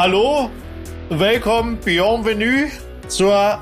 [0.00, 0.48] hallo,
[1.10, 2.70] willkommen, bienvenue
[3.06, 3.60] zur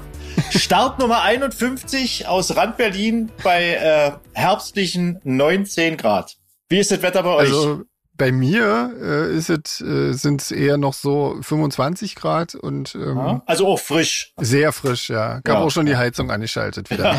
[0.50, 6.36] Startnummer 51 aus Rand Berlin bei äh, herbstlichen 19 Grad.
[6.68, 7.48] Wie ist das Wetter bei euch?
[7.48, 7.82] Also
[8.16, 13.42] bei mir äh, ist es, äh, sind es eher noch so 25 Grad und ähm,
[13.44, 14.32] also auch frisch.
[14.36, 15.40] Sehr frisch, ja.
[15.40, 15.64] Gab Ja.
[15.64, 17.16] auch schon die Heizung angeschaltet wieder.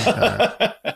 [0.82, 0.96] Ja.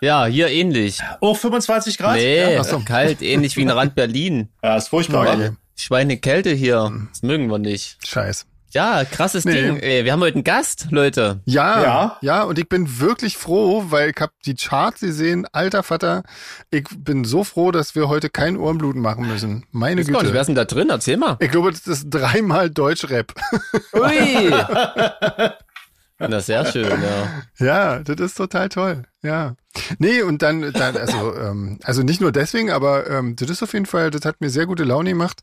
[0.00, 1.00] Ja, hier ähnlich.
[1.20, 2.14] Auch 25 Grad?
[2.14, 2.78] Nee, Ja, so.
[2.78, 4.48] kalt, ähnlich wie in Rand Berlin.
[4.62, 5.26] ja ist furchtbar.
[5.28, 5.50] Okay.
[5.82, 6.92] Schweinekälte hier.
[7.10, 7.98] Das mögen wir nicht.
[8.06, 8.46] Scheiß.
[8.70, 9.52] Ja, krasses Nee.
[9.52, 9.76] Ding.
[9.80, 11.40] Ey, wir haben heute einen Gast, Leute.
[11.44, 12.18] Ja, Ja.
[12.22, 16.22] ja, und ich bin wirklich froh, weil ich habe die Charts gesehen, alter Vater.
[16.70, 19.66] Ich bin so froh, dass wir heute kein Ohrenbluten machen müssen.
[19.72, 20.38] Meine gar nicht, wer Güte.
[20.40, 20.88] ist denn da drin?
[20.88, 21.36] Erzähl mal.
[21.40, 23.34] Ich glaube, das ist dreimal Deutschrap.
[23.94, 24.50] Ui.
[26.28, 27.42] Na, sehr schön, ja.
[27.58, 29.04] Ja, das ist total toll.
[29.22, 29.54] Ja.
[29.98, 33.72] Nee, und dann, dann also, ähm, also nicht nur deswegen, aber ähm, das ist auf
[33.72, 35.40] jeden Fall, das hat mir sehr gute Laune gemacht.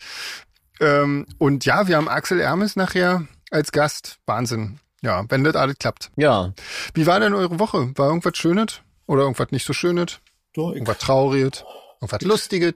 [0.79, 4.17] Ähm, und ja, wir haben Axel Ermes nachher als Gast.
[4.25, 4.79] Wahnsinn.
[5.01, 6.11] Ja, wenn das alles klappt.
[6.17, 6.53] Ja,
[6.93, 7.91] Wie war denn eure Woche?
[7.95, 8.81] War irgendwas Schönes?
[9.05, 10.19] Oder irgendwas nicht so Schönes?
[10.53, 11.63] Du, ich, Irgendwas Trauriges?
[12.01, 12.73] Irgendwas Lustiges?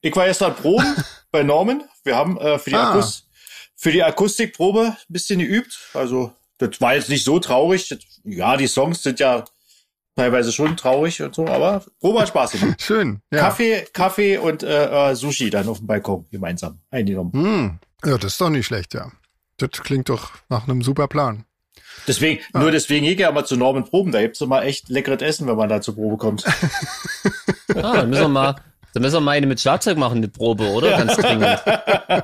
[0.00, 0.94] ich war gestern proben
[1.30, 1.84] bei Norman.
[2.04, 2.90] Wir haben äh, für, die Ah.
[2.90, 3.28] Akus
[3.76, 5.78] für die Akustikprobe ein bisschen geübt.
[5.94, 6.32] Also
[6.68, 7.88] das war jetzt nicht so traurig.
[7.88, 9.44] Das, ja, die Songs sind ja
[10.16, 12.80] teilweise schon traurig und so, aber Probe hat Spaß gemacht.
[12.82, 13.20] Schön.
[13.32, 13.40] Ja.
[13.40, 17.32] Kaffee, Kaffee und äh, äh, Sushi dann auf dem Balkon gemeinsam eingenommen.
[17.32, 17.78] Hm.
[18.04, 19.10] Ja, das ist doch nicht schlecht, ja.
[19.58, 21.44] Das klingt doch nach einem super Plan.
[22.08, 24.12] Deswegen, nur deswegen gehe ich ja mal zu Norman Proben.
[24.12, 26.44] Da gibt's immer echt leckeres Essen, wenn man da zur Probe kommt.
[27.76, 28.56] ah, dann müssen wir mal,
[28.92, 30.90] dann müssen wir mal eine mit Schlagzeug machen, eine Probe, oder?
[30.98, 31.62] Ganz dringend,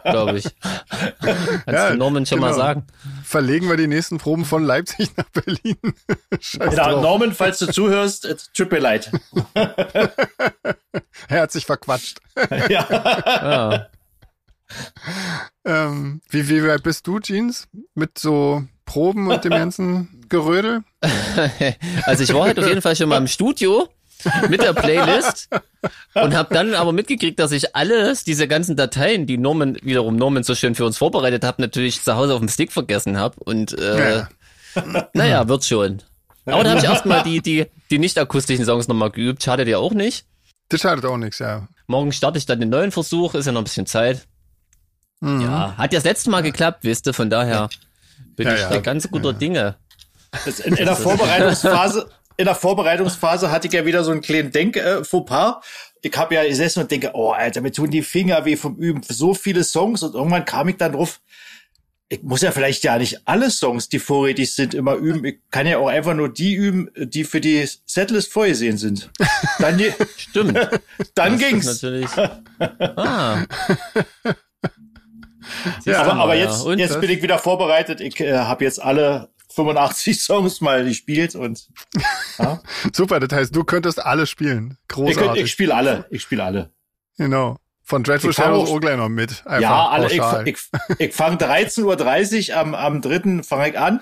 [0.04, 0.46] glaube ich.
[0.60, 2.58] Kannst Ja, du Norman schon mal genau.
[2.58, 2.86] sagen?
[3.24, 5.76] Verlegen wir die nächsten Proben von Leipzig nach Berlin.
[6.40, 7.02] Scheiß Ja, drauf.
[7.02, 9.10] Norman, falls du zuhörst, äh, tut mir leid.
[11.28, 12.18] Herzlich verquatscht.
[12.68, 12.86] ja.
[12.90, 13.86] Ja.
[15.64, 17.68] Ähm, wie, wie weit bist du, Jeans?
[17.94, 20.82] Mit so Proben und dem ganzen Gerödel?
[22.04, 23.88] Also ich war heute auf jeden Fall schon mal im Studio
[24.48, 25.48] mit der Playlist
[26.14, 30.42] und habe dann aber mitgekriegt, dass ich alles, diese ganzen Dateien, die Norman, wiederum Norman
[30.42, 33.36] so schön für uns vorbereitet hat, natürlich zu Hause auf dem Stick vergessen habe.
[33.40, 34.28] Und äh, Ja.
[35.14, 36.02] naja, wird schon.
[36.46, 39.42] Aber da habe ich erstmal die, die, die nicht akustischen Songs nochmal geübt.
[39.42, 40.24] Schadet ja auch nicht.
[40.70, 41.68] Das schadet auch nichts, ja.
[41.86, 44.26] Morgen starte ich dann den neuen Versuch, ist ja noch ein bisschen Zeit.
[45.20, 45.40] Mhm.
[45.40, 47.68] Ja, hat ja das letzte Mal geklappt, wisst ihr, von daher
[48.36, 48.68] bin Ja, ich ja.
[48.70, 49.76] da ganz guter Dinge.
[50.44, 52.08] Das in, in der Vorbereitungsphase,
[52.38, 55.02] in der Vorbereitungsphase hatte ich ja wieder so einen kleinen Denk äh.
[56.00, 59.02] Ich habe ja gesessen und denke, oh Alter, mir tun die Finger weh vom Üben.
[59.02, 61.20] So viele Songs und irgendwann kam ich dann drauf,
[62.08, 65.24] ich muss ja vielleicht ja nicht alle Songs, die vorrätig sind, immer üben.
[65.24, 69.10] Ich kann ja auch einfach nur die üben, die für die Setlist vorgesehen sind.
[69.58, 69.78] Dann,
[70.16, 70.56] Stimmt.
[71.14, 71.66] dann Das ging's.
[71.66, 72.10] natürlich.
[72.60, 73.44] Ah.
[75.84, 76.44] Du Aber, aber ja.
[76.44, 76.78] jetzt, Und?
[76.78, 78.02] jetzt bin ich wieder vorbereitet.
[78.02, 79.30] Ich äh, habe jetzt alle
[79.62, 81.68] 85 Songs mal gespielt und
[82.38, 82.60] ja,
[82.92, 84.78] Super, das heißt, du könntest alle spielen.
[84.82, 85.44] ich, könnt- Großartig.
[85.44, 86.06] ich spiele alle.
[86.10, 86.70] Ich spiele alle.
[87.16, 87.56] genau.
[87.82, 89.46] Von Dreadful Ich Shadows auch- gleich noch mit.
[89.46, 90.06] Einfach ja, alle.
[90.12, 90.58] Ich, ich,
[90.98, 93.42] ich fange 13.30 Uhr am, am 3.
[93.42, 94.00] fange ich an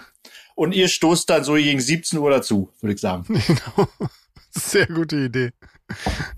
[0.57, 3.25] und ihr stoßt dann so gegen 17 Uhr dazu, würde ich sagen.
[3.47, 3.89] Genau.
[4.51, 5.51] Sehr gute Idee.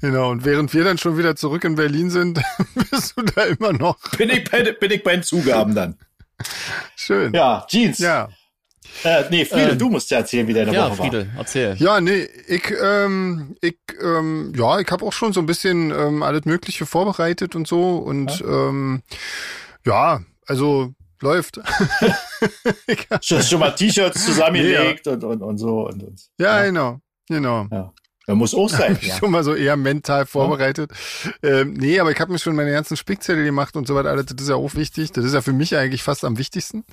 [0.03, 0.31] Genau.
[0.31, 2.39] Und während wir dann schon wieder zurück in Berlin sind,
[2.91, 3.97] bist du da immer noch.
[4.19, 5.97] Bin ich bei, bin ich bei den Zugaben dann.
[6.97, 7.33] Schön.
[7.33, 7.99] Ja, Jeans.
[7.99, 8.29] Ja.
[9.05, 11.07] Äh, nee, Friede, Ähm, du musst ja erzählen, wie deine Ja, Woche war.
[11.07, 11.77] Friedel, erzähl.
[11.79, 16.23] Ja, nee, ich, ähm, ich, ähm, ja, ich habe auch schon so ein bisschen ähm,
[16.23, 19.03] alles Mögliche vorbereitet und so und ja, ähm,
[19.87, 21.59] ja also läuft.
[22.87, 25.87] ich hab, Schon, schon mal T-Shirts zusammengelegt und, und, und so.
[25.89, 26.21] Und, und.
[26.39, 26.65] ja, Ja.
[26.67, 27.67] genau, genau.
[27.71, 27.93] Ja.
[28.27, 28.99] Da muss auch sein.
[29.01, 29.17] Ich Ja.
[29.17, 30.91] schon mal so eher mental vorbereitet.
[31.43, 34.11] Ähm, nee, aber ich habe mir schon meine ganzen Spickzettel gemacht und so weiter.
[34.11, 35.13] Alles, das ist ja auch wichtig.
[35.13, 36.85] Das ist ja für mich eigentlich fast am wichtigsten.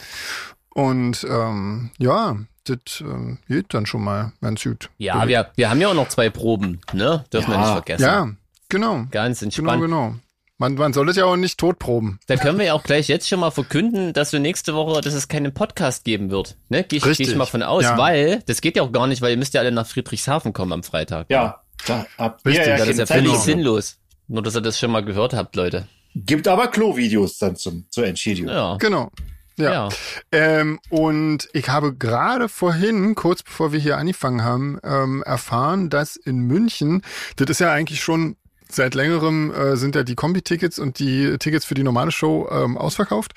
[0.75, 2.35] Und ähm, ja,
[2.65, 4.89] das ähm, geht dann schon mal ganz gut.
[4.97, 7.23] Ja, wir, wir haben ja auch noch zwei Proben, ne?
[7.31, 7.61] Dürfen wir Ja.
[7.61, 8.03] nicht vergessen.
[8.03, 8.29] Ja,
[8.69, 9.05] genau.
[9.09, 9.81] Ganz Genau, entspannt.
[9.81, 10.15] genau.
[10.57, 12.19] Man, man soll es ja auch nicht totproben.
[12.27, 15.13] Da können wir ja auch gleich jetzt schon mal verkünden, dass wir nächste Woche, dass
[15.13, 16.57] es keinen Podcast geben wird.
[16.69, 16.83] Ne?
[16.83, 17.97] Gehe ich, geh ich mal von aus, Ja.
[17.97, 20.71] weil das geht ja auch gar nicht, weil ihr müsst ja alle nach Friedrichshafen kommen
[20.73, 21.27] am Freitag.
[21.29, 23.43] Ja, da habt ihr Richtig, ja Das ist ja Zeit völlig dafür.
[23.45, 23.97] sinnlos.
[24.27, 25.87] Nur, dass ihr das schon mal gehört habt, Leute.
[26.15, 28.49] Gibt aber Klo-Videos dann zum, zur Entschädigung.
[28.51, 28.77] Ja.
[28.77, 29.11] Genau.
[29.57, 29.71] Ja.
[29.71, 29.89] Ja.
[30.31, 36.15] Ähm, und ich habe gerade vorhin, kurz bevor wir hier angefangen haben, ähm, erfahren, dass
[36.15, 37.01] in München,
[37.37, 38.35] das ist ja eigentlich schon
[38.69, 42.77] seit längerem, äh, sind ja die Kombi-Tickets und die Tickets für die normale Show ähm,
[42.77, 43.33] ausverkauft.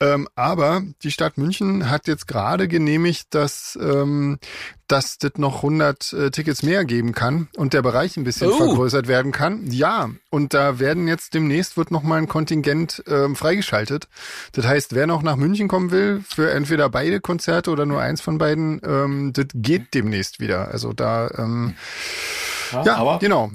[0.00, 4.38] Ähm, aber die Stadt München hat jetzt gerade genehmigt, dass, ähm,
[4.86, 8.56] dass das noch 100 äh, Tickets mehr geben kann und der Bereich ein bisschen Oh.
[8.56, 9.70] vergrößert werden kann.
[9.70, 14.08] Ja, und da werden jetzt demnächst wird noch mal ein Kontingent ähm, freigeschaltet.
[14.52, 18.20] Das heißt, wer noch nach München kommen will, für entweder beide Konzerte oder nur eins
[18.20, 20.68] von beiden, ähm, das geht demnächst wieder.
[20.68, 21.74] Also da, ähm,
[22.84, 23.50] ja, aber, genau.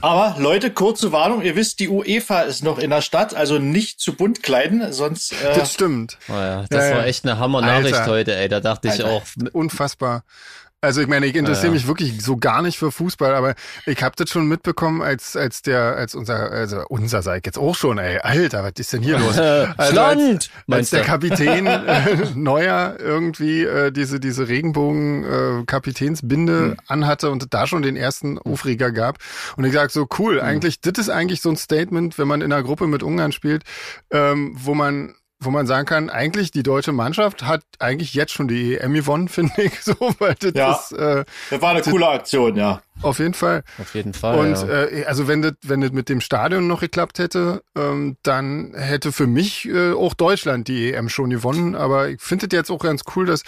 [0.00, 4.00] Aber Leute, kurze Warnung, ihr wisst, die UEFA ist noch in der Stadt, also nicht
[4.00, 6.18] zu bunt kleiden, sonst äh, Das stimmt.
[6.28, 7.06] Oh ja, das Ja, war ja.
[7.06, 8.48] echt eine Hammer-Nachricht heute, ey.
[8.48, 9.08] Da dachte ich Alter.
[9.10, 9.22] auch,
[9.52, 10.24] Unfassbar.
[10.84, 13.54] Also ich meine, ich interessiere Ja, mich wirklich so gar nicht für Fußball, aber
[13.86, 17.56] ich habe das schon mitbekommen, als als der als unser also unser sag ich jetzt
[17.56, 19.36] auch schon, ey, Alter, was ist denn hier los?
[19.76, 21.02] Also als, als der?
[21.02, 25.24] Kapitän äh, Neuer irgendwie äh, diese diese Regenbogen
[25.62, 26.76] äh, Kapitänsbinde Hm.
[26.88, 29.18] anhatte und da schon den ersten Aufreger gab
[29.56, 30.46] und ich sag so cool, Hm.
[30.46, 33.62] eigentlich das ist eigentlich so ein Statement, wenn man in einer Gruppe mit Ungarn spielt,
[34.10, 35.14] ähm, wo man
[35.44, 39.28] wo man sagen kann, eigentlich die deutsche Mannschaft hat eigentlich jetzt schon die EM gewonnen,
[39.28, 40.72] finde ich so, weil das Ja.
[40.72, 42.80] ist äh, das war eine coole Aktion, ja.
[43.02, 43.64] Auf jeden Fall.
[43.78, 44.38] auf jeden Fall.
[44.38, 44.84] Und ja.
[44.84, 49.12] äh, also wenn das wenn das mit dem Stadion noch geklappt hätte, ähm, dann hätte
[49.12, 51.74] für mich äh, auch Deutschland die EM schon gewonnen.
[51.74, 53.42] Aber ich finde das jetzt auch ganz cool, dass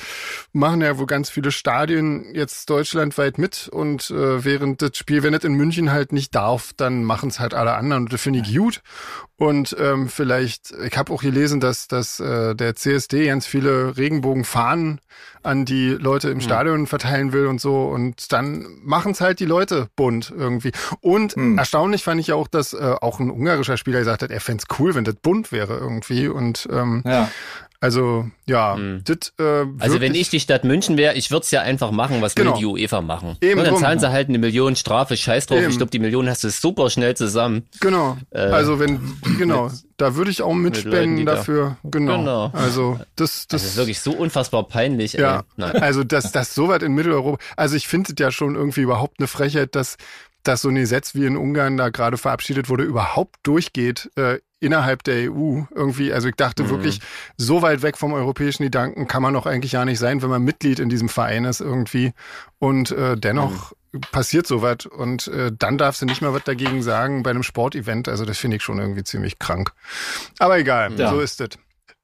[0.53, 5.35] machen ja wohl ganz viele Stadien jetzt deutschlandweit mit und äh, während das Spiel, wenn
[5.35, 8.41] es in München halt nicht darf, dann machen es halt alle anderen und das finde
[8.41, 8.83] ich gut.
[9.37, 15.01] Und ähm, vielleicht, ich habe auch gelesen, dass, dass äh, der CSD ganz viele Regenbogenfahnen
[15.45, 17.85] an die Leute im Stadion verteilen will und so.
[17.85, 20.73] Und dann machen es halt die Leute bunt irgendwie.
[21.01, 24.41] Und erstaunlich fand ich ja auch, dass äh, auch ein ungarischer Spieler gesagt hat, er
[24.41, 26.29] fänd's cool, wenn das bunt wäre irgendwie.
[26.29, 27.29] Und ähm, Ja.
[27.85, 31.61] Also ja, das äh, Also wenn ich die Stadt München wäre, ich würde es ja
[31.61, 32.53] einfach machen, was Genau.
[32.53, 33.37] will die UEFA machen.
[33.41, 33.83] Eben Und dann drum.
[33.83, 35.59] zahlen sie halt eine Million Strafe, scheiß drauf.
[35.59, 35.71] Eben.
[35.71, 37.67] Ich glaube, die Million hast du super schnell zusammen.
[37.81, 38.17] Genau.
[38.33, 39.01] also wenn,
[39.39, 41.77] genau, da würde ich auch Leuten, mitspenden die da- dafür.
[41.85, 42.19] Genau.
[42.19, 42.51] Genau.
[42.55, 45.13] Also das, das, Das ist wirklich so unfassbar peinlich.
[45.13, 48.81] Ja, also dass das so weit in Mitteleuropa, also ich finde es ja schon irgendwie
[48.81, 49.97] überhaupt eine Frechheit, dass,
[50.43, 55.03] dass so ein Gesetz wie in Ungarn da gerade verabschiedet wurde, überhaupt durchgeht äh, innerhalb
[55.05, 56.13] der EU irgendwie.
[56.13, 57.01] Also ich dachte wirklich,
[57.37, 60.43] so weit weg vom europäischen Gedanken kann man doch eigentlich ja nicht sein, wenn man
[60.43, 62.13] Mitglied in diesem Verein ist irgendwie.
[62.59, 63.73] Und äh, dennoch
[64.11, 68.09] passiert sowas und äh, dann darfst du nicht mal was dagegen sagen bei einem Sportevent.
[68.09, 69.73] Also das finde ich schon irgendwie ziemlich krank.
[70.39, 71.11] Aber egal, Ja.
[71.11, 71.51] so ist es.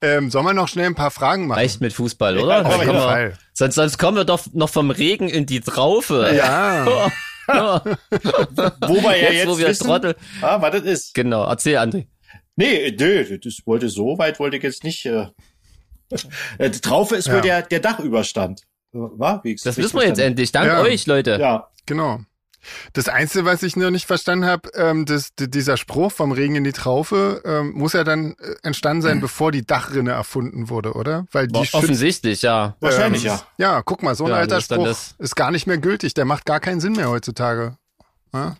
[0.02, 1.58] Ähm, sollen wir noch schnell ein paar Fragen machen?
[1.58, 2.64] Reicht mit Fußball, oder?
[2.64, 3.38] auf Dann jeden Fall.
[3.52, 6.30] Sonst, sonst kommen wir doch noch vom Regen in die Traufe.
[6.34, 6.86] Ja.
[6.86, 7.82] Ja.
[8.86, 10.16] Wo wir ja Jetzt, jetzt, wo wir wissen, Trottel.
[10.40, 11.14] ah, was das ist.
[11.14, 12.06] Genau, erzähl, André.
[12.60, 15.06] Nee, nö, das wollte so weit wollte ich jetzt nicht.
[15.06, 15.28] Äh,
[16.58, 17.34] äh, die Traufe ist Ja.
[17.34, 18.62] wohl der, der Dachüberstand.
[18.92, 19.42] War?
[19.44, 20.52] Wie Das wissen wir jetzt endlich.
[20.52, 20.80] Dank Ja.
[20.80, 21.38] euch, Leute.
[21.40, 21.68] Ja.
[21.86, 22.20] Genau.
[22.92, 26.64] Das Einzige, was ich noch nicht verstanden habe, ähm, das, dieser Spruch vom Regen in
[26.64, 31.24] die Traufe, ähm, muss ja dann äh, entstanden sein, bevor die Dachrinne erfunden wurde, oder?
[31.32, 32.76] Weil die Boah, Offensichtlich, ja.
[32.80, 33.42] Wahrscheinlich, ähm, ja.
[33.76, 36.12] Ja, guck mal, so ein Ja, alter Spruch das- ist gar nicht mehr gültig.
[36.12, 37.78] Der macht gar keinen Sinn mehr heutzutage.
[38.34, 38.56] Ja?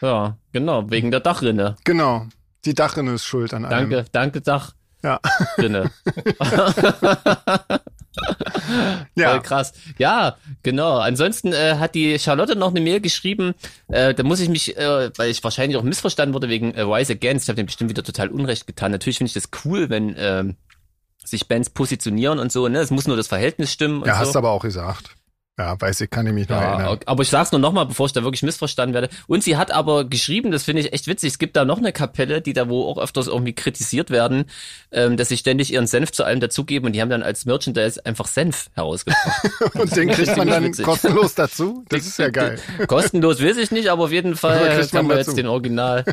[0.00, 1.76] Ja, genau, wegen der Dachrinne.
[1.84, 2.26] Genau.
[2.64, 3.90] Die Dachrinne ist schuld an allem.
[3.90, 4.74] Danke, danke, Dachrinne.
[5.02, 5.20] Ja.
[9.14, 9.30] Ja.
[9.30, 9.72] Voll krass.
[9.98, 10.98] Ja, genau.
[10.98, 13.54] Ansonsten äh, hat die Charlotte noch eine Mail geschrieben.
[13.88, 17.14] Äh, da muss ich mich, äh, weil ich wahrscheinlich auch missverstanden wurde wegen äh, Rise
[17.14, 17.44] Against.
[17.44, 18.92] Ich habe dem bestimmt wieder total Unrecht getan.
[18.92, 20.56] Natürlich finde ich das cool, wenn ähm,
[21.24, 22.68] sich Bands positionieren und so.
[22.68, 24.02] Ne, es muss nur das Verhältnis stimmen.
[24.02, 24.20] Und Ja, so.
[24.20, 25.14] hast aber auch gesagt.
[25.56, 26.98] Ja, weiß ich, kann ich mich noch Ja, erinnern.
[27.06, 29.08] aber ich sag's nur nochmal, bevor ich da wirklich missverstanden werde.
[29.28, 31.92] Und sie hat aber geschrieben, das finde ich echt witzig, es gibt da noch eine
[31.92, 34.46] Kapelle, die da wo auch öfters irgendwie kritisiert werden,
[34.90, 38.04] ähm, dass sie ständig ihren Senf zu allem dazugeben und die haben dann als Merchandise
[38.04, 39.50] einfach Senf herausgebracht.
[39.74, 40.84] Und den kriegt man dann witzig.
[40.84, 41.84] kostenlos dazu?
[41.88, 42.58] Das ist ja geil.
[42.88, 45.30] Kostenlos weiß ich nicht, aber auf jeden Fall man man dazu.
[45.30, 46.04] jetzt den Original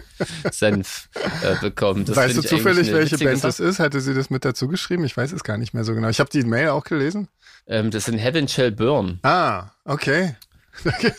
[0.51, 1.09] Senf
[1.43, 2.05] äh, bekommen.
[2.05, 3.47] Das weißt du zufällig, welche Band Sache.
[3.47, 3.79] das ist?
[3.79, 5.03] Hatte sie das mit dazu geschrieben?
[5.05, 6.09] Ich weiß es gar nicht mehr so genau.
[6.09, 7.27] Ich habe die Mail auch gelesen.
[7.67, 9.19] Ähm, das sind Heaven Shall Burn.
[9.23, 10.35] Ah, okay.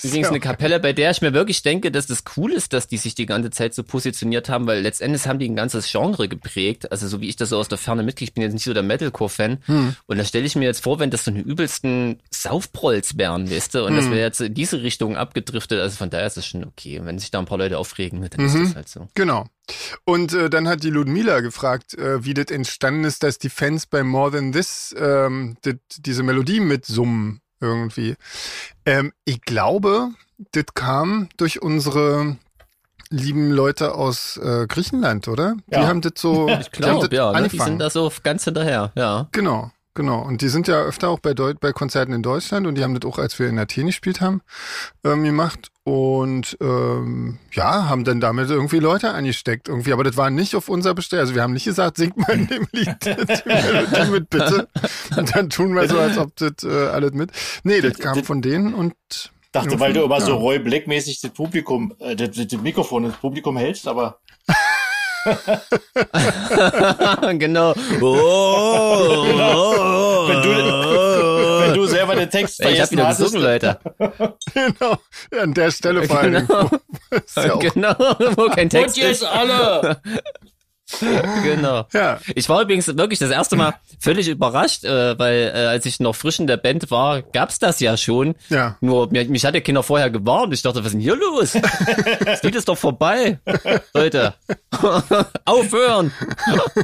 [0.02, 2.96] Übrigens eine Kapelle, bei der ich mir wirklich denke, dass das cool ist, dass die
[2.98, 6.90] sich die ganze Zeit so positioniert haben, weil letztendlich haben die ein ganzes Genre geprägt.
[6.92, 8.74] Also so wie ich das so aus der Ferne mitkriege, ich bin jetzt nicht so
[8.74, 9.58] der Metalcore-Fan.
[9.66, 9.96] Hm.
[10.06, 13.74] Und da stelle ich mir jetzt vor, wenn das so eine übelsten Saufprolls wären, weißt
[13.74, 13.96] du, und Hm.
[13.96, 15.80] das wäre jetzt in diese Richtung abgedriftet.
[15.80, 16.98] Also von daher ist es schon okay.
[16.98, 18.64] Und wenn sich da ein paar Leute aufregen, dann ist Mhm.
[18.64, 19.08] das halt so.
[19.14, 19.46] Genau.
[20.04, 23.86] Und äh, dann hat die Ludmila gefragt, äh, wie das entstanden ist, dass die Fans
[23.86, 28.16] bei More Than This ähm, dit, diese Melodie mitsummen irgendwie.
[28.84, 30.10] Ähm, ich glaube,
[30.52, 32.36] das kam durch unsere
[33.10, 35.54] lieben Leute aus äh, Griechenland, oder?
[35.68, 35.86] Die Ja.
[35.86, 37.48] haben das so, Ich die haben glaube, das ja, ne?
[37.48, 39.28] die sind da so ganz hinterher, ja.
[39.32, 39.70] Genau.
[39.94, 40.22] Genau.
[40.22, 42.98] Und die sind ja öfter auch bei, Deu bei Konzerten in Deutschland und die haben
[42.98, 44.42] das auch, als wir in Athen gespielt haben,
[45.04, 45.70] ähm, gemacht.
[45.84, 49.92] Und ähm, ja, haben dann damit irgendwie Leute angesteckt irgendwie.
[49.92, 51.18] Aber das war nicht auf unser Bestell.
[51.18, 54.68] Also wir haben nicht gesagt, singt mal in dem Lied die Melodie mit, bitte.
[55.16, 57.32] Und dann tun wir so, als ob das äh, alles mit.
[57.64, 58.94] Nee, das kam von denen und
[59.52, 60.24] Dachte, weil du immer ja.
[60.24, 64.18] so Roy Black-mäßig das Publikum, äh, das, das Mikrofon ins Publikum hältst, aber
[67.38, 67.72] genau.
[68.00, 69.24] Oh,
[70.28, 70.48] wenn, du,
[71.60, 73.78] wenn du selber den Text ich hab vergessen wieder gesungen, Leute.
[74.54, 74.96] genau,
[75.32, 76.46] ja, an der Stelle vor Dingen.
[76.46, 76.68] Genau.
[77.10, 77.94] Ist ja auch, Genau,
[78.36, 79.22] wo kein und Text ist.
[79.22, 80.00] jetzt alle!
[81.42, 81.86] Genau.
[81.92, 86.00] ja, Ich war übrigens wirklich das erste Mal völlig überrascht, äh, weil äh, als ich
[86.00, 88.34] noch frisch in der Band war, gab's das ja schon.
[88.48, 88.76] ja.
[88.80, 90.52] Nur mir, mich hatte Kinder vorher gewarnt.
[90.54, 91.52] Ich dachte, was ist denn hier los?
[92.24, 93.38] Das Lied ist doch vorbei.
[93.94, 94.34] Leute,
[95.44, 96.12] aufhören.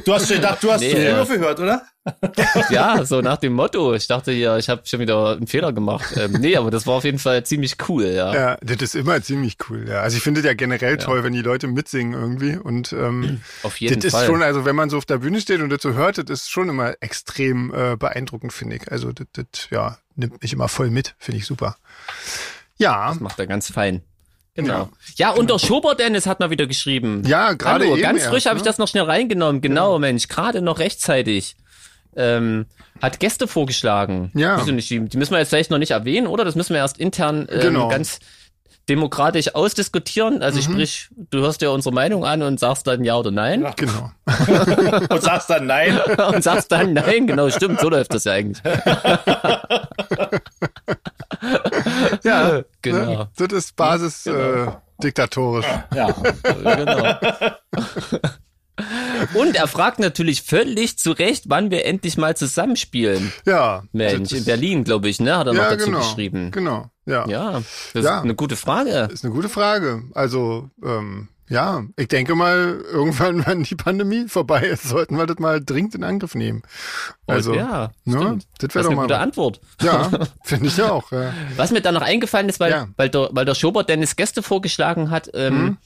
[0.05, 1.81] Du hast schon gedacht, du hast Nee, zu äh, aufgehört, oder?
[2.69, 3.93] Ja, so nach dem Motto.
[3.93, 6.15] Ich dachte hier, ich habe schon wieder einen Fehler gemacht.
[6.17, 8.33] Ähm, nee, aber das war auf jeden Fall ziemlich cool, ja.
[8.33, 9.87] Ja, das ist immer ziemlich cool.
[9.87, 10.01] Ja.
[10.01, 12.57] Also ich finde es ja generell toll, wenn die Leute mitsingen irgendwie.
[12.57, 14.25] Und ähm, Auf jeden das ist Fall.
[14.25, 16.49] schon, also wenn man so auf der Bühne steht und das so hört, das ist
[16.49, 18.91] schon immer extrem äh, beeindruckend, finde ich.
[18.91, 21.77] Also das, das ja, nimmt mich immer voll mit, finde ich super.
[22.77, 24.01] Ja, Macht er ganz fein.
[24.55, 24.89] Genau.
[25.15, 27.23] Ja, und der Schober Dennis hat mal wieder geschrieben.
[27.25, 28.69] ja, gerade ganz frisch habe ich ne?
[28.69, 29.61] das noch schnell reingenommen.
[29.61, 31.55] Genau, Mensch, gerade noch rechtzeitig.
[32.15, 32.65] Ähm,
[33.01, 34.31] hat Gäste vorgeschlagen.
[34.35, 34.59] Ja.
[34.59, 34.89] Wieso nicht?
[34.89, 36.43] Die, die müssen wir jetzt vielleicht noch nicht erwähnen, oder?
[36.43, 37.87] Das müssen wir erst intern ähm, Genau.
[37.87, 38.19] ganz
[38.89, 40.41] demokratisch ausdiskutieren.
[40.41, 40.63] Also Mhm.
[40.63, 43.65] sprich, du hörst dir unsere Meinung an und sagst dann ja oder nein.
[43.75, 44.11] Genau.
[45.09, 45.99] Und sagst dann nein.
[46.33, 47.27] und sagst dann nein.
[47.27, 48.61] Genau, stimmt, so läuft das ja eigentlich.
[52.23, 53.05] Ja, Genau.
[53.05, 53.29] ne?
[53.37, 54.67] das ist Basis äh,
[55.01, 55.65] diktatorisch.
[55.95, 56.07] Ja.
[56.43, 57.13] genau.
[59.33, 63.31] Und er fragt natürlich völlig zu Recht, wann wir endlich mal zusammenspielen.
[63.45, 63.83] Ja.
[63.91, 65.37] Mensch, in Berlin, glaube ich, ne?
[65.37, 65.99] Hat er noch Ja, dazu genau.
[65.99, 66.51] geschrieben.
[66.51, 66.89] Genau.
[67.05, 67.27] Ja.
[67.27, 67.61] Ja,
[67.93, 68.17] das Ja.
[68.19, 69.07] ist eine gute Frage.
[69.11, 70.03] Ist eine gute Frage.
[70.13, 75.39] Also, ähm, ja, ich denke mal, irgendwann, wenn die Pandemie vorbei ist, sollten wir das
[75.39, 76.61] mal dringend in Angriff nehmen.
[77.25, 78.37] Also, ja, ne?
[78.59, 79.01] Das wäre ist doch eine mal.
[79.03, 79.17] gute.
[79.17, 79.59] Antwort.
[79.81, 80.11] Ja,
[80.43, 81.11] finde ich auch.
[81.11, 81.33] Ja.
[81.57, 82.87] Was mir dann noch eingefallen ist, weil, Ja.
[82.97, 85.77] weil, der, weil der Schobert Dennis Gäste vorgeschlagen hat, ähm, Mhm.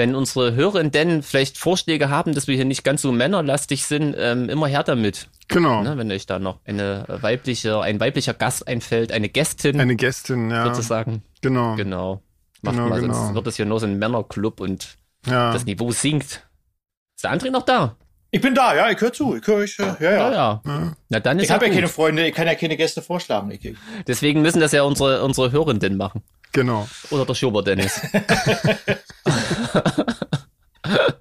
[0.00, 4.48] Wenn unsere Hörerinnen vielleicht Vorschläge haben, dass wir hier nicht ganz so männerlastig sind, ähm,
[4.48, 5.28] immer her damit.
[5.48, 5.82] Genau.
[5.82, 5.98] Ne?
[5.98, 10.64] Wenn euch da noch eine weibliche, ein weiblicher Gast einfällt, eine Gästin Eine Gästin, ja.
[10.64, 11.22] sozusagen.
[11.42, 11.76] Genau.
[11.76, 12.22] Genau.
[12.62, 13.12] Macht Genau, mal, genau.
[13.12, 15.52] sonst wird das hier nur so ein Männerclub und Ja.
[15.52, 16.48] das Niveau sinkt.
[17.16, 17.96] Ist der André noch da?
[18.30, 19.36] Ich bin da, ja, ich höre zu.
[19.36, 20.62] Ich höre, ich, äh, ja, Ja, ja.
[20.64, 20.92] ja.
[21.10, 23.50] Na dann ist Ich habe ja keine Freunde, ich kann ja keine Gäste vorschlagen.
[23.50, 23.74] Ich,
[24.06, 26.22] Deswegen müssen das ja unsere, unsere Hörenden machen.
[26.52, 26.88] Genau.
[27.10, 28.00] Oder der Schober Dennis.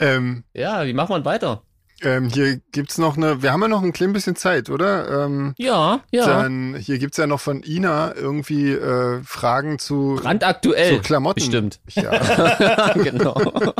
[0.00, 1.62] Ähm, ja, wie machen wir denn weiter?
[2.02, 5.24] ähm, hier gibt's noch eine, wir haben ja noch ein klein bisschen Zeit, oder?
[5.24, 6.26] Ähm, Ja, ja.
[6.26, 10.96] Dann, hier gibt's ja noch von Ina irgendwie äh, Fragen zu, Brandaktuell.
[10.96, 11.40] zu Klamotten.
[11.40, 11.80] Bestimmt.
[11.90, 13.34] Ja, genau.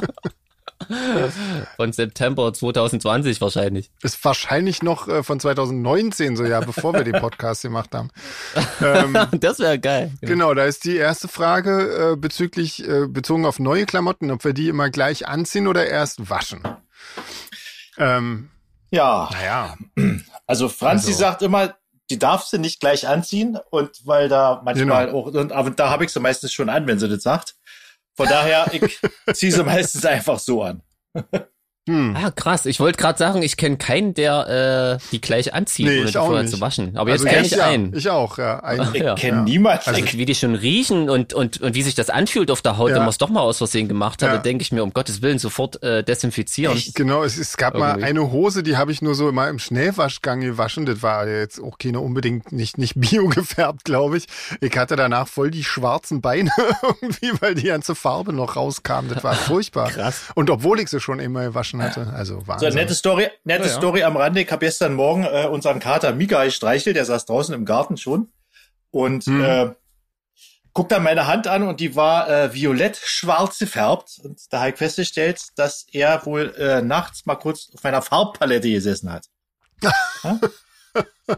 [1.80, 3.92] Von September 2020 wahrscheinlich.
[4.02, 8.11] ist wahrscheinlich noch äh, von 2019, so ja, bevor wir den Podcast gemacht haben.
[8.82, 10.11] Ähm, Das wäre geil.
[10.20, 14.54] Genau, da ist die erste Frage äh, bezüglich, äh, bezogen auf neue Klamotten, ob wir
[14.54, 16.62] die immer gleich anziehen oder erst waschen.
[17.97, 18.50] Ähm,
[18.90, 19.76] ja, naja,
[20.49, 21.76] also Franzi Also- sagt immer,
[22.11, 25.18] die darfst du nicht gleich anziehen und weil da manchmal Genau.
[25.20, 27.54] auch, und, aber da habe ich sie meistens schon an, wenn sie das sagt.
[28.16, 28.99] Von daher, ich
[29.32, 30.82] ziehe sie meistens einfach so an.
[31.88, 32.16] Hm.
[32.16, 32.66] Ah, krass.
[32.66, 36.18] Ich wollte gerade sagen, ich kenne keinen, der äh, die gleich anzieht, Nee, ohne die
[36.18, 36.54] auch vorher nicht.
[36.54, 36.97] zu waschen.
[36.97, 37.95] Aber jetzt also kenne jetzt ich ja, einen.
[37.97, 38.61] Ich auch, ja.
[38.61, 38.95] Einen.
[38.95, 39.14] Ich Ja.
[39.16, 39.42] kenne Ja.
[39.42, 39.83] niemanden.
[39.87, 42.90] Also wie die schon riechen und, und, und wie sich das anfühlt auf der Haut,
[42.90, 42.97] Ja.
[42.97, 44.37] wenn man es doch mal aus Versehen gemacht hat, Ja.
[44.37, 46.80] da denke ich mir, um Gottes Willen, sofort äh, desinfizieren.
[46.95, 48.04] Genau, es, es gab mal Irgendwie.
[48.04, 50.87] eine Hose, die habe ich nur so immer im Schnellwaschgang gewaschen.
[50.87, 54.26] Das war jetzt auch keine unbedingt nicht, nicht bio gefärbt, glaube ich.
[54.61, 56.50] Ich hatte danach voll die schwarzen Beine
[57.00, 59.09] irgendwie, weil die ganze Farbe noch rauskam.
[59.09, 59.88] Das war furchtbar.
[59.90, 60.23] Krass.
[60.35, 62.12] Und obwohl ich sie schon immer gewaschen hatte.
[62.14, 62.75] Also so, Wahnsinn.
[62.75, 63.76] nette Story, nette Ja, ja.
[63.76, 64.40] Story am Rande.
[64.42, 68.32] Ich habe gestern Morgen äh, unseren Kater Mika gestreichelt, der saß draußen im Garten schon.
[68.90, 69.44] Und Hm.
[69.44, 69.70] äh,
[70.73, 74.20] guckt dann meine Hand an und die war äh, violett-schwarz gefärbt.
[74.23, 78.70] Und da habe ich festgestellt, dass er wohl äh, nachts mal kurz auf meiner Farbpalette
[78.70, 79.26] gesessen hat.
[79.82, 79.92] ja?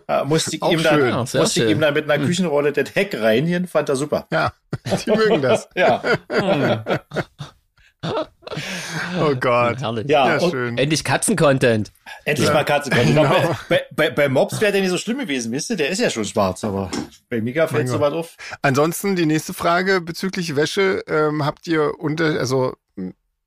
[0.06, 1.68] Äh, musste ich, Auch ihm dann, musste ich schön.
[1.68, 4.26] ihm dann mit einer Küchenrolle das Heck reinigen, fand er super.
[4.32, 4.52] Ja,
[5.04, 5.68] die mögen das.
[5.74, 6.80] Ja, Hm,
[9.20, 9.80] Oh Gott.
[9.80, 10.08] herrlich.
[10.08, 10.78] ja, Ja, schön.
[10.78, 11.92] Endlich Katzen-Content.
[12.24, 12.54] endlich Ja.
[12.54, 12.90] mal Katze.
[12.90, 15.76] Ich glaub, bei, bei, bei Mops wäre der nicht so schlimm gewesen, wisst ihr?
[15.76, 16.90] Der ist ja schon schwarz, aber
[17.28, 18.12] bei Mika fällt so Gott.
[18.12, 18.36] was auf.
[18.62, 21.02] Ansonsten die nächste Frage bezüglich Wäsche.
[21.06, 22.74] Ähm, habt ihr unter, also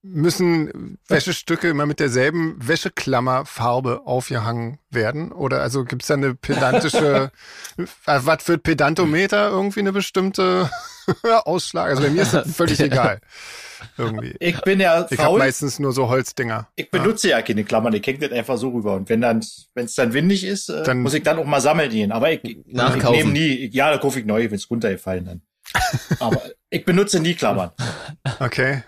[0.05, 5.31] müssen Wäschestücke immer mit derselben Wäscheklammerfarbe aufgehangen werden?
[5.31, 7.31] Oder also gibt's da eine pedantische,
[7.77, 10.69] äh, was für Pedantometer irgendwie eine bestimmte
[11.45, 11.89] Ausschlag?
[11.89, 13.19] Also bei mir ist das völlig egal.
[13.97, 14.35] Irgendwie.
[14.39, 16.67] Ich bin ja Ich habe meistens nur so Holzdinger.
[16.75, 17.41] Ich benutze ja.
[17.41, 18.95] keine Klammern, ich hänge das einfach so rüber.
[18.95, 21.61] Und wenn dann, wenn es dann windig ist, äh, Dann- muss ich dann auch mal
[21.61, 22.11] sammeln gehen.
[22.11, 25.41] Aber ich, ich, nehme nie, ich, ja, da kaufe ich neu, wenn es runtergefallen dann.
[26.19, 27.71] Aber ich benutze nie Klammern.
[28.39, 28.83] Okay.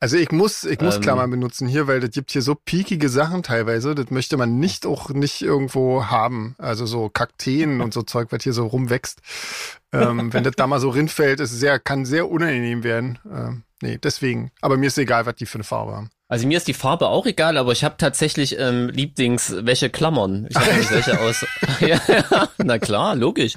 [0.00, 1.02] Also ich muss, ich muss Ähm.
[1.02, 3.94] Klammern benutzen hier, weil das gibt hier so piekige Sachen teilweise.
[3.94, 6.54] Das möchte man nicht auch nicht irgendwo haben.
[6.58, 9.20] Also so Kakteen und so Zeug, was hier so rumwächst.
[9.92, 13.18] Ähm, wenn das da mal so rinfällt, ist sehr, kann sehr unangenehm werden.
[13.30, 14.50] Ähm, nee, deswegen.
[14.60, 16.10] Aber mir ist egal, was die für eine Farbe haben.
[16.30, 20.46] Also mir ist die Farbe auch egal, aber ich habe tatsächlich ähm, Lieblingswäscheklammern.
[20.50, 21.46] Ich habe nämlich welche aus.
[21.80, 23.54] ja, ja, na klar, logisch,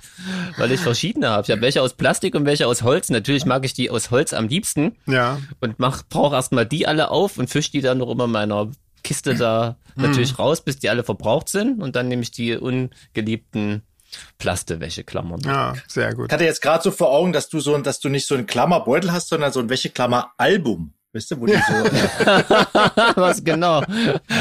[0.58, 1.44] weil ich verschiedene habe.
[1.44, 3.10] Ich habe welche aus Plastik und welche aus Holz.
[3.10, 7.12] Natürlich mag ich die aus Holz am liebsten Ja, und mach brauche erstmal die alle
[7.12, 8.72] auf und fisch die dann noch immer in meiner
[9.04, 13.82] Kiste da natürlich raus, bis die alle verbraucht sind und dann nehme ich die ungeliebten
[14.38, 15.42] Plastewäscheklammern.
[15.42, 16.28] ja, sehr gut.
[16.28, 18.46] Ich hatte jetzt gerade so vor Augen, dass du so, dass du nicht so ein
[18.46, 20.94] Klammerbeutel hast, sondern so ein Wäscheklammer-Album.
[21.14, 21.60] Weißt du, wo die so,
[23.16, 23.84] Was genau?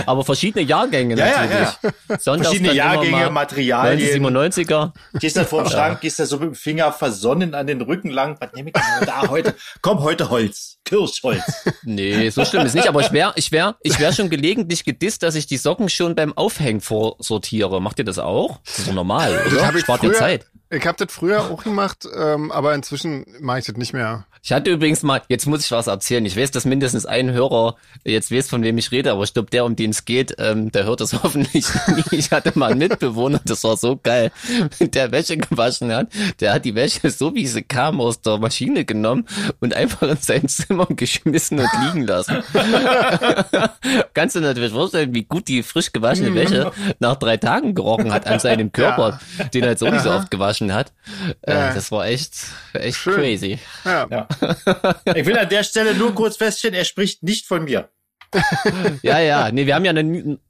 [0.07, 2.23] Aber verschiedene Jahrgänge Ja, ja, natürlich.
[2.23, 4.25] Sonntags verschiedene dann immer Jahrgänge, mal Materialien.
[4.25, 4.93] 1997er.
[5.19, 8.11] Gehst dann vor dem Schrank, gehst da so mit dem Finger versonnen an den Rücken
[8.11, 8.37] lang.
[8.41, 9.55] Was nehme ich denn da heute?
[9.83, 10.79] Komm, heute Holz.
[10.85, 11.43] Kirschholz.
[11.83, 15.23] Nee, so schlimm ist nicht, aber ich wär, ich wär, ich wär schon gelegentlich gedisst,
[15.25, 17.81] dass ich die Socken schon beim Aufhängen vorsortiere.
[17.81, 18.61] Macht ihr das auch?
[18.65, 19.75] Das ist doch normal, Das oder?
[19.75, 20.47] ich Spart ihr früher, Zeit.
[20.71, 24.27] ich habe das früher auch gemacht, ähm, aber inzwischen mache ich das nicht mehr.
[24.43, 26.25] Ich hatte übrigens mal, jetzt muss ich was erzählen.
[26.25, 29.51] Ich weiß, dass mindestens ein Hörer jetzt weiß, von wem ich rede, aber ich glaube,
[29.51, 32.03] der, um den es geht, ähm, der hört das hoffentlich nie.
[32.17, 34.33] Ich hatte mal einen Mitbewohner, das war so geil,
[34.81, 36.09] der Wäsche gewaschen hat.
[36.41, 39.27] Der hat die Wäsche, so wie sie kam, aus der Maschine genommen
[39.61, 42.43] und einfach in sein Zimmer geschmissen und liegen lassen.
[44.15, 48.27] Kannst du natürlich vorstellen, wie gut die frisch gewaschene Wäsche nach drei Tagen gerochen hat
[48.27, 49.21] an seinem Körper,
[49.53, 50.93] den er sowieso oft gewaschen hat.
[51.43, 51.75] Äh, Ja.
[51.75, 52.33] Das war echt,
[52.73, 53.15] echt Schön.
[53.15, 53.59] crazy.
[53.85, 54.07] Ja.
[54.11, 54.27] Ja.
[55.15, 57.89] Ich will an der Stelle nur kurz feststellen, er spricht nicht von mir.
[59.03, 59.93] Ja, ja, nee, wir haben ja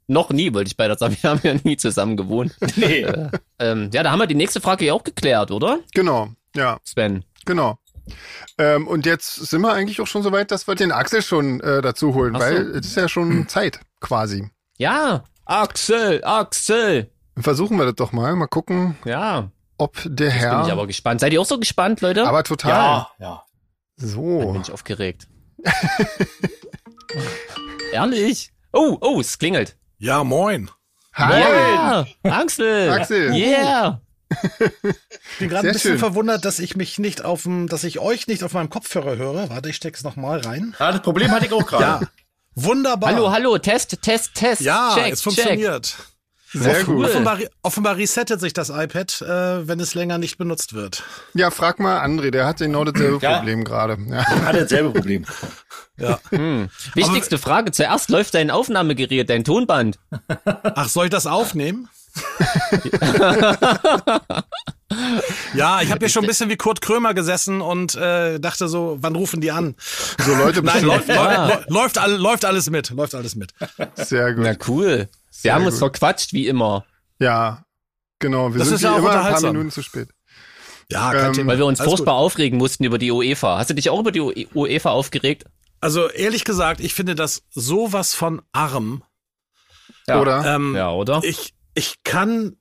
[0.07, 2.55] noch nie, wollte ich beinahe sagen, wir haben ja nie zusammen gewohnt.
[2.75, 3.05] Nee.
[3.59, 6.79] Ähm, ja, da haben wir die nächste Frage ja auch geklärt, oder, Genau, ja.
[6.83, 7.23] Sven?
[7.45, 7.77] Genau.
[8.57, 11.59] Ähm, und jetzt sind wir eigentlich auch schon so weit, dass wir den Axel schon
[11.61, 12.39] äh, dazu holen, so.
[12.39, 14.49] weil es ist ja schon Zeit quasi.
[14.79, 17.11] Ja, Axel, Axel.
[17.37, 18.35] Versuchen wir das doch mal.
[18.35, 20.63] Mal gucken, Ja, ob der bin Herr.
[20.65, 21.21] ich aber gespannt.
[21.21, 22.27] Seid ihr auch so gespannt, Leute?
[22.27, 22.71] aber total.
[22.71, 23.43] Ja, ja.
[24.01, 24.51] Dann So.
[24.53, 25.27] bin ich aufgeregt.
[27.93, 28.51] Ehrlich?
[28.73, 29.77] Oh, oh, es klingelt.
[29.97, 30.69] Ja, moin.
[31.13, 31.39] Hi.
[31.41, 32.89] Ja, Axel.
[32.89, 33.33] Axel.
[33.33, 34.01] Yeah.
[34.31, 35.99] Ich bin gerade ein bisschen schön.
[35.99, 39.49] verwundert, dass ich mich nicht auf dem, dass ich euch nicht auf meinem Kopfhörer höre.
[39.49, 40.73] Warte, ich steck's noch mal rein.
[40.79, 40.91] ja.
[40.93, 42.05] Das Problem hatte ich auch gerade.
[42.05, 42.09] Ja.
[42.55, 43.13] Wunderbar.
[43.13, 44.61] Hallo, hallo, Test, Test, Test.
[44.61, 45.59] Ja, check, es check.
[46.53, 46.95] Sehr cool.
[46.97, 47.05] gut.
[47.05, 51.03] Offenbar, offenbar resettet sich das iPad, äh, wenn es länger nicht benutzt wird.
[51.33, 53.37] Ja, frag mal André, der hat genau dasselbe Ja.
[53.37, 53.97] Problem gerade.
[54.09, 54.25] Ja.
[54.45, 55.25] Hatte dasselbe Problem.
[55.97, 56.19] Ja.
[56.29, 56.69] Hm.
[56.95, 57.71] Wichtigste Frage.
[57.71, 59.99] Zuerst läuft dein Aufnahmegerät, dein Tonband.
[60.63, 61.87] Ach, soll ich das aufnehmen?
[65.53, 68.97] ja, ich habe hier schon ein bisschen wie Kurt Krömer gesessen und äh, dachte so,
[68.99, 69.75] wann rufen die an?
[70.19, 71.45] So Leute Nein, läuft, Ja.
[71.69, 73.53] läuft, läuft, läuft alles mit, läuft alles mit.
[73.95, 74.43] Sehr gut.
[74.43, 75.07] Na cool.
[75.43, 75.79] Wir Sehr haben uns gut.
[75.79, 76.85] verquatscht, wie immer.
[77.19, 77.63] Ja,
[78.19, 78.51] genau.
[78.53, 79.41] Wir Das sind ist wie ja auch immer ein paar.
[79.41, 80.09] Minuten zu spät.
[80.91, 81.51] Ja, kein Ähm, Thema.
[81.53, 82.25] Weil wir uns furchtbar gut.
[82.25, 83.57] aufregen mussten über die UEFA.
[83.57, 85.45] Hast du dich auch über die UE UEFA aufgeregt?
[85.79, 89.03] Also ehrlich gesagt, ich finde das sowas von arm.
[90.07, 90.19] Ja.
[90.21, 90.45] Oder?
[90.55, 91.21] Ähm, Ja, oder?
[91.23, 92.57] Ich, ich kann,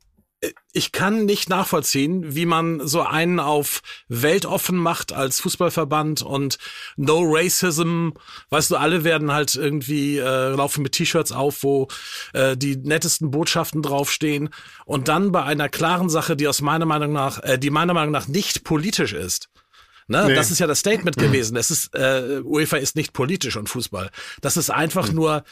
[0.72, 6.58] ich kann nicht nachvollziehen, wie man so einen auf weltoffen macht als Fußballverband und
[6.96, 8.10] No Racism.
[8.48, 11.88] Weißt du, alle werden halt irgendwie äh, laufen mit T-Shirts auf, wo
[12.32, 14.48] äh, die nettesten Botschaften draufstehen.
[14.86, 18.12] Und dann bei einer klaren Sache, die aus meiner Meinung nach, äh, die meiner Meinung
[18.12, 19.50] nach nicht politisch ist.
[20.08, 20.24] Ne?
[20.26, 20.34] Nee.
[20.34, 21.56] Das ist ja das Statement gewesen.
[21.56, 24.10] Es ist, äh, UEFA ist nicht politisch und Fußball.
[24.40, 25.44] Das ist einfach nur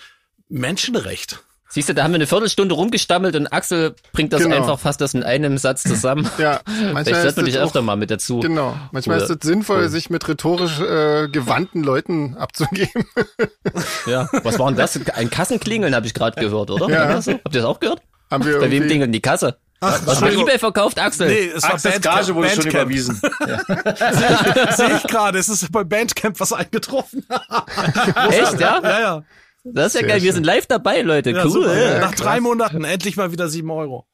[0.48, 1.44] Menschenrecht.
[1.70, 4.57] Siehst du, da haben wir eine Viertelstunde rumgestammelt und Axel bringt das Genau.
[4.57, 6.28] einfach fast das in einem Satz zusammen.
[6.38, 8.40] Ja, Vielleicht manchmal hört ist man dich öfter mal mit dazu.
[8.40, 8.74] Genau.
[8.90, 9.88] Manchmal ist Oder- es sinnvoll, Cool.
[9.90, 13.04] sich mit rhetorisch äh, gewandten Leuten abzugeben.
[14.07, 14.28] Ja.
[14.42, 14.98] Was war denn das?
[15.14, 16.88] Ein Kassenklingeln habe ich gerade gehört, oder?
[16.88, 17.09] Ja.
[17.14, 18.00] Habt ihr das auch gehört?
[18.31, 19.57] Haben wir Bei wem klingelt die Kasse?
[19.81, 21.28] Was bei eBay verkauft, Axel?
[21.28, 22.74] Nee, es war Axels Gage wurde schon Bandcamp.
[22.90, 23.20] überwiesen.
[24.76, 27.24] Sehe ich gerade, es ist bei Bandcamp was eingetroffen.
[28.31, 28.81] Echt, ja?
[28.83, 29.22] ja, ja.
[29.74, 30.16] Das ist ja Sehr geil.
[30.22, 30.35] Wir schön.
[30.37, 31.31] sind live dabei, Leute.
[31.31, 31.50] ja cool.
[31.50, 31.76] super.
[31.78, 32.20] Ja, Nach krass.
[32.20, 34.07] drei Monaten endlich mal wieder sieben Euro.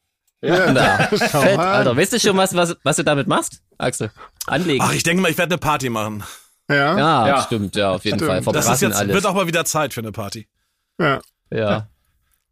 [0.42, 1.58] Ja, Na, fett.
[1.58, 1.96] Alter.
[1.96, 4.10] Weißt du schon, was, was, was du damit machst, Axel?
[4.46, 4.84] Anlegen.
[4.86, 6.22] Ach, ich denke mal, ich werde eine Party machen.
[6.68, 6.96] Ja.
[6.98, 7.42] Ja, Ja.
[7.42, 8.28] stimmt, ja, auf jeden Stimmt.
[8.30, 8.36] Fall.
[8.38, 9.14] Das Verbraten ist jetzt, alles.
[9.14, 10.48] wird auch mal wieder Zeit für eine Party.
[10.98, 11.20] ja.
[11.50, 11.88] ja.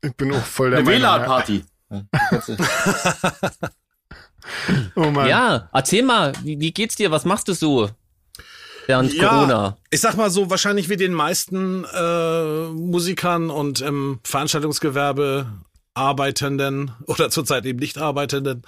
[0.05, 0.89] Ich bin auch voll der Eine.
[0.89, 1.65] WLAN-Party.
[4.97, 5.29] Oh Mann.
[5.29, 7.11] ja, erzähl mal, wie, wie geht's dir?
[7.13, 7.89] Was machst du so
[8.93, 9.29] während Ja.
[9.29, 9.77] Corona?
[9.91, 15.47] Ich sag mal so, wahrscheinlich wie den meisten äh, Musikern und im Veranstaltungsgewerbe
[15.95, 18.63] Arbeitenden oder zurzeit eben nicht Arbeitenden.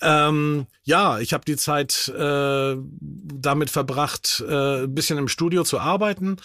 [0.00, 5.78] Ähm, ja, ich habe die Zeit äh, damit verbracht, äh, ein bisschen im Studio zu
[5.78, 6.36] arbeiten.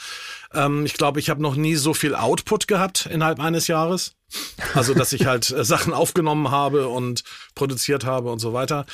[0.53, 4.15] Ähm, ich glaube, ich habe noch nie so viel Output gehabt innerhalb eines Jahres.
[4.73, 7.23] Also, dass ich halt äh, Sachen aufgenommen habe und
[7.55, 8.85] produziert habe und so weiter.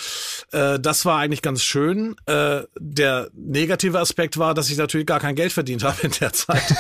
[0.52, 2.15] Äh, das war eigentlich ganz schön.
[2.25, 6.34] Äh, der negative Aspekt war, dass ich natürlich gar kein Geld verdient habe in der
[6.34, 6.63] Zeit.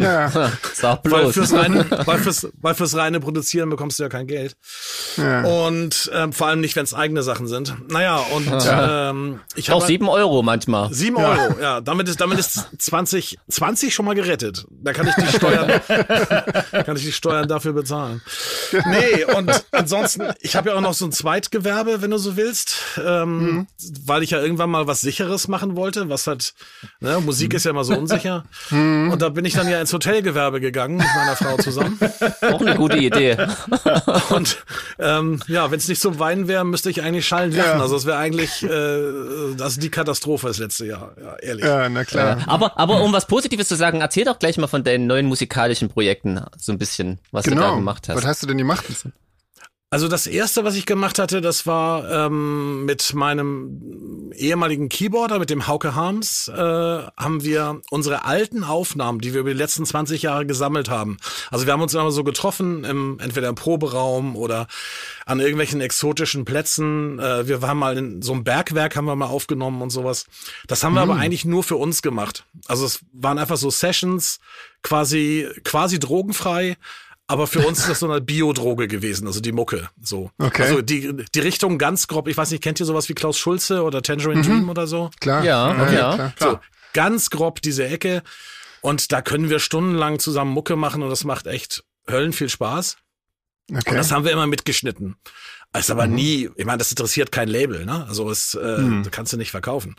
[0.00, 0.30] Ja.
[0.74, 1.34] Sag weil, bloß.
[1.34, 4.56] fürs reine, weil, fürs, weil fürs reine Produzieren bekommst du ja kein Geld.
[5.16, 5.42] ja.
[5.42, 7.74] Und ähm, vor allem nicht, wenn es eigene Sachen sind.
[7.90, 10.92] Naja, und ähm, ich Auch habe sieben Euro manchmal.
[10.92, 11.80] Sieben Euro, ja.
[11.80, 14.66] Damit ist, damit ist 20, 20 schon mal gerettet.
[14.70, 15.80] Da kann ich die Steuern,
[16.70, 17.81] kann ich die Steuern dafür bezahlen.
[18.86, 22.76] Nee, und ansonsten, ich habe ja auch noch so ein Zweitgewerbe, wenn du so willst,
[23.04, 23.66] ähm,
[24.06, 26.54] weil ich ja irgendwann mal was Sicheres machen wollte, was halt,
[27.00, 28.44] ne, Musik ist ja immer so unsicher.
[28.70, 31.98] Und da bin ich dann ja ins Hotelgewerbe gegangen mit meiner Frau zusammen.
[32.40, 33.36] Auch eine gute Idee.
[34.30, 34.64] Und
[34.98, 37.78] ähm, ja, wenn es nicht zum Weinen wäre, müsste ich eigentlich schallend lachen.
[37.78, 37.82] Ja.
[37.82, 41.64] Also es wäre eigentlich äh, das ist die Katastrophe das letzte Jahr, ja, ehrlich.
[41.64, 42.38] ja, na klar.
[42.46, 45.88] Aber, aber um was Positives zu sagen, erzähl doch gleich mal von deinen neuen musikalischen
[45.88, 47.80] Projekten so ein bisschen, was du da Genau.
[47.80, 48.16] gemacht hast.
[48.16, 48.84] Was hast du denn gemacht?
[49.92, 55.50] Also das erste, was ich gemacht hatte, das war ähm, mit meinem ehemaligen Keyboarder, mit
[55.50, 60.22] dem Hauke Harms, äh, haben wir unsere alten Aufnahmen, die wir über die letzten 20
[60.22, 61.18] Jahre gesammelt haben.
[61.50, 64.66] Also wir haben uns immer so getroffen, im, entweder im Proberaum oder
[65.26, 67.18] an irgendwelchen exotischen Plätzen.
[67.18, 70.24] Äh, wir waren mal in so einem Bergwerk, haben wir mal aufgenommen und sowas.
[70.68, 72.46] Das haben wir aber eigentlich nur für uns gemacht.
[72.66, 74.40] Also es waren einfach so Sessions,
[74.82, 76.78] quasi quasi drogenfrei.
[77.28, 79.88] Aber für uns ist das so eine Biodroge gewesen, also die Mucke.
[80.02, 80.30] So.
[80.38, 80.62] Okay.
[80.62, 83.82] Also die, die Richtung ganz grob, ich weiß nicht, kennt ihr sowas wie Klaus Schulze
[83.84, 85.10] oder Tangerine Dream oder so?
[85.20, 85.44] Klar.
[85.44, 86.14] Ja, ja.
[86.14, 86.34] klar.
[86.38, 86.58] So,
[86.92, 88.22] ganz grob diese Ecke.
[88.80, 92.96] Und da können wir stundenlang zusammen Mucke machen und das macht echt Höllen viel Spaß.
[93.70, 93.94] Und Okay.
[93.94, 95.16] das haben wir immer mitgeschnitten.
[95.74, 98.04] Ist aber nie, ich meine, das interessiert kein Label, ne?
[98.06, 99.96] Also es äh, kannst du nicht verkaufen.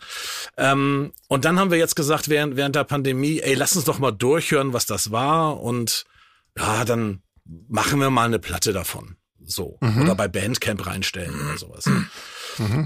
[0.56, 3.98] Ähm, und dann haben wir jetzt gesagt, während, während der Pandemie, ey, lass uns doch
[3.98, 5.60] mal durchhören, was das war.
[5.62, 6.06] Und
[6.58, 7.22] ja, dann
[7.68, 9.18] machen wir mal eine Platte davon.
[9.46, 9.78] So.
[9.82, 11.86] Oder bei Bandcamp reinstellen oder sowas.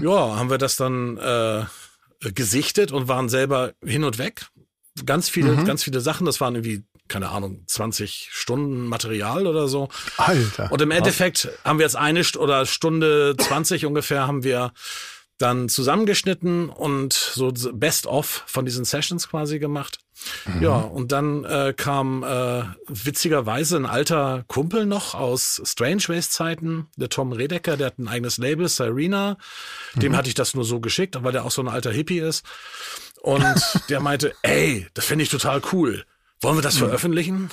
[0.02, 1.64] Ja, haben wir das dann äh,
[2.32, 4.46] gesichtet und waren selber hin und weg.
[5.06, 6.26] Ganz viele, ganz viele Sachen.
[6.26, 9.88] Das waren irgendwie, keine Ahnung, 20 Stunden Material oder so.
[10.16, 10.72] Alter.
[10.72, 14.72] Und im Endeffekt haben wir jetzt eine St oder Stunde 20 ungefähr haben wir
[15.38, 20.00] dann zusammengeschnitten und so Best of von diesen Sessions quasi gemacht.
[20.60, 26.88] Ja, und dann äh, kam äh, witzigerweise ein alter Kumpel noch aus Strange Ways Zeiten,
[26.96, 29.38] der Tom Redecker, der hat ein eigenes Label, Sirena.
[29.94, 32.44] Dem hatte ich das nur so geschickt, weil der auch so ein alter Hippie ist.
[33.22, 33.56] Und
[33.88, 36.04] der meinte, ey, das finde ich total cool.
[36.40, 37.50] Wollen wir das veröffentlichen?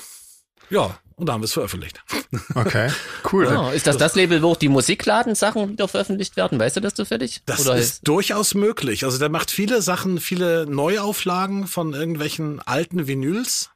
[0.69, 2.01] Ja, und da haben wir es veröffentlicht.
[2.53, 2.89] Okay.
[3.31, 3.47] Cool.
[3.47, 6.59] Ah, ist das das Label, wo auch die Musikladen-Sachen wieder veröffentlicht werden?
[6.59, 7.41] Weißt du das zufällig?
[7.45, 9.05] Das Oder ist durchaus möglich.
[9.05, 13.69] Also der macht viele Sachen, viele Neuauflagen von irgendwelchen alten Vinyls.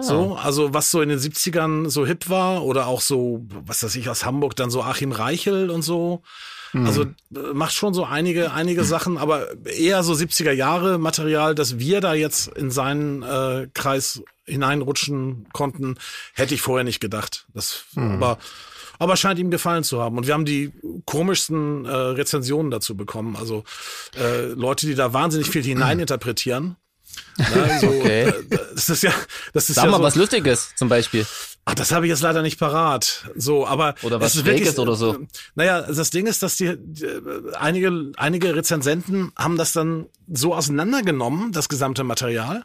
[0.00, 3.94] So, also was so in den 70ern so hip war oder auch so, was weiß
[3.96, 6.22] ich, aus Hamburg dann so Achim Reichel und so.
[6.74, 11.78] Also äh, macht schon so einige, einige Sachen, aber eher so 70er Jahre Material, dass
[11.78, 15.96] wir da jetzt in seinen äh, Kreis hineinrutschen konnten,
[16.34, 17.46] hätte ich vorher nicht gedacht.
[17.54, 18.38] Das, aber,
[18.98, 20.16] aber scheint ihm gefallen zu haben.
[20.18, 20.72] Und wir haben die
[21.06, 23.36] komischsten äh, Rezensionen dazu bekommen.
[23.36, 23.64] Also
[24.16, 26.76] äh, Leute, die da wahnsinnig viel hineininterpretieren.
[27.80, 28.28] So, Okay.
[28.28, 28.32] äh,
[28.74, 29.12] das ist ja,
[29.52, 31.26] das ist Sag ja mal so, was Lustiges zum Beispiel.
[31.64, 33.28] Ach, das habe ich jetzt leider nicht parat.
[33.36, 35.18] So, aber Oder was ist wirklich, oder so.
[35.54, 37.06] Naja, das Ding ist, dass die, die
[37.54, 42.64] einige einige Rezensenten haben das dann so auseinandergenommen, das gesamte Material.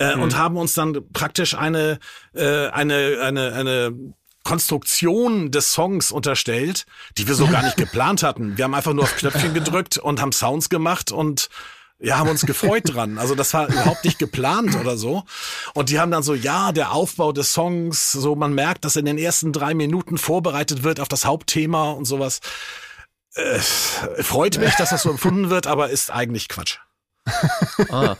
[0.00, 0.22] Äh, Mhm.
[0.22, 1.98] Und haben uns dann praktisch eine
[2.34, 3.96] äh, eine eine eine
[4.44, 6.86] Konstruktion des Songs unterstellt,
[7.18, 8.56] die wir so gar nicht geplant hatten.
[8.56, 11.50] Wir haben einfach nur auf Knöpfchen gedrückt und haben Sounds gemacht und
[12.02, 13.18] ja, haben uns gefreut dran.
[13.18, 15.24] Also das war überhaupt nicht geplant oder so.
[15.74, 19.04] Und die haben dann so, ja, der Aufbau des Songs, so man merkt, dass in
[19.04, 22.40] den ersten drei Minuten vorbereitet wird auf das Hauptthema und sowas.
[23.34, 26.78] Äh, freut mich, dass das so empfunden wird, aber ist eigentlich Quatsch.
[27.90, 28.16] Ah,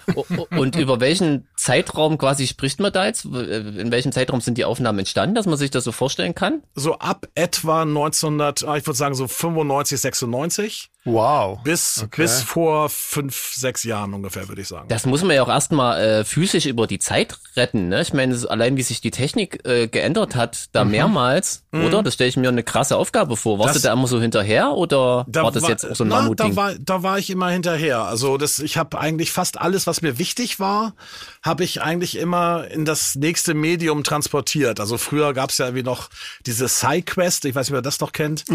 [0.51, 3.25] und über welchen Zeitraum quasi spricht man da jetzt?
[3.25, 6.63] In welchem Zeitraum sind die Aufnahmen entstanden, dass man sich das so vorstellen kann?
[6.75, 10.90] So ab etwa 1900, ah, ich würde sagen so 95, 96.
[11.05, 11.63] Wow.
[11.65, 12.23] Bis, Okay.
[12.23, 14.87] bis vor fünf, sechs Jahren ungefähr, würde ich sagen.
[14.89, 17.89] Das muss man ja auch erstmal äh, physisch über die Zeit retten.
[17.89, 18.03] Ne?
[18.03, 22.03] Ich meine, allein wie sich die Technik äh, geändert hat, da mehrmals, oder?
[22.03, 23.59] Das stelle ich mir eine krasse Aufgabe vor.
[23.59, 23.73] Warst Mhm.
[23.75, 26.29] Das- du da immer so hinterher oder Da war das jetzt auch so ein na,
[26.35, 28.03] da war, da war ich immer hinterher.
[28.03, 30.95] Also das, ich habe eigentlich fast alles, was mir wichtig war,
[31.43, 34.81] habe ich eigentlich immer in das nächste Medium transportiert.
[34.81, 36.11] Also früher gab es ja irgendwie noch
[36.47, 38.55] diese SciQuest, ich weiß nicht, wer das noch kennt, so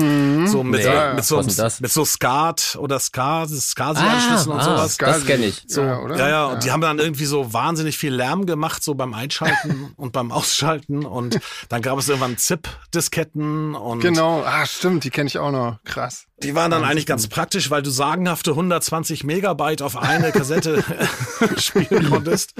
[0.63, 0.83] mit, Nee,
[1.21, 2.05] so, mit, so, mit so
[2.35, 4.97] Skat oder Ska, SCSI-Anschlüssen und ah, sowas.
[4.97, 5.63] das kenne ich.
[5.67, 6.17] So, ja, oder?
[6.17, 9.93] Ja, ja, und die haben dann irgendwie so wahnsinnig viel Lärm gemacht, so beim Einschalten
[9.95, 11.05] und beim Ausschalten.
[11.05, 15.77] Und dann gab es irgendwann ZIP-Disketten und Genau, ah, stimmt, die kenne ich auch noch.
[15.85, 16.27] Krass.
[16.43, 20.83] Die waren dann eigentlich ganz praktisch, weil du sagenhafte 120 Megabyte auf eine Kassette
[21.57, 22.53] spielen konntest.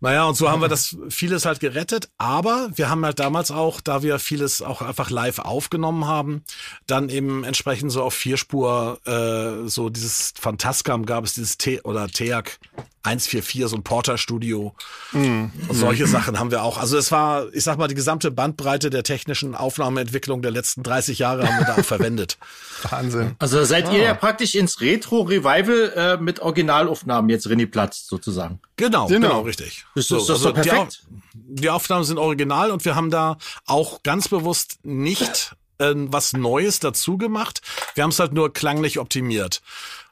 [0.00, 2.10] Naja, und so haben wir das vieles halt gerettet.
[2.18, 6.42] Aber wir haben halt damals auch, da wir vieles auch einfach live aufgenommen haben,
[6.88, 12.08] dann eben entsprechend so auf Vierspur, äh, so dieses Phantascam gab es dieses T oder
[12.08, 12.58] TEAC
[13.02, 14.74] 144, so ein Porter-Studio.
[15.12, 16.76] Und solche Sachen haben wir auch.
[16.78, 21.18] Also es war, ich sag mal, die gesamte Bandbreite der technischen Aufnahmeentwicklung der letzten 30
[21.18, 22.36] Jahre haben wir da auch verwendet.
[22.90, 23.36] Wahnsinn.
[23.38, 28.60] Also seid ihr ja praktisch ins Retro-Revival äh, mit Originalaufnahmen jetzt Rinni platzt, sozusagen.
[28.76, 29.28] Genau, Genau.
[29.28, 29.84] genau, richtig.
[29.94, 31.02] Ist das- ist das doch die, perfekt?
[31.06, 36.32] Au- die Aufnahmen sind original und wir haben da auch ganz bewusst nicht äh, was
[36.34, 37.62] Neues dazu gemacht.
[37.94, 39.62] Wir haben es halt nur klanglich optimiert.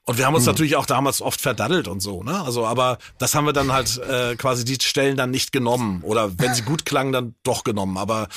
[0.08, 2.42] Und wir haben uns natürlich auch damals oft verdaddelt und so, ne?
[2.42, 6.00] Also, aber das haben wir dann halt äh, quasi die Stellen dann nicht genommen.
[6.02, 7.98] Oder wenn sie gut klangen, dann doch genommen.
[7.98, 8.28] Aber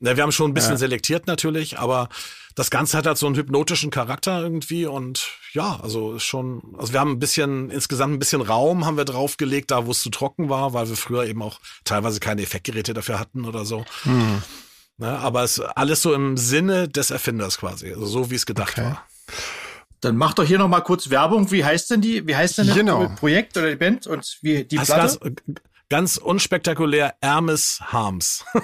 [0.00, 2.08] ne, wir haben schon ein bisschen selektiert natürlich, aber
[2.56, 6.98] das Ganze hat halt so einen hypnotischen Charakter irgendwie und ja, also schon, also wir
[6.98, 10.48] haben ein bisschen, insgesamt ein bisschen Raum haben wir draufgelegt, da wo es zu trocken
[10.48, 13.84] war, weil wir früher eben auch teilweise keine Effektgeräte dafür hatten oder so.
[14.04, 18.46] Ne, aber es ist alles so im Sinne des Erfinders quasi, also so wie es
[18.46, 18.82] gedacht Okay.
[18.82, 19.06] war.
[20.04, 21.50] Dann macht doch hier noch mal kurz Werbung.
[21.50, 22.26] Wie heißt denn die?
[22.26, 23.08] Wie heißt denn das Genau.
[23.16, 25.34] Projekt oder die Band und wie die Das Platte?
[25.90, 28.44] ganz unspektakulär Hermes Harms.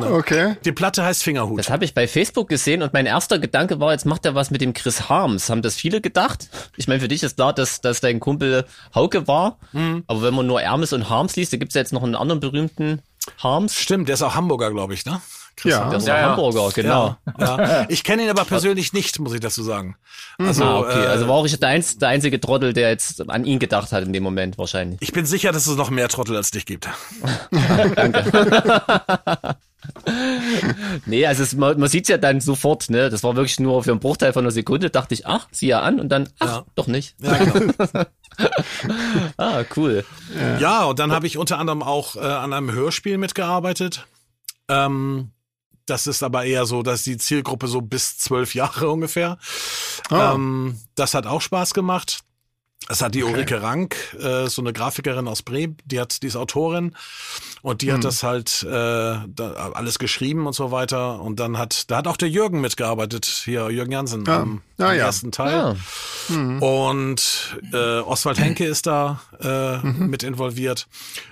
[0.00, 0.56] Okay.
[0.64, 1.58] Die Platte heißt Fingerhut.
[1.58, 4.50] Das habe ich bei Facebook gesehen und mein erster Gedanke war, jetzt macht er was
[4.50, 5.50] mit dem Chris Harms.
[5.50, 6.48] Haben das viele gedacht?
[6.76, 9.58] Ich meine, für dich ist klar, dass, dass dein Kumpel Hauke war.
[9.72, 10.04] Mhm.
[10.06, 12.40] Aber wenn man nur Hermes und Harms liest, da gibt's ja jetzt noch einen anderen
[12.40, 13.02] berühmten
[13.38, 13.74] Harms.
[13.74, 15.20] Stimmt, der ist auch Hamburger, glaube ich, ne?
[15.58, 15.88] Chris Ja.
[15.88, 17.16] Der ist ein Hamburger, genau.
[17.38, 17.86] Ja.
[17.88, 19.96] Ich kenne ihn aber persönlich nicht, muss ich dazu sagen.
[20.38, 21.02] Also, ah, okay.
[21.04, 23.92] äh, Also war auch ich der, einz, der einzige Trottel, der jetzt an ihn gedacht
[23.92, 24.98] hat in dem Moment wahrscheinlich.
[25.02, 26.88] ich bin sicher, dass es noch mehr Trottel als dich gibt.
[31.06, 33.10] Nee, also es, man, man sieht's ja dann sofort, ne?
[33.10, 35.80] Das war wirklich nur für einen Bruchteil von einer Sekunde, dachte ich, ach, sieh ja
[35.80, 36.64] an und dann, ach, Ja.
[36.74, 37.14] doch nicht.
[37.20, 38.04] Ja, genau.
[39.36, 40.04] Ah, cool.
[40.60, 44.06] ja und dann habe ich unter anderem auch äh, an einem Hörspiel mitgearbeitet.
[44.68, 45.32] Ähm,
[45.90, 49.38] das ist aber eher so, dass die Zielgruppe so bis zwölf Jahre ungefähr.
[50.10, 50.34] Ah.
[50.34, 52.20] Ähm, das hat auch Spaß gemacht.
[52.86, 56.36] Das hat die Ulrike Rank, äh, so eine Grafikerin aus Bremen, die hat, die ist
[56.36, 56.94] Autorin
[57.60, 61.20] und die hat das halt äh, da, alles geschrieben und so weiter.
[61.20, 64.36] Und dann hat, da hat auch der Jürgen mitgearbeitet, hier Jürgen Jansen Ah.
[64.40, 65.04] am, Ah, am ja.
[65.06, 65.76] ersten Teil.
[66.30, 70.86] Ah, Und äh, Oswald Henke ist da äh, mit involviert.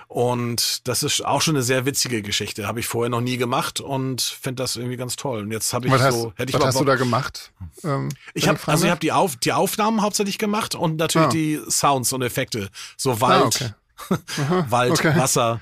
[0.07, 2.65] Und das ist auch schon eine sehr witzige Geschichte.
[2.65, 5.41] Habe ich vorher noch nie gemacht und finde das irgendwie ganz toll.
[5.41, 7.51] Und jetzt habe ich Was, hast, so, hätte ich was hast du da gemacht?
[7.83, 11.31] Ähm, ich habe also ich habe die Auf die Aufnahmen hauptsächlich gemacht und natürlich Ah.
[11.31, 12.69] die Sounds und Effekte.
[12.95, 13.73] So Wald,
[14.09, 14.17] okay.
[14.69, 15.13] Wald, okay.
[15.17, 15.59] Wasser,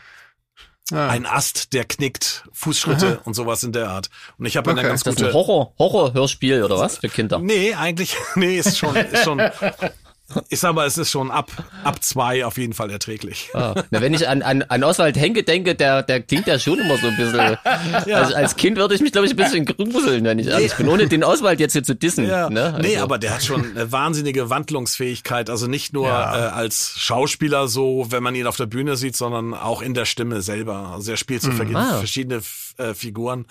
[0.91, 1.07] Ah.
[1.07, 4.11] ein Ast, der knickt, Fußschritte und sowas in der Art.
[4.37, 4.89] Und ich habe eine Okay.
[4.89, 7.39] ganz ist das gute ein Horror, Horror-Hörspiel oder was für Kinder?
[7.39, 9.39] Nee, eigentlich, nee, ist schon, ist schon,
[10.49, 11.51] ich sag mal, es ist schon ab,
[11.83, 13.49] ab zwei auf jeden Fall erträglich.
[13.53, 13.75] Ah.
[13.91, 16.97] Na, wenn ich an, an, an Oswald Henke denke, der, der klingt ja schon immer
[16.97, 17.57] so ein bisschen.
[18.15, 20.87] Also als Kind würde ich mich, glaube ich, ein bisschen gruseln, wenn ich ehrlich bin,
[20.89, 22.27] ohne den Oswald jetzt hier zu dissen.
[22.27, 22.49] Ja.
[22.49, 22.73] Ne?
[22.73, 25.49] Also, Nee, aber der hat schon eine wahnsinnige Wandlungsfähigkeit.
[25.49, 26.47] Also nicht nur Ja.
[26.47, 30.05] äh, als Schauspieler so, wenn man ihn auf der Bühne sieht, sondern auch in der
[30.05, 30.91] Stimme selber.
[30.93, 31.97] Also er spielt so ver- Ah.
[31.97, 32.41] verschiedene
[32.77, 33.45] äh, Figuren.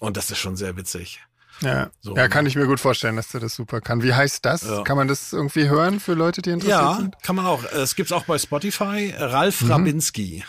[0.00, 1.20] Und das ist schon sehr witzig.
[1.60, 1.90] Ja.
[2.00, 2.28] So, ja, ne?
[2.28, 4.02] kann ich mir gut vorstellen, dass der das super kann.
[4.02, 4.62] Wie heißt das?
[4.62, 4.82] Ja.
[4.82, 7.16] Kann man das irgendwie hören für Leute, die interessiert Ja, sind?
[7.22, 7.64] kann man auch.
[7.64, 9.14] Es gibt's auch bei Spotify.
[9.16, 9.70] Ralf Mhm.
[9.70, 10.44] Rabinski.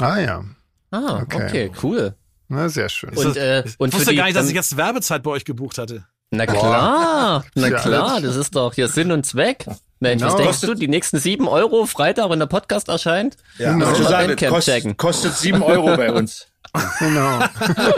[0.00, 0.44] Ah ja,
[0.92, 1.44] Ah, Okay.
[1.46, 2.14] okay, cool.
[2.48, 3.10] na sehr schön.
[3.16, 5.44] Und, äh, ich und für wusste die, gar nicht, dass ich jetzt Werbezeit bei euch
[5.44, 6.04] gebucht hatte.
[6.32, 9.66] Na klar, na Ja, klar, das ist doch hier Sinn und Zweck.
[10.02, 10.44] Mensch, was Genau.
[10.44, 13.36] denkst du, die nächsten sieben Euro Freitag, wenn der Podcast erscheint?
[13.58, 13.92] Ja, Genau.
[13.94, 16.46] sagen, Bandcamp kostet, kostet sieben Euro bei uns.
[16.98, 17.40] Genau.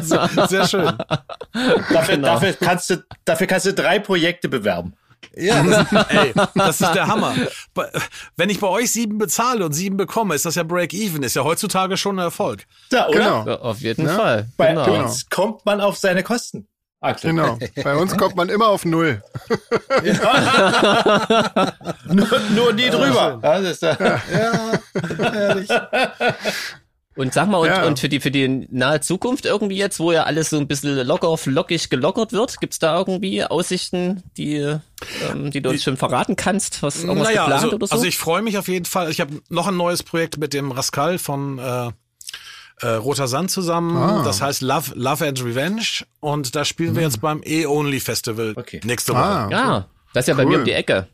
[0.48, 0.96] Sehr schön.
[1.52, 2.28] Dafür, Genau.
[2.34, 4.94] dafür, kannst du, dafür kannst du drei Projekte bewerben.
[5.34, 7.34] Ja, das, ey, das ist der Hammer.
[8.36, 11.22] Wenn ich bei euch sieben bezahle und sieben bekomme, ist das ja Break-Even.
[11.22, 12.64] Ist ja heutzutage schon ein Erfolg.
[12.90, 13.18] Ja, oder?
[13.18, 13.46] Genau.
[13.46, 14.14] Ja, auf jeden Ja.
[14.16, 14.48] Fall.
[14.56, 15.04] Bei genau.
[15.04, 16.66] uns kommt man auf seine Kosten.
[17.00, 17.16] Klar.
[17.20, 17.58] Genau.
[17.82, 19.20] Bei uns kommt man immer auf Null.
[22.06, 23.40] nur, nur nie drüber.
[23.42, 24.18] Ja, das ist, äh,
[25.34, 25.68] Ehrlich.
[27.14, 27.84] Und sag mal, und, Ja.
[27.86, 30.96] und für die für die nahe Zukunft irgendwie jetzt, wo ja alles so ein bisschen
[31.06, 34.56] locker, flockig gelockert wird, gibt's da irgendwie Aussichten, die,
[35.30, 36.82] ähm, die du uns schon verraten kannst?
[36.82, 37.92] Was irgendwas Naja, geplant also, oder so?
[37.94, 39.10] also ich freue mich auf jeden Fall.
[39.10, 41.90] Ich habe noch ein neues Projekt mit dem Rascal von äh,
[42.80, 43.94] äh, Roter Sand zusammen.
[43.96, 44.22] Ah.
[44.24, 45.82] Das heißt Love, Love and Revenge.
[46.20, 48.80] Und da spielen wir jetzt beim E-Only Festival Okay.
[48.84, 49.22] nächste Woche.
[49.22, 50.48] Ah, ja, das ist ja bei Cool.
[50.52, 51.08] mir um die Ecke.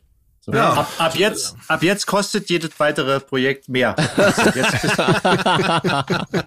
[0.47, 0.73] Ja.
[0.73, 3.93] ab, ab jetzt, ab jetzt kostet jedes weitere Projekt mehr.
[3.93, 4.39] Bist,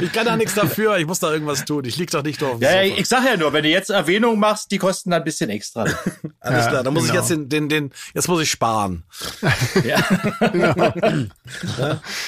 [0.00, 0.96] Ich kann da nichts dafür.
[0.98, 1.84] Ich muss da irgendwas tun.
[1.84, 3.00] Ich lieg doch nicht auf dem ja, ja, Sofa.
[3.00, 5.82] ich sag ja nur, wenn du jetzt Erwähnung machst, die kosten dann ein bisschen extra.
[6.40, 6.82] Alles Ja, klar.
[6.82, 7.20] Da muss ich genau.
[7.22, 9.04] jetzt den, den, den, jetzt muss ich sparen.
[9.84, 9.98] ja.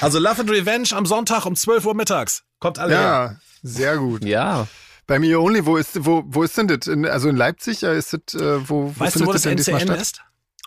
[0.01, 2.43] Also Love and Revenge am Sonntag um 12 Uhr mittags.
[2.59, 3.03] Kommt alle her.
[3.03, 4.25] ja, sehr gut.
[4.25, 4.67] Ja.
[5.07, 6.87] Bei mir only, wo ist, wo, wo ist denn das?
[6.87, 9.81] In, also in Leipzig, ja, ist das, äh, wo, wo Weißt du, wo das diesmal
[9.83, 10.01] NCN statt?
[10.01, 10.21] ist?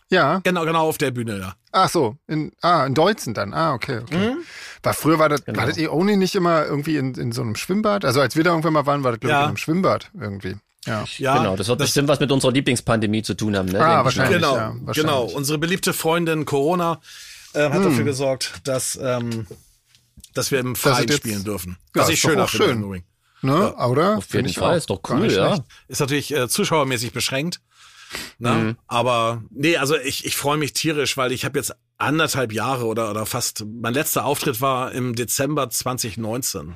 [0.10, 0.39] Ja.
[0.43, 1.54] Genau, genau auf der Bühne, ja.
[1.72, 3.54] Ach so, in, ah, in Deutzen dann.
[3.54, 4.36] Ah, okay, okay.
[4.82, 5.60] War früher war das, Genau.
[5.60, 8.06] war das eh only nicht immer irgendwie in, in so einem Schwimmbad?
[8.06, 9.41] Also als wir da irgendwann mal waren, war das glaube ich Ja.
[9.43, 10.56] in einem Schwimmbad irgendwie.
[10.86, 11.04] Ja.
[11.17, 13.84] Ja, genau, das wird bestimmt was mit unserer Lieblingspandemie zu tun haben, ne?
[13.84, 14.38] Ah, wahrscheinlich.
[14.38, 14.96] Genau, ja, wahrscheinlich.
[14.96, 15.24] genau.
[15.26, 17.02] Unsere beliebte Freundin Corona
[17.54, 19.46] äh, hat dafür gesorgt, dass, ähm,
[20.34, 21.78] dass wir im Verein spielen dürfen.
[21.93, 23.04] Ja, Was ist ich doch schöner auch schön.
[23.41, 23.76] Ne?
[23.76, 24.17] Oder?
[24.17, 24.78] Auf Find jeden ich Fall, auch.
[24.78, 25.48] ist doch cool, nicht ja.
[25.48, 25.63] schlecht.
[25.89, 27.60] Ist natürlich äh, zuschauermäßig beschränkt.
[28.39, 28.52] Ne?
[28.52, 28.78] Mhm.
[28.88, 33.10] Aber nee, also ich, ich freue mich tierisch, weil ich habe jetzt anderthalb Jahre oder,
[33.10, 36.76] oder fast, mein letzter Auftritt war im Dezember 2019.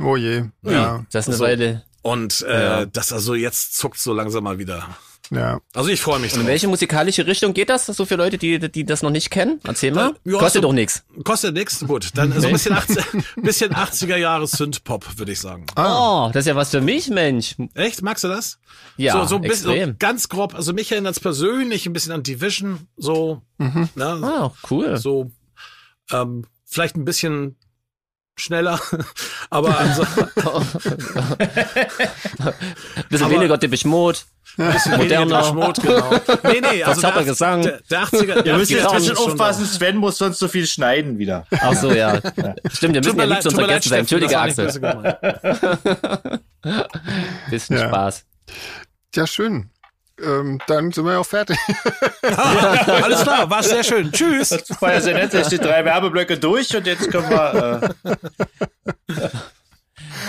[0.00, 0.44] Oh je.
[0.62, 1.04] Ja.
[1.12, 1.44] Das ist eine So.
[1.44, 1.84] Weile.
[2.02, 2.86] Und äh, Ja.
[2.86, 4.96] das also jetzt zuckt so langsam mal wieder.
[5.34, 5.60] Ja.
[5.72, 6.50] Also ich freue mich Und in drauf.
[6.52, 7.86] welche musikalische Richtung geht das?
[7.86, 9.60] So für Leute, die, die das noch nicht kennen?
[9.64, 10.14] Erzähl mal.
[10.24, 11.04] Ja, Kostet so- doch nichts.
[11.24, 12.10] Kostet nix, gut.
[12.14, 13.04] Dann so ein bisschen, 80,
[13.36, 15.64] bisschen 80er Jahre Synth-Pop, würde ich sagen.
[15.74, 17.54] Oh, das ist ja was für mich, Mensch.
[17.72, 18.02] Echt?
[18.02, 18.58] Magst du das?
[18.98, 20.54] Ja, so, so ein bisschen, so ganz grob.
[20.54, 24.98] Also mich erinnert es persönlich ein bisschen an Division, so, ne, Ah, cool.
[24.98, 25.30] so,
[26.10, 27.56] ähm, vielleicht ein bisschen
[28.36, 28.78] schneller,
[29.50, 30.02] aber also,
[33.08, 34.18] Bisschen aber- weniger Depeche Mode.
[34.56, 35.44] Bisschen Moderner.
[35.44, 36.10] Schmut, genau.
[36.44, 37.62] Nee, nee, also Verzerrter der, Gesang.
[37.62, 41.18] Der, der 80er, Ihr müsst jetzt ein bisschen aufpassen, Sven muss sonst so viel schneiden
[41.18, 41.46] wieder.
[41.60, 42.16] Ach so, ja.
[42.72, 44.00] Stimmt, wir müssen mir ja nicht zu Gäste sein.
[44.00, 44.66] Entschuldige, Axel.
[47.50, 47.88] Bisschen Ja.
[47.88, 48.24] Spaß.
[49.14, 49.70] Ja, schön.
[50.22, 51.58] Ähm, dann sind wir ja auch fertig.
[52.22, 54.12] Alles klar, war sehr schön.
[54.12, 54.50] Tschüss.
[54.50, 57.94] Das war ja sehr nett, jetzt die drei Werbeblöcke durch und jetzt können wir.
[58.04, 58.10] Äh,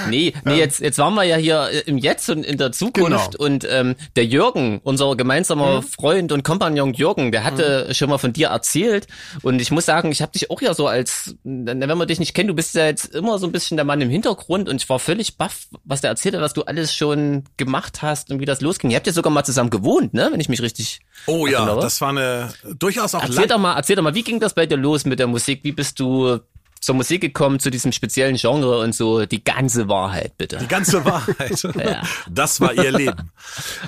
[0.09, 3.31] Nee, nee, jetzt, jetzt waren wir ja hier äh, im Jetzt und in der Zukunft
[3.33, 3.43] Genau.
[3.45, 5.83] und ähm, der Jürgen, unser gemeinsamer Mhm.
[5.83, 9.07] Freund und Kompagnon Jürgen, der hatte schon mal von dir erzählt
[9.41, 12.19] und ich muss sagen, ich habe dich auch ja so als, na, wenn man dich
[12.19, 14.81] nicht kennt, du bist ja jetzt immer so ein bisschen der Mann im Hintergrund und
[14.81, 18.39] ich war völlig baff, was der erzählt hat, was du alles schon gemacht hast und
[18.39, 18.91] wie das losging.
[18.91, 22.01] Ihr habt ja sogar mal zusammen gewohnt, ne, wenn ich mich richtig Oh ja, das
[22.01, 24.65] war eine durchaus auch Erzähl lang, doch mal, erzähl doch mal, wie ging das bei
[24.65, 25.61] dir los mit der Musik?
[25.63, 26.39] Wie bist du
[26.83, 30.57] zur Musik gekommen, zu diesem speziellen Genre und so die ganze Wahrheit, bitte.
[30.57, 31.63] Die ganze Wahrheit.
[31.83, 32.03] Ja.
[32.29, 33.31] Das war ihr Leben.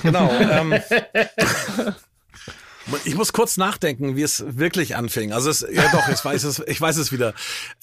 [0.02, 0.32] Genau.
[0.32, 0.74] Ähm,
[3.06, 5.34] ich muss kurz nachdenken, wie es wirklich anfing.
[5.34, 7.34] Also es, ja doch, ich weiß es, ich weiß es wieder.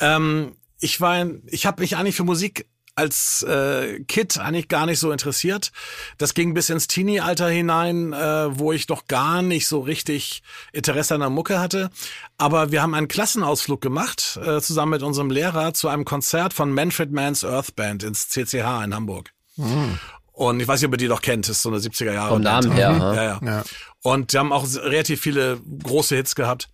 [0.00, 4.98] Ähm, ich war, ich habe mich eigentlich für Musik als äh, Kid eigentlich gar nicht
[4.98, 5.72] so interessiert.
[6.18, 11.14] Das ging bis ins Teenie-Alter hinein, äh, wo ich doch gar nicht so richtig Interesse
[11.14, 11.90] an der Mucke hatte.
[12.36, 16.72] Aber wir haben einen Klassenausflug gemacht, äh, zusammen mit unserem Lehrer, zu einem Konzert von
[16.72, 19.32] Manfred Mann's Earth Band ins CCH in Hamburg.
[20.32, 22.30] Und ich weiß nicht, ob ihr die noch kennt, das ist so eine 70er Jahre.
[22.30, 22.42] Vom.
[22.42, 23.14] Namen her, ha?
[23.14, 23.40] Ja, ja.
[23.44, 23.64] Ja.
[24.02, 26.68] Und die haben auch relativ viele große Hits gehabt.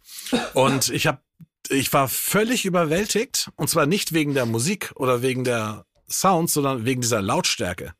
[0.54, 1.18] Und ich habe,
[1.68, 3.50] ich war völlig überwältigt.
[3.56, 7.92] Und zwar nicht wegen der Musik oder wegen der Sounds, sondern wegen dieser Lautstärke.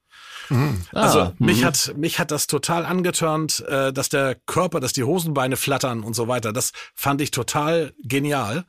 [0.93, 5.05] Also Ah, mich hat mich hat das total angetörnt, äh, dass der Körper, dass die
[5.05, 6.55] Hosenbeine flattern und so weiter.
[6.55, 8.65] Das fand ich total genial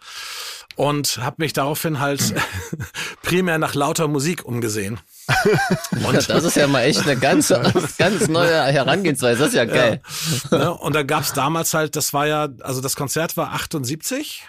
[0.76, 2.34] und habe mich daraufhin halt
[3.22, 5.00] primär nach lauter Musik umgesehen.
[6.28, 7.54] das ist ja mal echt eine ganz,
[7.98, 9.40] ganz neue Herangehensweise.
[9.40, 10.02] Das ist ja geil.
[10.52, 10.74] ne?
[10.74, 14.44] Und da gab's damals halt, das war ja, also das Konzert war 78.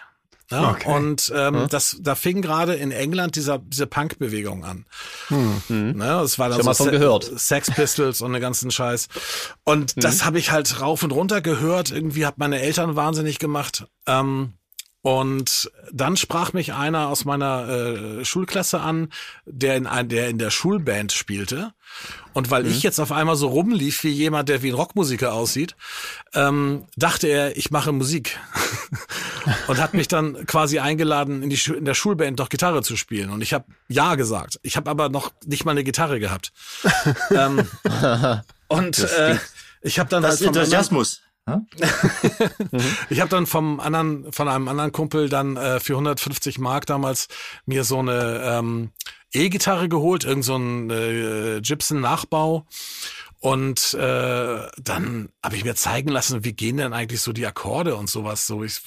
[0.51, 0.89] Ja, Okay.
[0.93, 4.85] Und ähm, das, da fing gerade in England dieser, diese Punk-Bewegung an.
[5.69, 7.31] Ne, das war dann mal so Se- gehört.
[7.37, 9.09] Sex Pistols und den ganzen Scheiß.
[9.65, 11.91] Und das habe ich halt rauf und runter gehört.
[11.91, 13.87] Irgendwie hat meine Eltern wahnsinnig gemacht.
[14.07, 14.55] Ähm,
[15.03, 19.09] Und dann sprach mich einer aus meiner äh, Schulklasse an,
[19.47, 21.73] der in, ein, der in der Schulband spielte.
[22.35, 22.71] Und weil mhm.
[22.71, 25.75] ich jetzt auf einmal so rumlief wie jemand, der wie ein Rockmusiker aussieht,
[26.35, 28.39] ähm, dachte er, ich mache Musik.
[29.69, 33.31] und hat mich dann quasi eingeladen, in, die in der Schulband doch Gitarre zu spielen.
[33.31, 34.61] Und ich habe ja gesagt.
[34.63, 36.53] Ich habe aber noch nicht mal eine Gitarre gehabt.
[37.31, 37.67] ähm,
[38.69, 39.39] und äh,
[39.81, 41.23] ich habe dann das halt Enthusiasmus.
[43.11, 47.29] ich habe dann vom anderen, von einem anderen Kumpel dann äh, für 150 Mark damals
[47.67, 48.91] mir so eine ähm,
[49.33, 52.67] E-Gitarre geholt, irgend so ein äh, Gibson-Nachbau.
[53.41, 57.97] Und äh, dann habe ich mir zeigen lassen, wie gehen denn eigentlich so die Akkorde
[57.97, 58.47] und sowas.
[58.47, 58.83] So ich,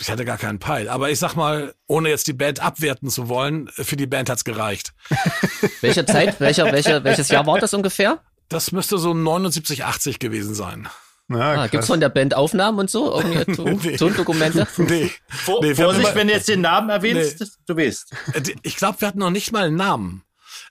[0.00, 0.88] ich hatte gar keinen Peil.
[0.88, 4.44] Aber ich sag mal, ohne jetzt die Band abwerten zu wollen, für die Band hat's
[4.44, 4.94] gereicht.
[5.82, 8.22] Welche Zeit, welcher, welcher, welches Jahr war das ungefähr?
[8.48, 10.88] Das müsste so 79, 80 gewesen sein.
[11.28, 13.20] Ja, ah, gibt's von der Band Aufnahmen und so?
[13.20, 13.96] Irgendwie.
[13.96, 14.66] Tondokumente?
[14.76, 15.10] nee.
[15.28, 17.46] Vor, nee Vorsicht, wenn du jetzt den Namen erwähnst, nee.
[17.66, 18.12] du weißt.
[18.34, 20.22] Äh, ich glaube, wir hatten noch nicht mal einen Namen.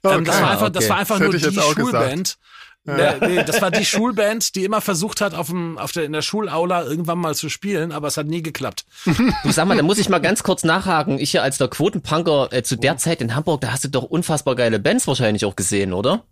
[0.02, 0.16] Okay.
[0.16, 0.72] Ähm, das war einfach, okay.
[0.74, 2.38] das war einfach das nur die Schulband.
[2.88, 3.16] Ja.
[3.20, 6.14] Nee, nee, das war die Schulband, die immer versucht hat, auf dem, auf der, in
[6.14, 8.86] der Schulaula irgendwann mal zu spielen, aber es hat nie geklappt.
[9.06, 11.18] Du sag mal, da muss ich mal ganz kurz nachhaken.
[11.18, 12.98] Ich hier als der Quotenpunker äh, zu der oh.
[12.98, 16.26] Zeit in Hamburg, da hast du doch unfassbar geile Bands wahrscheinlich auch gesehen, oder?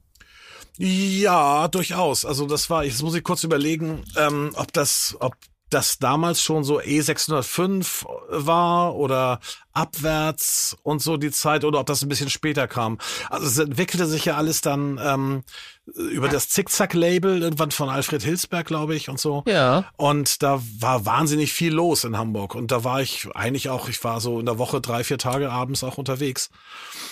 [0.77, 2.25] Ja, durchaus.
[2.25, 5.35] Also das war, jetzt muss ich kurz überlegen, ähm, ob das, ob
[5.73, 9.39] das damals schon so E605 war oder
[9.71, 12.99] abwärts und so die Zeit oder ob das ein bisschen später kam.
[13.29, 15.43] Also es entwickelte sich ja alles dann ähm,
[15.85, 19.43] über das Zickzack-Label irgendwann von Alfred Hilsberg, glaube ich, und so.
[19.47, 19.85] Ja.
[19.97, 22.53] Und da war wahnsinnig viel los in Hamburg.
[22.53, 25.51] Und da war ich eigentlich auch, ich war so in der Woche drei, vier Tage
[25.51, 26.51] abends auch unterwegs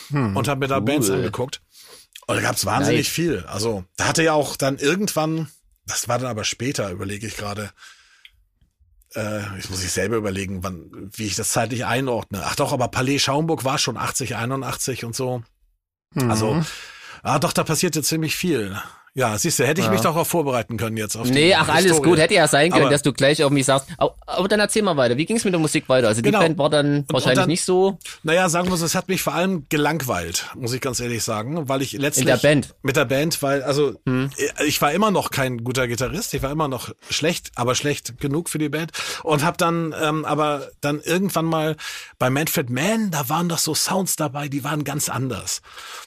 [0.09, 0.85] hm, und habe mir da cool.
[0.85, 1.61] Bands angeguckt.
[2.31, 3.13] Und da gab's wahnsinnig Nein.
[3.13, 3.45] viel.
[3.47, 5.49] Also da hatte ja auch dann irgendwann,
[5.85, 7.71] das war dann aber später, überlege ich gerade,
[9.15, 12.43] äh, ich muss ich selber überlegen, wann, wie ich das zeitlich einordne.
[12.45, 15.43] Ach doch, aber Palais Schaumburg war schon 80, 81 und so.
[16.13, 16.31] Mhm.
[16.31, 16.63] Also,
[17.23, 18.77] ah doch, da passierte ziemlich viel.
[19.13, 19.91] Ja, siehst du, hätte ich ja.
[19.91, 22.09] mich doch auch vorbereiten können jetzt auf Nee, ach, alles Historie.
[22.11, 22.19] gut.
[22.19, 23.89] Hätte ja sein können, aber, dass du gleich auf mich sagst.
[23.97, 25.17] Aber, aber, dann erzähl mal weiter.
[25.17, 26.07] Wie ging es mit der Musik weiter?
[26.07, 26.39] Also genau.
[26.39, 27.99] die Band war dann und, wahrscheinlich und dann, nicht so.
[28.23, 31.67] Naja, sagen wir so, es hat mich vor allem gelangweilt, muss ich ganz ehrlich sagen,
[31.67, 32.21] weil ich letztlich.
[32.21, 32.73] In der Band.
[32.83, 34.29] Mit der Band, weil, also, hm.
[34.65, 36.33] ich war immer noch kein guter Gitarrist.
[36.33, 38.91] Ich war immer noch schlecht, aber schlecht genug für die Band.
[39.23, 41.75] Und hab dann, ähm, aber dann irgendwann mal
[42.17, 45.61] bei Manfred Mann, da waren doch so Sounds dabei, die waren ganz anders.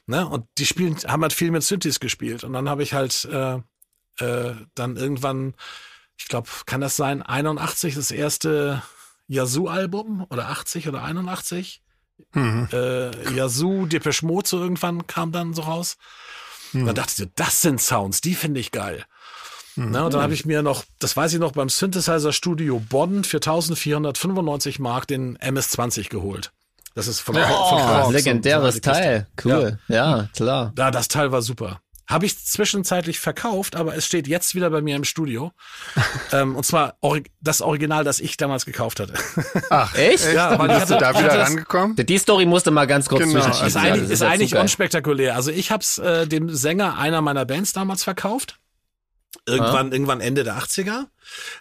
[0.06, 0.26] Ne?
[0.26, 2.44] Und die spielen, haben halt viel mit Synthes gespielt.
[2.44, 3.58] Und dann habe ich halt äh,
[4.18, 5.54] äh, dann irgendwann,
[6.16, 8.82] ich glaube, kann das sein, 81 das erste
[9.28, 11.82] Yazoo-Album oder 80 oder 81?
[12.32, 12.68] Mhm.
[12.72, 15.96] Äh, Yazoo, Depeche Mode so irgendwann kam dann so raus.
[16.72, 16.86] Mhm.
[16.86, 19.04] Dann dachte ich so, das sind Sounds, die finde ich geil.
[19.76, 19.90] Mhm.
[19.90, 23.24] Na, und dann habe ich mir noch, das weiß ich noch, beim Synthesizer Studio Bonn
[23.24, 26.52] für 1495 Mark den MS-20 geholt.
[26.94, 29.26] Das ist von, oh, von Quarks legendäres Teil.
[29.44, 29.78] Cool.
[29.88, 30.18] Ja.
[30.18, 30.72] ja, klar.
[30.78, 31.80] Ja, das Teil war super.
[32.06, 35.52] Habe ich zwischenzeitlich verkauft, aber es steht jetzt wieder bei mir im Studio.
[36.32, 36.98] ähm, und zwar
[37.40, 39.14] das Original, das ich damals gekauft hatte.
[39.70, 40.32] Ach, echt?
[40.32, 41.96] Ja, aber bist du da wieder rangekommen?
[41.96, 43.40] Die Story musste mal ganz kurz genau.
[43.40, 43.68] zwischenschieben.
[43.68, 45.34] Ist eigentlich, ist, ist eigentlich unspektakulär.
[45.34, 48.58] Also ich habe es äh, dem Sänger einer meiner Bands damals verkauft.
[49.46, 49.92] Irgendwann, ah.
[49.92, 51.06] irgendwann Ende der 80er.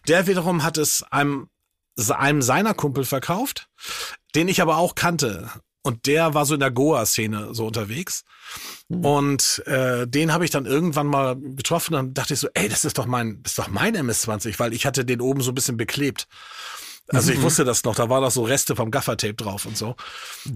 [0.08, 1.50] Der wiederum hat es einem,
[2.10, 3.70] einem seiner Kumpel verkauft,
[4.36, 5.50] den ich aber auch kannte.
[5.84, 8.24] Und der war so in der Goa-Szene so unterwegs.
[8.88, 9.06] Mhm.
[9.06, 11.94] Und äh, den habe ich dann irgendwann mal getroffen.
[11.94, 14.74] Dann dachte ich so, ey, das ist doch mein, das ist doch mein MS-20, weil
[14.74, 16.28] ich hatte den oben so ein bisschen beklebt.
[17.10, 17.38] Also mhm.
[17.38, 19.96] ich wusste das noch, da war doch so Reste vom Gaffertape drauf und so.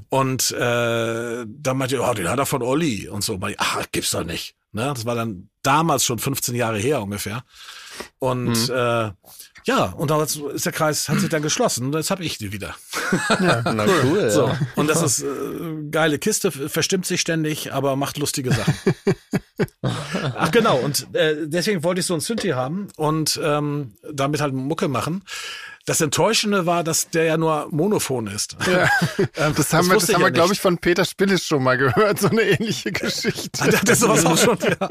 [0.08, 3.38] Und äh, dann meinte ich, oh, den hat er von Olli und so.
[3.58, 4.56] Ach, gibt's doch nicht.
[4.72, 4.94] Ne?
[4.94, 7.44] Das war dann damals schon 15 Jahre her ungefähr.
[8.20, 8.74] Und mhm.
[8.74, 9.12] äh,
[9.68, 12.52] ja, und da ist der Kreis, hat sich dann geschlossen und jetzt habe ich die
[12.52, 12.76] wieder.
[13.40, 14.30] Ja, na cool.
[14.32, 18.74] So, und das ist äh, geile Kiste, verstimmt sich ständig, aber macht lustige Sachen.
[19.82, 24.54] Ach genau, und äh, deswegen wollte ich so ein Synthi haben und ähm, damit halt
[24.54, 25.24] Mucke machen.
[25.88, 28.58] Das Enttäuschende war, dass der ja nur monophon ist.
[28.70, 28.90] Ja.
[29.36, 31.78] Ähm, das haben das wir, das haben wir, glaube ich, von Peter Spillis schon mal
[31.78, 33.62] gehört, so eine ähnliche Geschichte.
[33.64, 34.90] Ah, der sowas auch schon, ja.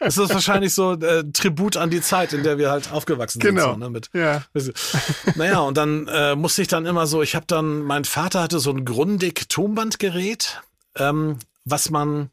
[0.00, 3.72] Das ist wahrscheinlich so äh, Tribut an die Zeit, in der wir halt aufgewachsen genau.
[3.72, 3.72] sind.
[3.72, 4.42] So, ne, mit, ja.
[5.34, 8.60] Naja, und dann äh, musste ich dann immer so, ich habe dann, mein Vater hatte
[8.60, 10.60] so ein Grundig Tonbandgerät,
[10.96, 12.30] ähm, was man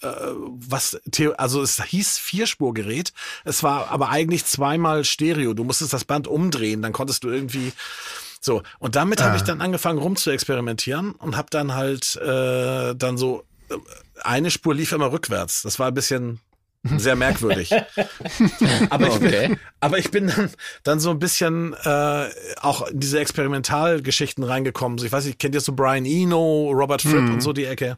[0.00, 1.00] was,
[1.36, 3.12] also es hieß Vierspurgerät,
[3.44, 5.54] es war aber eigentlich zweimal Stereo.
[5.54, 7.72] Du musstest das Band umdrehen, dann konntest du irgendwie
[8.40, 8.62] so.
[8.78, 9.26] Und damit ah.
[9.26, 13.76] habe ich dann angefangen rum zu experimentieren und habe dann halt äh, dann so äh,
[14.22, 15.62] eine Spur lief immer rückwärts.
[15.62, 16.40] Das war ein bisschen
[16.96, 17.72] Sehr merkwürdig.
[18.90, 19.48] aber, ich Okay.
[19.48, 20.50] bin, aber ich bin dann,
[20.84, 22.28] dann so ein bisschen äh,
[22.60, 24.98] auch in diese Experimentalgeschichten reingekommen.
[24.98, 27.96] So, ich weiß nicht, kennt ihr so Brian Eno, Robert Fripp und so die Ecke?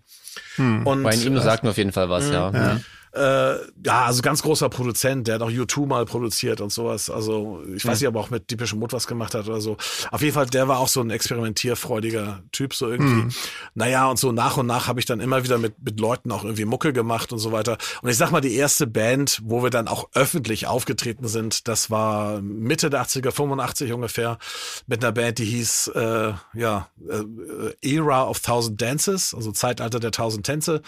[0.56, 2.80] Und, Bei ihm sagt mir auf jeden Fall was, ja.
[3.12, 3.54] Äh,
[3.84, 7.10] ja, also ganz großer Produzent, der hat auch U2 mal produziert und sowas.
[7.10, 9.76] Also ich weiß nicht, ob er auch mit Depeche Mode was gemacht hat oder so.
[10.10, 13.34] Auf jeden Fall, der war auch so ein experimentierfreudiger Typ so irgendwie.
[13.74, 16.44] Naja, und so nach und nach habe ich dann immer wieder mit, mit Leuten auch
[16.44, 17.78] irgendwie Mucke gemacht und so weiter.
[18.02, 21.90] Und ich sag mal, die erste Band, wo wir dann auch öffentlich aufgetreten sind, das
[21.90, 24.38] war Mitte der 80er, 85 ungefähr,
[24.86, 30.12] mit einer Band, die hieß äh, ja äh, Era of Thousand Dances, also Zeitalter der
[30.12, 30.82] tausend Tänze.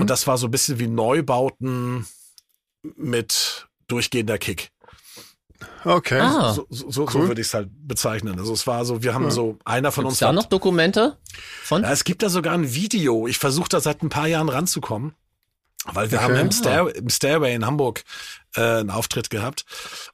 [0.00, 0.88] Und das war so ein bisschen wie
[1.44, 2.06] Neubauten
[2.96, 4.70] mit durchgehender Kick.
[5.84, 6.20] Okay.
[6.20, 8.38] Ah, So, so, so, so würde ich es halt bezeichnen.
[8.38, 11.18] Also es war so, wir haben so, einer von gibt's uns da hat- noch Dokumente
[11.62, 11.82] von?
[11.82, 13.26] ja, es gibt da sogar ein Video.
[13.26, 15.14] Ich versuche da seit ein paar Jahren ranzukommen.
[15.92, 16.24] Weil wir Okay.
[16.24, 18.04] haben im, Stair im Stairway in Hamburg
[18.56, 19.66] äh, einen Auftritt gehabt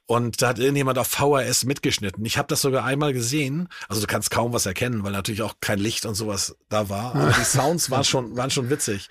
[0.05, 2.25] und da hat irgendjemand auf VHS mitgeschnitten.
[2.25, 3.69] Ich habe das sogar einmal gesehen.
[3.87, 7.15] Also du kannst kaum was erkennen, weil natürlich auch kein Licht und sowas da war.
[7.15, 9.07] Aber die Sounds waren schon, waren schon witzig.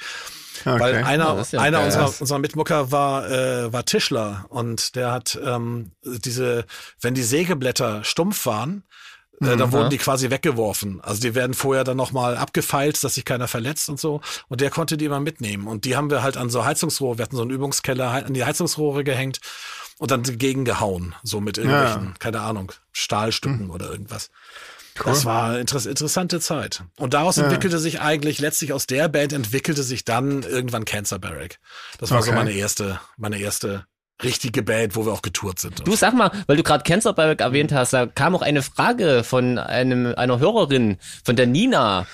[0.64, 1.02] Weil Okay.
[1.04, 5.38] einer, das ist ja einer unserer, unserer Mitmucker war, äh, war Tischler und der hat
[5.42, 6.66] ähm, diese,
[7.00, 8.82] wenn die Sägeblätter stumpf waren,
[9.40, 11.00] äh, dann wurden die quasi weggeworfen.
[11.00, 14.20] Also die werden vorher dann nochmal abgefeilt, dass sich keiner verletzt und so.
[14.48, 15.66] Und der konnte die immer mitnehmen.
[15.66, 18.34] Und die haben wir halt an so Heizungsrohre, wir hatten so einen Übungskeller, halt an
[18.34, 19.40] die Heizungsrohre gehängt
[19.98, 21.14] und dann dagegen gehauen.
[21.22, 24.30] So mit irgendwelchen, keine Ahnung, Stahlstücken oder irgendwas.
[25.02, 26.82] Das war eine interess interessante Zeit.
[26.96, 31.58] Und daraus entwickelte sich eigentlich, letztlich aus der Band entwickelte sich dann irgendwann Cancer Barrack.
[31.98, 32.38] Das war so Okay.
[32.38, 33.86] meine erste, meine erste
[34.22, 35.86] richtige Band, wo wir auch getourt sind.
[35.86, 39.58] Du sag mal, weil du gerade Cancerberg erwähnt hast, da kam auch eine Frage von
[39.58, 42.06] einem einer Hörerin, von der Nina.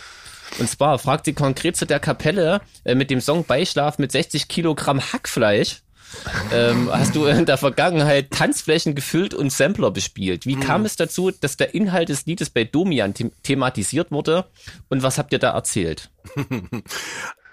[0.59, 4.49] Und zwar fragt sie konkret zu der Kapelle äh, mit dem Song Beischlaf mit 60
[4.49, 5.83] Kilogramm Hackfleisch.
[6.53, 10.47] Ähm, hast du in der Vergangenheit Tanzflächen gefüllt und Sampler bespielt?
[10.47, 14.47] Wie kam es dazu, dass der Inhalt des Liedes bei Domian them thematisiert wurde?
[14.89, 16.11] Und was habt ihr da erzählt?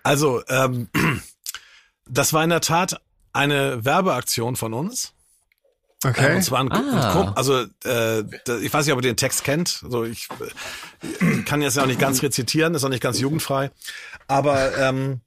[0.06, 0.90] Also, ähm,
[2.10, 3.00] das war in der Tat
[3.34, 5.06] eine Werbeaktion von uns.
[5.06, 5.10] Äh,
[6.06, 6.36] Okay.
[6.36, 7.14] Und zwar ein, ein Ah.
[7.14, 8.20] Kumpel, also äh,
[8.62, 9.70] ich weiß nicht, ob ihr den Text kennt.
[9.90, 10.28] So, ich
[11.22, 13.72] äh, kann jetzt ja auch nicht ganz rezitieren, ist auch nicht ganz jugendfrei.
[14.28, 15.22] Aber ähm,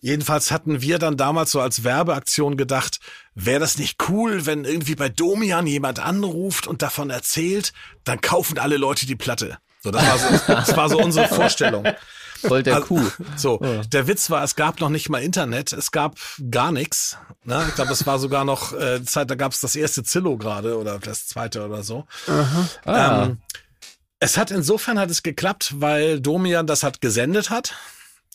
[0.00, 2.98] jedenfalls hatten wir dann damals so als Werbeaktion gedacht,
[3.36, 7.72] wäre das nicht cool, wenn irgendwie bei Domian jemand anruft und davon erzählt,
[8.02, 9.58] dann kaufen alle Leute die Platte.
[9.84, 11.86] So, das war so, das war so unsere Vorstellung.
[12.40, 13.10] Voll der Also, Kuh.
[13.36, 13.60] So,
[13.92, 16.16] der Witz war, es gab noch nicht mal Internet, es gab
[16.50, 17.16] gar nichts.
[17.44, 17.64] Ne?
[17.68, 20.78] Ich glaube, es war sogar noch äh, Zeit, da gab es das erste Zillow gerade
[20.78, 22.06] oder das zweite oder so.
[22.84, 23.24] Ah.
[23.24, 23.38] Ähm,
[24.20, 27.74] es hat insofern hat es geklappt, weil Domian das hat gesendet hat.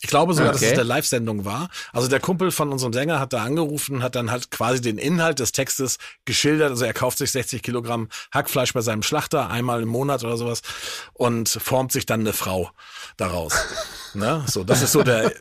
[0.04, 0.72] Ich glaube sogar, dass Okay.
[0.72, 1.70] es der Live-Sendung war.
[1.94, 4.98] Also der Kumpel von unserem Sänger hat da angerufen und hat dann halt quasi den
[4.98, 6.72] Inhalt des Textes geschildert.
[6.72, 10.62] Also er kauft sich 60 Kilogramm Hackfleisch bei seinem Schlachter einmal im Monat oder sowas
[11.14, 12.70] und formt sich dann eine Frau
[13.16, 13.54] daraus.
[14.14, 14.44] ne?
[14.46, 15.32] So, das ist so der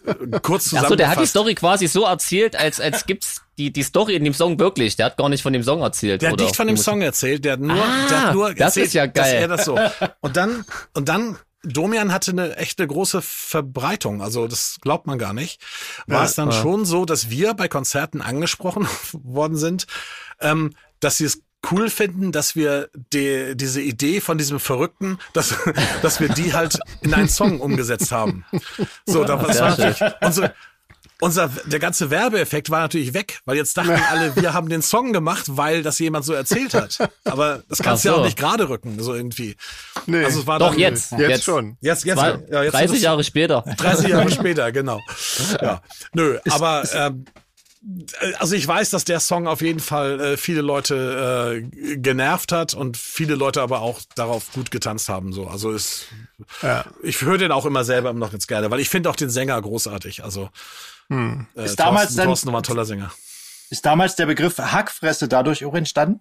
[0.42, 1.30] kurz Ach so, der hat die zusammengefasst.
[1.30, 4.94] Story quasi so erzählt, als, als gibt's die, die Story in dem Song wirklich.
[4.94, 6.22] Der hat gar nicht von dem Song erzählt.
[6.22, 6.44] Der hat oder?
[6.44, 8.92] nicht von dem Song erzählt, der hat nur, Ah, der hat nur das erzählt, ist
[8.94, 9.34] ja dass geil.
[9.42, 9.76] er das so.
[10.20, 15.32] Und dann, und dann, Domian hatte eine echte große Verbreitung, also das glaubt man gar
[15.32, 15.60] nicht.
[16.06, 19.86] War es dann schon so, dass wir bei Konzerten angesprochen worden sind,
[20.40, 25.54] ähm, dass sie es cool finden, dass wir die, diese Idee von diesem Verrückten, dass,
[26.02, 28.44] dass wir die halt in einen Song umgesetzt haben.
[29.06, 30.54] So, da, das war natürlich unsere,
[31.20, 35.12] unser, der ganze Werbeeffekt war natürlich weg, weil jetzt dachten alle, wir haben den Song
[35.12, 36.98] gemacht, weil das jemand so erzählt hat.
[37.24, 38.20] Aber das kannst du Ach ja so.
[38.22, 39.56] auch nicht gerade rücken, so irgendwie.
[40.06, 40.24] Nee.
[40.24, 41.12] Also es war Doch, dann, jetzt.
[41.12, 41.76] Jetzt schon.
[41.80, 43.64] Jetzt, jetzt, Zwei, ja, jetzt 30 ist- Jahre später.
[43.76, 45.00] 30 Jahre später, genau.
[45.60, 45.80] Ja.
[46.12, 47.24] Nö, aber ähm,
[48.38, 52.74] also ich weiß, dass der Song auf jeden Fall äh, viele Leute äh, genervt hat
[52.74, 55.32] und viele Leute aber auch darauf gut getanzt haben.
[55.32, 56.06] So, also ist,
[56.62, 56.84] Ja.
[57.02, 59.60] ich höre den auch immer selber noch ganz gerne, weil ich finde auch den Sänger
[59.60, 60.22] großartig.
[60.22, 60.48] Also
[61.12, 61.46] Hm.
[61.56, 63.10] äh, Ist damals Thorsten, dann- Thorsten war ein toller Sänger.
[63.70, 66.20] Ist damals der Begriff Hackfresse dadurch auch entstanden?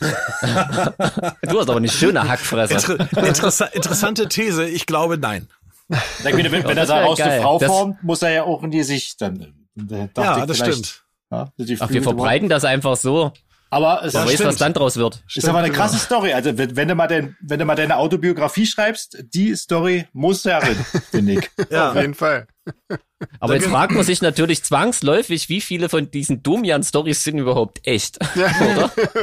[0.00, 2.92] Du hast aber eine schöne Hackfresse.
[2.92, 4.66] Inter interessa interessante These.
[4.68, 5.48] Ich glaube, nein.
[5.88, 7.42] Na, wenn, wenn er das da wär aus der geil.
[7.42, 9.54] Frau Das- formt, muss er ja auch in die Sicht dann.
[9.74, 11.04] Dachte Ja, das stimmt.
[11.30, 13.32] Ja, Ach, wir verbreiten das einfach so.
[13.72, 14.48] Aber es weiß, stimmt.
[14.48, 15.22] was dann draus wird.
[15.32, 16.32] ist aber eine Stimmt, krasse Story.
[16.32, 20.42] Also wenn, wenn du mal dein, wenn du mal deine Autobiografie schreibst, die Story muss
[20.42, 20.76] ja rein,
[21.12, 21.50] finde ich.
[21.72, 22.48] Auf jeden Fall.
[23.38, 28.18] Aber jetzt fragt man sich natürlich zwangsläufig, wie viele von diesen Domian-Stories sind überhaupt echt.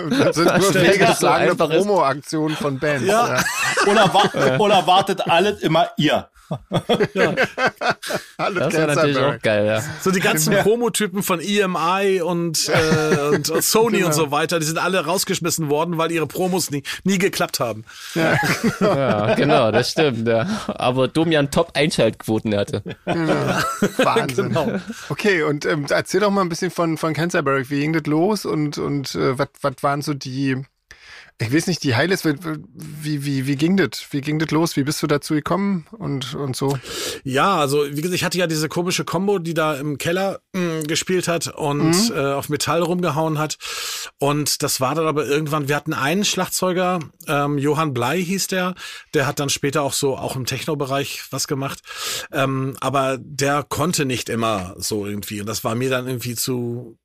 [0.10, 1.58] Das sind nur so fehlgeschlagene ist.
[1.58, 3.06] Promo-Aktionen von Bands.
[3.06, 3.36] Ja.
[3.36, 3.43] Ja.
[3.91, 6.30] Oder, wa oder wartet alles immer ihr?
[7.14, 7.34] Ja.
[8.38, 9.84] Hallo, Das wäre natürlich auch geil, ja.
[10.02, 14.08] So die ganzen Promotypen von EMI und, äh, und, Sony Genau.
[14.08, 17.84] und so weiter, die sind alle rausgeschmissen worden, weil ihre Promos nie, nie geklappt haben.
[18.16, 20.48] Ja, genau, das stimmt, ja.
[20.68, 22.84] Aber Domian top Einschaltquoten hatte.
[23.06, 24.50] Wahnsinn.
[24.50, 24.80] Genau.
[25.10, 27.70] Okay, und ähm, erzähl doch mal ein bisschen von, von Canterbury.
[27.70, 29.48] Wie ging das los und, und äh, was
[29.82, 30.64] waren so die,
[31.40, 32.36] ich weiß nicht, die Highlights, wie,
[32.80, 34.08] wie, wie, wie ging das?
[34.10, 34.76] Wie ging das los?
[34.76, 36.80] Wie bist du dazu gekommen und, und so?
[37.24, 40.84] Ja, also wie gesagt, ich hatte ja diese komische Combo, die da im Keller mh,
[40.88, 43.58] gespielt hat und äh, auf Metall rumgehauen hat.
[44.18, 48.74] Und das war dann aber irgendwann, wir hatten einen Schlagzeuger, ähm, Johann Blei hieß der,
[49.14, 51.82] der hat dann später auch so, auch im Techno-Bereich was gemacht.
[52.32, 55.40] Ähm, aber der konnte nicht immer so irgendwie.
[55.40, 56.98] Und das war mir dann irgendwie zu,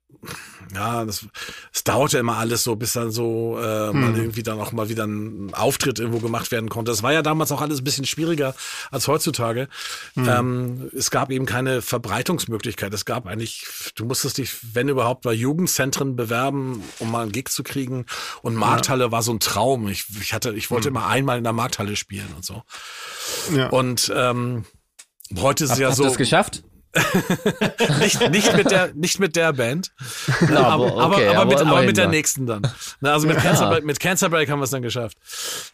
[0.73, 1.25] ja, das,
[1.73, 5.05] es dauerte immer alles so, bis dann so äh, mal irgendwie dann auch mal wieder
[5.05, 6.91] ein Auftritt irgendwo gemacht werden konnte.
[6.91, 8.55] Das war ja damals auch alles ein bisschen schwieriger
[8.91, 9.67] als heutzutage.
[10.15, 12.93] Ähm, es gab eben keine Verbreitungsmöglichkeit.
[12.93, 17.49] Es gab eigentlich, du musstest dich, wenn überhaupt, bei Jugendzentren bewerben, um mal einen Gig
[17.49, 18.05] zu kriegen.
[18.41, 19.87] Und Markthalle war so ein Traum.
[19.87, 22.63] Ich, ich hatte, ich wollte immer einmal in der Markthalle spielen und so.
[23.55, 23.69] Ja.
[23.69, 24.65] Und ähm,
[25.37, 26.63] heute ist es ja Hast so du es geschafft?
[27.99, 29.91] nicht, nicht mit der nicht mit der Band,
[30.47, 32.61] Na, aber, aber, okay, aber, mit, aber mit der nächsten dann.
[33.01, 35.17] Na, also mit Cancer, Break, mit Cancer Break haben wir es dann geschafft.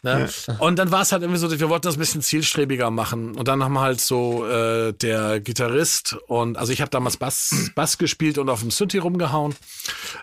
[0.02, 0.30] Ne?
[0.58, 3.36] Und dann war es halt irgendwie so, wir wollten das ein bisschen zielstrebiger machen.
[3.36, 7.70] Und dann haben wir halt so äh, der Gitarrist und also ich habe damals Bass,
[7.74, 9.54] Bass gespielt und auf dem Synthi rumgehauen.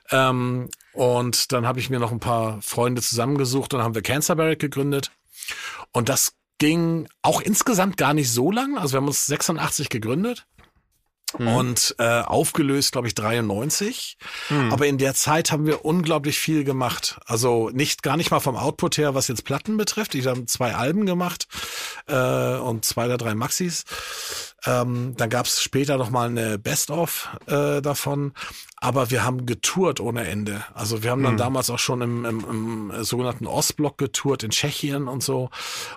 [0.09, 4.01] Ähm, und dann habe ich mir noch ein paar Freunde zusammengesucht und dann haben wir
[4.01, 5.11] Cancer Barrack gegründet.
[5.91, 8.79] Und das ging auch insgesamt gar nicht so lang.
[8.79, 10.47] Also wir haben uns 86 gegründet
[11.33, 14.17] und äh, aufgelöst, glaube ich, 93.
[14.71, 17.19] Aber in der Zeit haben wir unglaublich viel gemacht.
[17.25, 20.15] Also nicht gar nicht mal vom Output her, was jetzt Platten betrifft.
[20.15, 21.47] Ich habe zwei Alben gemacht
[22.07, 23.83] äh, und zwei oder drei Maxis.
[24.67, 28.33] Ähm, dann gab es später noch mal eine Best-of äh, davon.
[28.79, 30.63] Aber wir haben getourt ohne Ende.
[30.75, 35.07] Also wir haben dann damals auch schon im, im, im sogenannten Ostblock getourt in Tschechien
[35.07, 35.49] und so.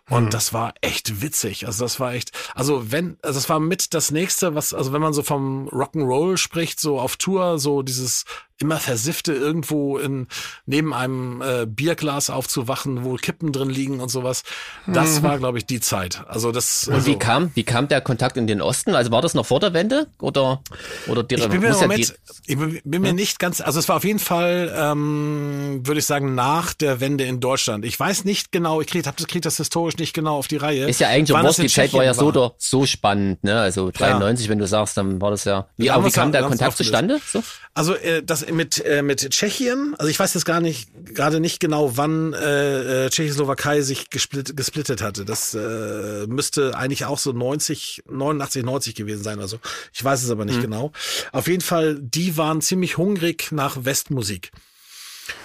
[0.08, 1.66] Und das war echt witzig.
[1.66, 5.02] Also das war echt, also wenn, also das war mit das nächste, was, also wenn
[5.02, 8.24] man so vom Rock'n'Roll spricht, so auf Tour, so dieses
[8.61, 10.26] immer versiffte irgendwo in
[10.66, 14.42] neben einem äh, Bierglas aufzuwachen, wo Kippen drin liegen und sowas.
[14.86, 16.22] Das war, glaube ich, die Zeit.
[16.28, 16.86] Also das.
[16.88, 18.94] Und also, wie kam, wie kam der Kontakt in den Osten?
[18.94, 20.08] Also war das noch vor der Wende?
[20.20, 20.62] Oder,
[21.08, 22.14] oder die, Ich bin mir muss ja Moment,
[22.46, 26.06] ich bin, bin mir nicht ganz, also es war auf jeden Fall, ähm, würde ich
[26.06, 27.84] sagen, nach der Wende in Deutschland.
[27.84, 30.56] Ich weiß nicht genau, ich krieg, hab das, krieg das historisch nicht genau auf die
[30.56, 30.86] Reihe.
[30.86, 33.58] Ist ja eigentlich wann die Zeit war ja so, oder, so spannend, ne?
[33.61, 35.66] Also 93, wenn du sagst, dann war das ja.
[35.76, 37.20] Wie, aber wie kam ja- der Kontakt zustande?
[37.26, 37.42] So?
[37.72, 41.61] Also äh, das mit äh, mit Tschechien, also ich weiß jetzt gar nicht gerade nicht
[41.61, 45.24] genau, wann äh, äh, Tschechoslowakei sich gesplit, gesplittet hatte.
[45.24, 49.40] Das äh, müsste eigentlich auch so 90, 89, 90 gewesen sein.
[49.40, 49.59] Also
[49.92, 50.92] ich weiß es aber nicht genau.
[51.32, 54.51] Auf jeden Fall, die waren ziemlich hungrig nach Westmusik.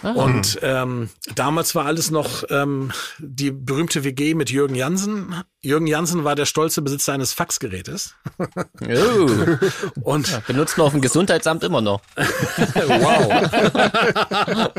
[0.01, 5.35] Und ähm, damals war alles noch ähm, die berühmte WG mit Jürgen Jansen.
[5.61, 8.15] Jürgen Jansen war der stolze Besitzer eines Faxgerätes.
[8.37, 9.29] Oh,
[10.01, 12.01] Und benutzt man auf dem Gesundheitsamt immer noch.
[12.85, 14.71] Wow.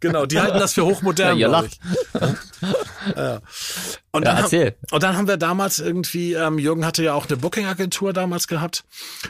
[0.00, 1.38] genau, die halten das für hochmodern.
[1.38, 1.80] Ja, ihr ich.
[3.16, 3.40] Ja.
[4.12, 7.36] Und, Ja, dann, und dann haben wir damals irgendwie, ähm, Jürgen hatte ja auch eine
[7.36, 8.84] Booking-Agentur damals gehabt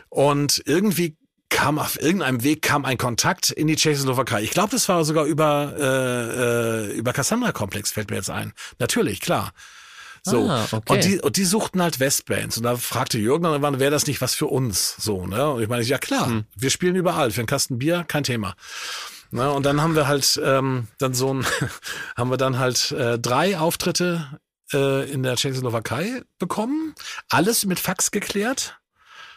[0.08, 1.16] und irgendwie
[1.48, 4.42] kam auf irgendeinem Weg kam ein Kontakt in die Tschechoslowakei.
[4.42, 8.52] Ich glaube, das war sogar über äh, äh, über Cassandra Komplex fällt mir jetzt ein.
[8.78, 9.52] Natürlich, klar.
[10.22, 10.48] So.
[10.48, 10.92] Ah, okay.
[10.92, 14.20] Und die und die suchten halt Westbands und da fragte Jürgen dann wäre das nicht
[14.22, 15.50] was für uns so, ne?
[15.50, 16.44] Und ich meine, ja klar, Hm.
[16.56, 18.54] wir spielen überall, für einen Kasten Bier kein Thema.
[19.30, 21.44] Ne, und dann haben wir halt ähm, dann so ein,
[22.16, 24.38] haben wir dann halt äh, drei Auftritte
[24.72, 26.94] äh, in der Tschechoslowakei bekommen,
[27.28, 28.78] alles mit Fax geklärt.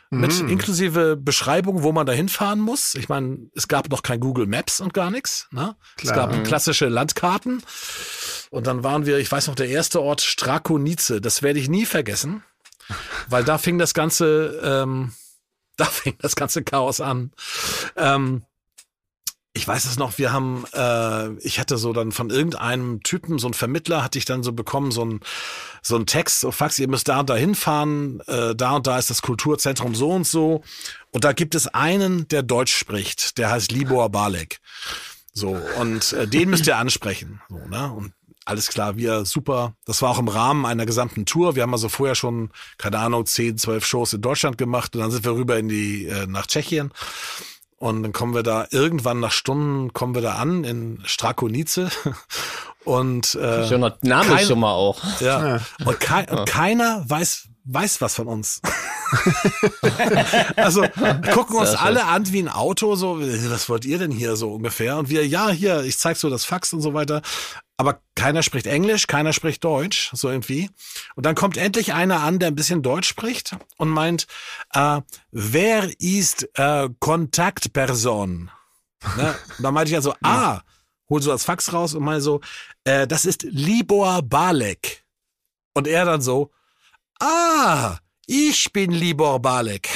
[0.10, 2.96] Mit inklusive Beschreibung, wo man da hinfahren muss.
[2.96, 5.48] Ich meine, es gab noch kein Google Maps und gar nichts.
[5.52, 5.76] Ne?
[6.02, 7.62] Es gab klassische Landkarten.
[8.50, 11.20] Und dann waren wir, ich weiß noch, der erste Ort Strakonice.
[11.20, 12.44] Das werde ich nie vergessen,
[13.30, 15.12] weil da fing das ganze, ähm,
[15.76, 17.32] da fing das ganze Chaos an.
[17.98, 18.44] Ähm,
[19.58, 23.48] ich weiß es noch, wir haben, äh, ich hatte so dann von irgendeinem Typen, so
[23.48, 25.20] ein Vermittler, hatte ich dann so bekommen, so ein,
[25.82, 28.98] so ein Text, so Fax, ihr müsst da und da hinfahren, äh, da und da
[28.98, 30.62] ist das Kulturzentrum so und so.
[31.12, 34.60] Und da gibt es einen, der Deutsch spricht, der heißt Libor Balek.
[35.34, 37.42] So, und äh, den müsst ihr ansprechen.
[37.50, 37.92] So, ne?
[37.92, 38.14] Und
[38.46, 39.76] alles klar, wir super.
[39.86, 41.56] Das war auch im Rahmen einer gesamten Tour.
[41.56, 45.12] Wir haben also vorher schon, keine Ahnung, 10, 12 Shows in Deutschland gemacht und dann
[45.12, 46.92] sind wir rüber in die, äh, nach Tschechien.
[47.80, 51.90] Und dann kommen wir da irgendwann nach Stunden kommen wir da an in Strakonice
[52.86, 55.00] und äh, Schöner Name kein- schon mal auch.
[55.22, 55.60] ja.
[55.86, 58.62] Und, kei und keiner weiß, weiß was von uns.
[60.56, 60.82] also
[61.34, 64.98] gucken uns alle an wie ein Auto, so, was wollt ihr denn hier so ungefähr?
[64.98, 67.22] Und wir, ja, hier, ich zeig so das Fax und so weiter.
[67.78, 70.70] Aber keiner spricht Englisch, keiner spricht Deutsch, so irgendwie.
[71.16, 74.26] Und dann kommt endlich einer an, der ein bisschen Deutsch spricht und meint,
[74.74, 75.02] äh,
[75.32, 78.50] wer ist äh, Kontaktperson?
[79.16, 79.36] Ne?
[79.58, 80.62] Und dann meinte ich also, ah,
[81.08, 82.42] hol so das Fax raus und meine so,
[82.84, 85.06] äh, das ist Libor Balek.
[85.76, 86.52] Und er dann so,
[87.20, 87.98] ah,
[88.30, 89.90] ich bin Libor Balek.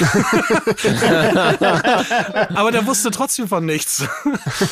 [2.54, 4.02] aber der wusste trotzdem von nichts.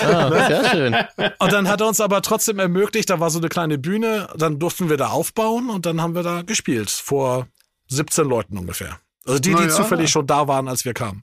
[0.02, 0.96] Ah, sehr schön.
[1.38, 4.58] Und dann hat er uns aber trotzdem ermöglicht, da war so eine kleine Bühne, dann
[4.58, 6.88] durften wir da aufbauen und dann haben wir da gespielt.
[6.90, 7.48] Vor
[7.88, 8.98] 17 Leuten ungefähr.
[9.26, 9.68] Also die, die ja.
[9.68, 11.22] zufällig schon da waren, als wir kamen.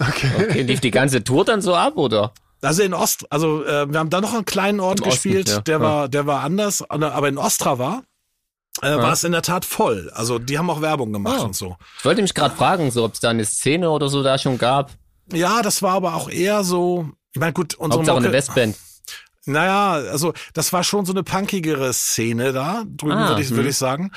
[0.00, 2.32] Okay, lief die ganze Tour dann so ab, oder?
[2.62, 5.48] Also in Ost, also äh, wir haben da noch einen kleinen Ort Im Osten, gespielt,
[5.48, 5.60] ja.
[5.60, 5.80] der Ja.
[5.80, 8.02] war, der war anders, aber in Ostrava
[8.82, 10.10] äh, war es in der Tat voll.
[10.14, 11.44] Also die haben auch Werbung gemacht Oh.
[11.44, 11.76] und so.
[11.98, 14.58] Ich wollte mich gerade fragen, so ob es da eine Szene oder so da schon
[14.58, 14.92] gab.
[15.32, 17.08] Ja, das war aber auch eher so.
[17.32, 18.76] Ich meine, gut, unsere Hauptsache eine Westband.
[19.46, 23.56] Naja, also das war schon so eine punkigere Szene da drüben, Ah, würde ich, hm.
[23.56, 24.12] würde ich sagen.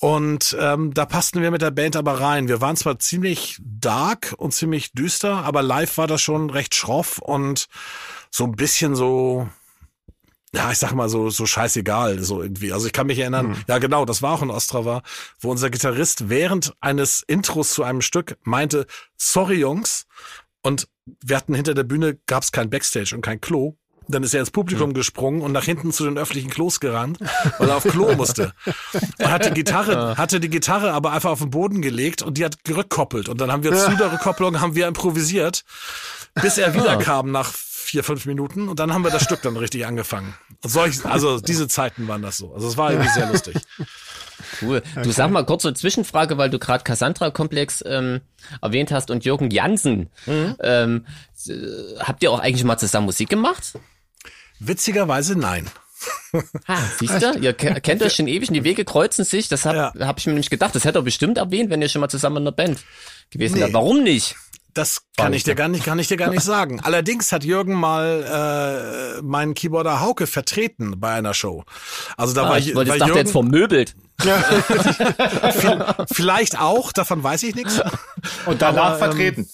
[0.00, 2.48] Und ähm, da passten wir mit der Band aber rein.
[2.48, 7.18] Wir waren zwar ziemlich dark und ziemlich düster, aber live war das schon recht schroff
[7.18, 7.66] und
[8.30, 9.48] so ein bisschen so,
[10.54, 12.72] ja, ich sag mal so, so scheißegal, so irgendwie.
[12.72, 15.02] Also ich kann mich erinnern, ja genau, das war auch in Ostrava,
[15.40, 18.86] wo unser Gitarrist während eines Intros zu einem Stück meinte,
[19.16, 20.06] sorry Jungs,
[20.62, 20.88] und
[21.22, 23.76] wir hatten hinter der Bühne, gab's kein Backstage und kein Klo.
[24.06, 27.18] Dann ist er ins Publikum gesprungen und nach hinten zu den öffentlichen Klos gerannt,
[27.58, 28.52] weil er auf Klo musste.
[29.18, 32.44] Und hat die Gitarre, hatte die Gitarre aber einfach auf den Boden gelegt und die
[32.44, 33.30] hat gerückkoppelt.
[33.30, 35.64] Und dann haben wir zu der Rückkopplung haben wir improvisiert,
[36.34, 39.86] bis er wiederkam nach vier, fünf Minuten und dann haben wir das Stück dann richtig
[39.86, 40.34] angefangen.
[40.64, 42.54] Solch, also diese Zeiten waren das so.
[42.54, 43.56] Also es war irgendwie sehr lustig.
[44.62, 44.82] Cool.
[45.02, 48.20] Du sag mal kurz so eine Zwischenfrage, weil du gerade Cassandra-Komplex ähm,
[48.62, 50.10] erwähnt hast und Jürgen Jansen.
[50.26, 51.06] Ähm,
[51.46, 51.52] äh,
[52.00, 53.74] habt ihr auch eigentlich mal zusammen Musik gemacht?
[54.60, 55.70] Witzigerweise nein.
[56.66, 57.38] Ah, siehst du?
[57.38, 59.48] Ihr ke- kennt euch schon ewig und die Wege kreuzen sich.
[59.48, 59.92] Das hab, Ja.
[60.00, 60.74] hab ich mir nämlich gedacht.
[60.74, 62.80] Das hätte er bestimmt erwähnt, wenn ihr schon mal zusammen in einer Band
[63.30, 63.60] gewesen Nee.
[63.60, 63.72] wärt.
[63.72, 64.34] Warum nicht?
[64.74, 66.80] Das kann ich dir gar nicht, kann ich dir gar nicht sagen.
[66.80, 71.64] Allerdings hat Jürgen mal äh, meinen Keyboarder Hauke vertreten bei einer Show.
[72.16, 73.94] Also da Ah, war, ich war ich dachte Jürgen jetzt vermöbelt.
[75.52, 77.80] viel, vielleicht auch, davon weiß ich nichts.
[78.46, 79.48] Und danach Aber, ähm, vertreten.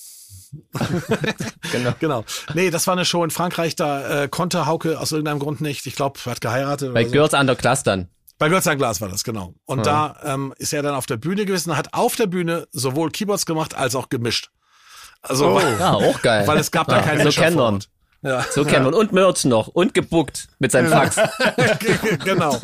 [1.71, 1.95] Genau.
[2.01, 2.25] Genau.
[2.55, 5.87] Nee, das war eine Show in Frankreich, da äh, konnte Hauke aus irgendeinem Grund nicht.
[5.87, 6.93] Ich glaube, er hat geheiratet.
[6.93, 7.13] Bei oder so.
[7.13, 8.09] Girls Under Class dann.
[8.39, 9.53] Bei Götz ein Glas war das, genau.
[9.67, 12.67] Und da ähm, ist er dann auf der Bühne gewesen und hat auf der Bühne
[12.73, 14.49] sowohl Keyboards gemacht als auch gemischt.
[15.23, 16.47] Also, weil, Ja, auch geil.
[16.47, 17.85] weil es gab da Ja, keinen so Mischer kennen.
[18.23, 18.45] Ja.
[18.51, 18.97] So kennen wir.
[18.97, 19.69] Und Merch noch.
[19.69, 21.17] Und gebuckt mit seinem Fax.
[22.25, 22.59] genau.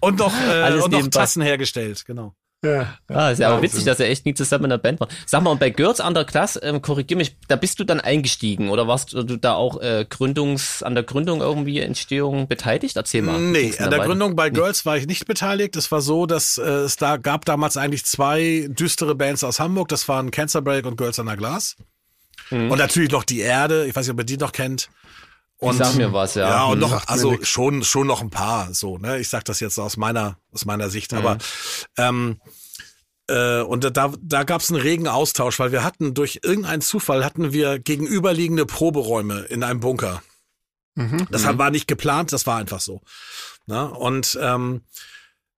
[0.00, 1.06] Und noch, äh, und noch.
[1.08, 2.34] Tassen hergestellt, genau.
[2.62, 2.98] Ja.
[3.08, 5.08] Ah, ist ja aber witzig, dass er echt nie zusammen in der Band war.
[5.24, 8.68] Sag mal, und bei Girls Under Class, ähm, korrigier mich, da bist du dann eingestiegen
[8.68, 12.96] oder warst du da auch äh, Gründungs, an der Gründung irgendwie Entstehung beteiligt?
[12.96, 13.38] Erzähl mal.
[13.38, 14.00] Nee, an der?
[14.00, 15.74] Gründung bei Girls war ich nicht beteiligt.
[15.76, 19.88] Es war so, dass äh, es da gab damals eigentlich zwei düstere Bands aus Hamburg.
[19.88, 21.76] Das waren Cancer Break und Girls Under Glass.
[22.50, 22.70] Mhm.
[22.70, 23.86] Und natürlich noch die Erde.
[23.86, 24.90] Ich weiß nicht, ob ihr die noch kennt.
[25.60, 26.48] Und, Sag mir was, ja.
[26.48, 26.90] Ja, und Hm.
[26.90, 29.18] noch, also schon, schon noch ein paar, so, ne?
[29.20, 30.90] Ich sag das jetzt aus meiner, aus meiner Mhm.
[30.90, 31.36] Sicht, aber,
[31.98, 32.40] ähm,
[33.28, 37.24] äh, und da, da gab es einen regen Austausch, weil wir hatten durch irgendeinen Zufall
[37.24, 40.22] hatten wir gegenüberliegende Proberäume in einem Bunker.
[40.94, 41.26] Mhm.
[41.30, 43.02] Das war nicht geplant, das war einfach so.
[43.66, 44.80] Na, und ähm,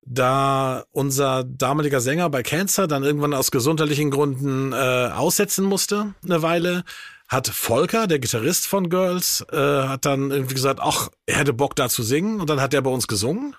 [0.04, 6.42] da unser damaliger Sänger bei Cancer dann irgendwann aus gesundheitlichen Gründen äh, aussetzen musste, eine
[6.42, 6.82] Weile,
[7.32, 11.74] hat Volker, der Gitarrist von Girls, äh, hat dann irgendwie gesagt, ach, er hätte Bock
[11.76, 12.40] da zu singen.
[12.40, 13.56] Und dann hat er bei uns gesungen.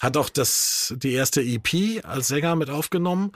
[0.00, 3.32] Hat auch das, die erste EP als Sänger mit aufgenommen.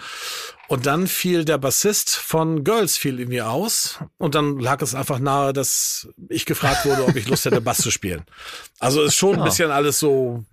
[0.68, 3.98] Und dann fiel der Bassist von Girls fiel irgendwie aus.
[4.16, 7.78] Und dann lag es einfach nahe, dass ich gefragt wurde, ob ich Lust hätte, Bass
[7.78, 8.24] zu spielen.
[8.78, 9.44] Also ist schon ein Ja.
[9.44, 10.44] bisschen alles so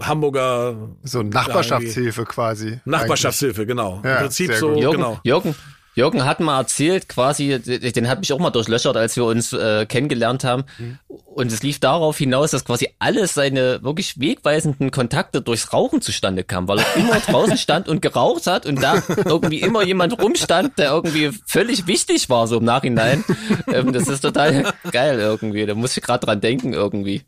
[0.00, 2.80] Hamburger So Nachbarschaftshilfe quasi.
[2.84, 4.00] Nachbarschaftshilfe, genau.
[4.04, 4.74] Ja, Im Prinzip so.
[4.74, 5.20] Jürgen, genau.
[5.24, 5.54] Jürgen,
[5.94, 9.86] Jürgen hat mal erzählt, quasi, den hat mich auch mal durchlöchert, als wir uns äh,
[9.86, 10.64] kennengelernt haben.
[11.08, 16.44] Und es lief darauf hinaus, dass quasi alle seine wirklich wegweisenden Kontakte durchs Rauchen zustande
[16.44, 20.78] kamen, weil er immer draußen stand und geraucht hat und da irgendwie immer jemand rumstand,
[20.78, 23.24] der irgendwie völlig wichtig war, so im Nachhinein.
[23.72, 25.66] Ähm, das ist total geil irgendwie.
[25.66, 27.22] Da muss ich gerade dran denken irgendwie.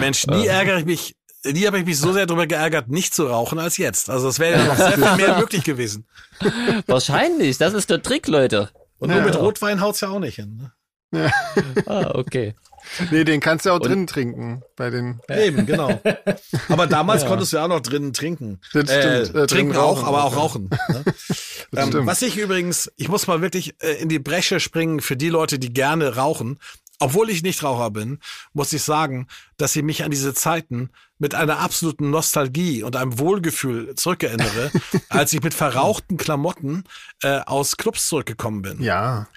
[0.00, 1.14] Mensch, nie ärgere ich mich,
[1.44, 4.10] nie habe ich mich so sehr darüber geärgert, nicht zu rauchen als jetzt.
[4.10, 6.06] Also es wäre ja noch sehr viel mehr möglich gewesen.
[6.86, 8.70] Wahrscheinlich, das ist der Trick, Leute.
[8.98, 10.56] Und nur mit Rotwein haut's ja auch nicht hin.
[10.58, 10.72] Ne?
[11.86, 12.54] Ah, okay.
[13.10, 15.20] Nee, den kannst du auch drinnen trinken bei den.
[15.28, 16.00] Eben, genau.
[16.68, 18.60] Aber damals konntest du ja auch noch drinnen trinken.
[18.72, 19.34] Das stimmt.
[19.34, 20.04] Äh, trinken drinnen auch, rauchen.
[20.06, 20.70] aber auch rauchen.
[20.88, 21.04] Ne?
[21.76, 22.06] ähm, stimmt.
[22.06, 25.58] was ich übrigens, ich muss mal wirklich äh, in die Bresche springen für die Leute,
[25.58, 26.58] die gerne rauchen.
[26.98, 28.18] Obwohl ich nicht Raucher bin,
[28.52, 33.18] muss ich sagen, dass ich mich an diese Zeiten mit einer absoluten Nostalgie und einem
[33.18, 34.70] Wohlgefühl zurückerinnere,
[35.08, 36.84] als ich mit verrauchten Klamotten
[37.22, 38.82] äh, aus Clubs zurückgekommen bin.
[38.82, 39.28] Ja.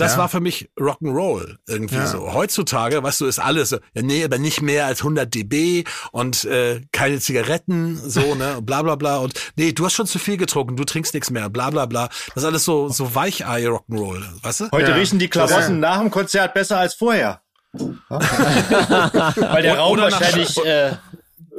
[0.00, 0.18] Das Ja.
[0.18, 2.06] war für mich Rock'n'Roll irgendwie Ja.
[2.06, 2.32] so.
[2.32, 6.44] Heutzutage, weißt du, ist alles so, ja, nee, aber nicht mehr als 100 dB und
[6.44, 9.18] äh, keine Zigaretten, so, ne, bla bla bla.
[9.18, 12.08] Und nee, du hast schon zu viel getrunken, du trinkst nichts mehr, bla bla bla.
[12.28, 14.70] Das ist alles so, so Weichei Rock'n'Roll, weißt du?
[14.72, 14.96] Heute Ja.
[14.96, 15.90] riechen die Klamotten Ja.
[15.90, 17.42] nach dem Konzert besser als vorher.
[18.08, 20.96] Weil der Raum wahrscheinlich äh,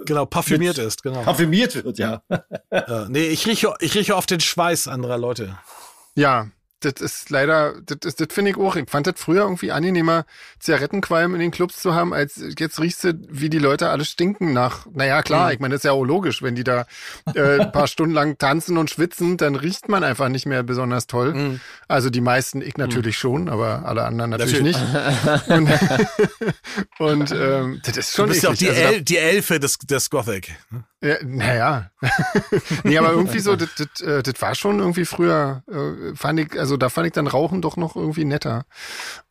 [0.06, 1.22] Genau, parfümiert ist, genau.
[1.22, 2.22] parfümiert wird, ja.
[2.72, 5.58] Äh, nee, ich rieche, ich rieche oft den Schweiß anderer Leute.
[6.16, 6.48] Ja,
[6.82, 8.76] das ist leider, das, ist- das finde ich auch.
[8.76, 10.26] Ich fand das früher irgendwie angenehmer,
[10.60, 14.54] Zigarettenqualm in den Clubs zu haben, als jetzt riechst du, wie die Leute alle stinken
[14.54, 14.86] nach.
[14.94, 16.86] Naja, klar, ich meine, das ist ja auch logisch, wenn die da
[17.36, 21.08] äh, ein paar Stunden lang tanzen und schwitzen, dann riecht man einfach nicht mehr besonders
[21.08, 21.60] toll.
[21.88, 24.80] Also die meisten, ich natürlich schon, aber alle anderen natürlich, nicht.
[25.48, 25.70] Und,
[27.00, 29.78] und ähm, das ist Du schon bist ja auch die, Also El die Elfe des,
[29.80, 30.52] des Gothic.
[31.04, 31.92] Ja, naja.
[32.84, 33.70] nee, aber irgendwie so, das,
[34.02, 37.62] äh, das war schon irgendwie früher, äh, fand ich, also da fand ich dann Rauchen
[37.62, 38.66] doch noch irgendwie netter.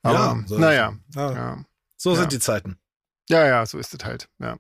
[0.03, 0.93] Aber Ja, so naja.
[1.15, 1.33] Ja.
[1.33, 1.59] Ja.
[1.97, 2.80] So sind die Zeiten.
[3.31, 4.29] Ja, ja, so ist es halt.
[4.39, 4.57] Ja.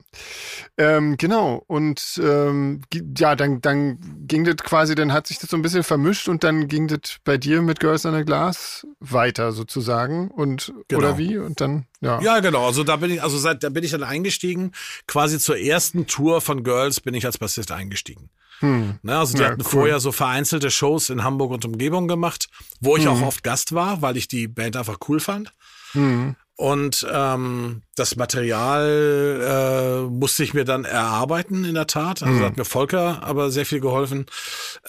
[0.79, 1.63] Ähm, genau.
[1.67, 2.81] Und ähm,
[3.19, 6.43] ja, dann, dann ging das quasi, dann hat sich das so ein bisschen vermischt und
[6.45, 10.31] dann ging das bei dir mit Girls on a Glass weiter sozusagen.
[10.31, 11.01] Und Genau.
[11.01, 11.37] oder wie?
[11.37, 12.21] Und dann, ja.
[12.23, 12.67] Ja, genau.
[12.67, 14.73] Also da bin ich, also seit, da bin ich dann eingestiegen.
[15.07, 18.31] Quasi zur ersten Tour von Girls bin ich als Bassist eingestiegen.
[18.61, 18.99] Hm.
[19.03, 19.69] Ne, also die Ja, hatten cool.
[19.71, 22.49] vorher so vereinzelte Shows in Hamburg und Umgebung gemacht,
[22.81, 23.11] wo ich Mhm.
[23.11, 25.53] auch oft Gast war, weil ich die Band einfach cool fand.
[25.93, 26.37] Hm.
[26.61, 32.23] Und ähm, das Material äh, musste ich mir dann erarbeiten, in der Tat.
[32.23, 32.45] Also Mhm.
[32.45, 34.27] hat mir Volker aber sehr viel geholfen.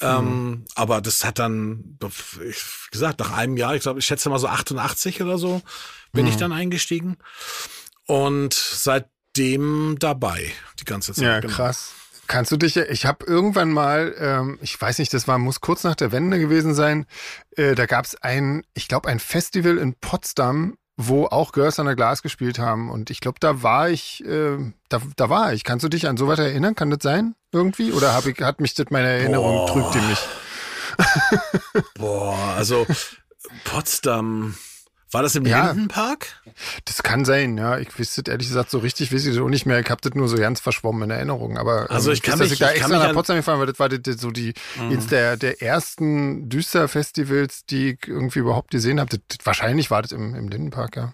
[0.01, 4.29] Ähm, aber das hat dann, ich, wie gesagt, nach einem Jahr, ich glaube, ich schätze
[4.29, 5.61] mal so 88 oder so,
[6.11, 6.31] bin Mhm.
[6.31, 7.15] ich dann eingestiegen.
[8.05, 11.23] Und seitdem dabei, die ganze Zeit.
[11.23, 11.53] Ja, genau.
[11.53, 11.93] krass.
[12.27, 15.85] Kannst du dich, ich habe irgendwann mal, ähm, ich weiß nicht, das war, muss kurz
[15.85, 17.05] nach der Wende gewesen sein,
[17.55, 21.87] äh, da gab es ein, ich glaube, ein Festival in Potsdam, wo auch Girls on
[21.87, 22.89] a Glass gespielt haben.
[22.89, 24.57] Und ich glaube, da war ich, äh,
[24.89, 25.63] da, da war ich.
[25.63, 26.75] Kannst du dich an sowas erinnern?
[26.75, 27.35] Kann das sein?
[27.51, 27.91] Irgendwie?
[27.91, 29.73] Oder hab ich, hat mich das meine Erinnerung, Boah.
[29.73, 30.19] trügt die mich?
[31.97, 32.85] Boah, also
[33.63, 34.55] Potsdam.
[35.11, 35.67] War das im Ja.
[35.71, 36.41] Lindenpark?
[36.85, 37.77] Das kann sein, ja.
[37.79, 39.79] Ich wüsste ehrlich gesagt so richtig, weiß ich das auch nicht mehr.
[39.79, 41.57] Ich habe das nur so ganz verschwommen in Erinnerung.
[41.57, 43.35] Aber ähm, Also ich kann weiß, mich- ich da ich kann extra mich nach Potsdam
[43.37, 48.07] gefahren, weil das war das, das so die eins der, der ersten Düster-Festivals, die ich
[48.07, 49.09] irgendwie überhaupt gesehen habe.
[49.09, 51.13] Das, das, wahrscheinlich war das im, im Lindenpark, ja.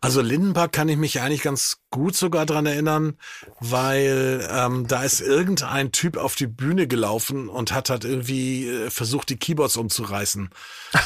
[0.00, 3.16] Also Lindenpark kann ich mich eigentlich ganz gut sogar dran erinnern,
[3.60, 8.90] weil ähm, da ist irgendein Typ auf die Bühne gelaufen und hat halt irgendwie äh,
[8.90, 10.50] versucht, die Keyboards umzureißen,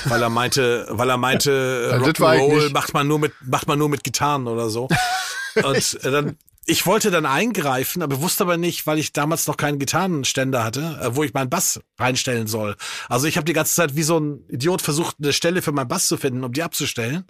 [0.07, 3.89] weil er meinte, weil er meinte, äh, Rock'n'Roll macht man nur mit macht man nur
[3.89, 4.89] mit Gitarren oder so.
[5.55, 6.37] Und äh, dann
[6.69, 10.99] ich wollte dann eingreifen, aber wusste aber nicht, weil ich damals noch keinen Gitarrenständer hatte,
[11.03, 12.77] äh, wo ich meinen Bass reinstellen soll.
[13.09, 15.89] Also ich habe die ganze Zeit wie so ein Idiot versucht, eine Stelle für meinen
[15.89, 17.25] Bass zu finden, um die abzustellen.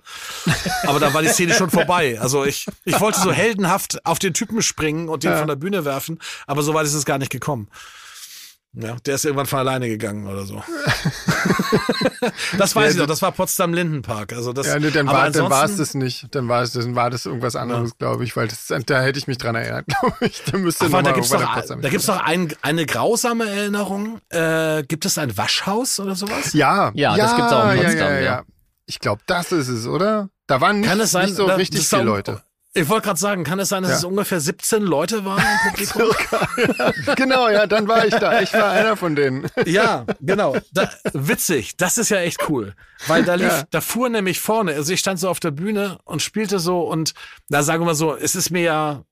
[0.86, 2.20] Aber da war die Szene schon vorbei.
[2.20, 5.38] Also ich, ich wollte so heldenhaft auf den Typen springen und den Ja.
[5.38, 7.68] von der Bühne werfen, aber so weit ist es gar nicht gekommen.
[8.74, 10.62] Ja, der ist irgendwann von alleine gegangen oder so.
[12.58, 14.32] das weiß Ja, ich noch, das- war Potsdam Lindenpark.
[14.32, 16.26] Also das, Ja, nee, dann aber war, dann war es das nicht.
[16.34, 19.26] Dann war es, dann war das irgendwas anderes, glaube ich, weil das, da hätte ich
[19.26, 20.42] mich dran erinnert, glaube ich.
[20.44, 24.20] Da müsste Ach, da gibt's irgendwann doch, da gibt's doch ein, eine grausame Erinnerung.
[24.30, 26.52] Äh, gibt es ein Waschhaus oder sowas?
[26.52, 28.20] Ja, Ja, das gibt's auch in ja, Potsdam, ja, ja.
[28.20, 28.42] ja.
[28.86, 30.28] Ich glaube, das ist es, oder?
[30.46, 32.42] Da waren nicht, Kann es sein, nicht so da- richtig viele Leute.
[32.74, 33.98] Ich wollte gerade sagen, kann es sein, dass Ja.
[33.98, 37.14] es ungefähr 17 Leute waren im Publikum?
[37.16, 38.40] genau, ja, dann war ich da.
[38.40, 39.48] Ich war einer von denen.
[39.64, 40.56] Ja, genau.
[40.72, 41.76] Da, witzig.
[41.76, 42.74] Das ist ja echt cool.
[43.06, 43.62] Weil da lief, Ja.
[43.70, 47.14] da fuhr nämlich vorne, also ich stand so auf der Bühne und spielte so und
[47.48, 49.02] da sagen wir mal so, es ist mir ja,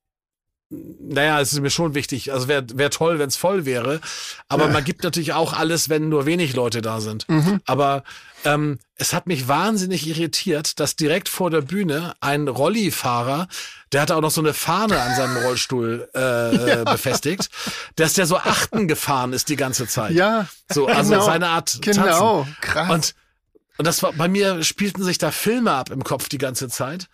[0.69, 2.33] naja, es ist mir schon wichtig.
[2.33, 4.01] Also wäre wär toll, wenn es voll wäre.
[4.49, 7.27] Aber man gibt natürlich auch alles, wenn nur wenig Leute da sind.
[7.67, 8.03] Aber
[8.45, 13.47] ähm, es hat mich wahnsinnig irritiert, dass direkt vor der Bühne ein Rollifahrer,
[13.93, 17.49] der hatte auch noch so eine Fahne an seinem Rollstuhl äh, befestigt,
[17.95, 20.13] dass der so achten gefahren ist die ganze Zeit.
[20.13, 20.49] Ja.
[20.73, 22.57] So, also genau, seine Art Genau, Tanzen.
[22.61, 22.91] krass.
[22.91, 23.15] Und,
[23.79, 27.09] und das war, bei mir spielten sich da Filme ab im Kopf die ganze Zeit.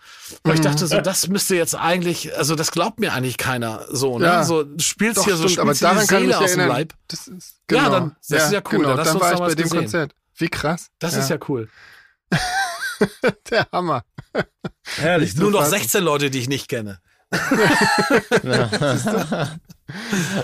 [0.45, 0.65] Weil ich Mhm.
[0.65, 4.27] dachte so, das müsste jetzt eigentlich, also das glaubt mir eigentlich keiner so, ne?
[4.27, 4.45] Ja.
[4.45, 6.69] So, du spielst Doch, hier so, stimmt, aber spielst die daran ich Seele aus dem.
[6.69, 6.93] Leib.
[7.09, 7.91] Das ist, Ja, genau.
[7.91, 9.79] dann- das ist ja cool, Genau, dann dann war ich bei dem gesehen.
[9.81, 10.15] Konzert.
[10.37, 10.87] Wie krass.
[10.99, 11.21] Das ja.
[11.21, 11.69] ist ja cool.
[13.51, 14.05] Der Hammer.
[14.97, 15.35] Herrlich.
[15.37, 15.73] Nur noch fassen.
[15.79, 17.01] 16 Leute, die ich nicht kenne.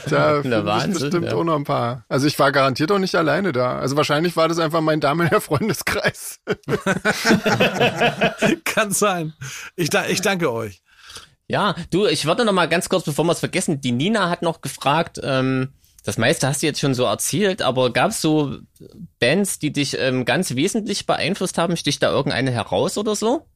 [0.09, 1.35] Da finden Wahnsinn, bestimmt ja.
[1.35, 2.05] auch noch ein paar.
[2.09, 3.79] Also ich war garantiert auch nicht alleine da.
[3.79, 6.41] Also wahrscheinlich war das einfach mein damaliger Freundeskreis.
[8.65, 9.33] Kann sein.
[9.77, 10.83] Ich, da, ich danke euch.
[11.47, 14.43] Ja, du, ich würde noch mal ganz kurz, bevor wir es vergessen, die Nina hat
[14.43, 15.73] noch gefragt, ähm,
[16.05, 18.59] das meiste hast du jetzt schon so erzählt, aber gab es so
[19.19, 21.77] Bands, die dich ähm, ganz wesentlich beeinflusst haben?
[21.77, 23.47] Stich da irgendeine heraus oder so?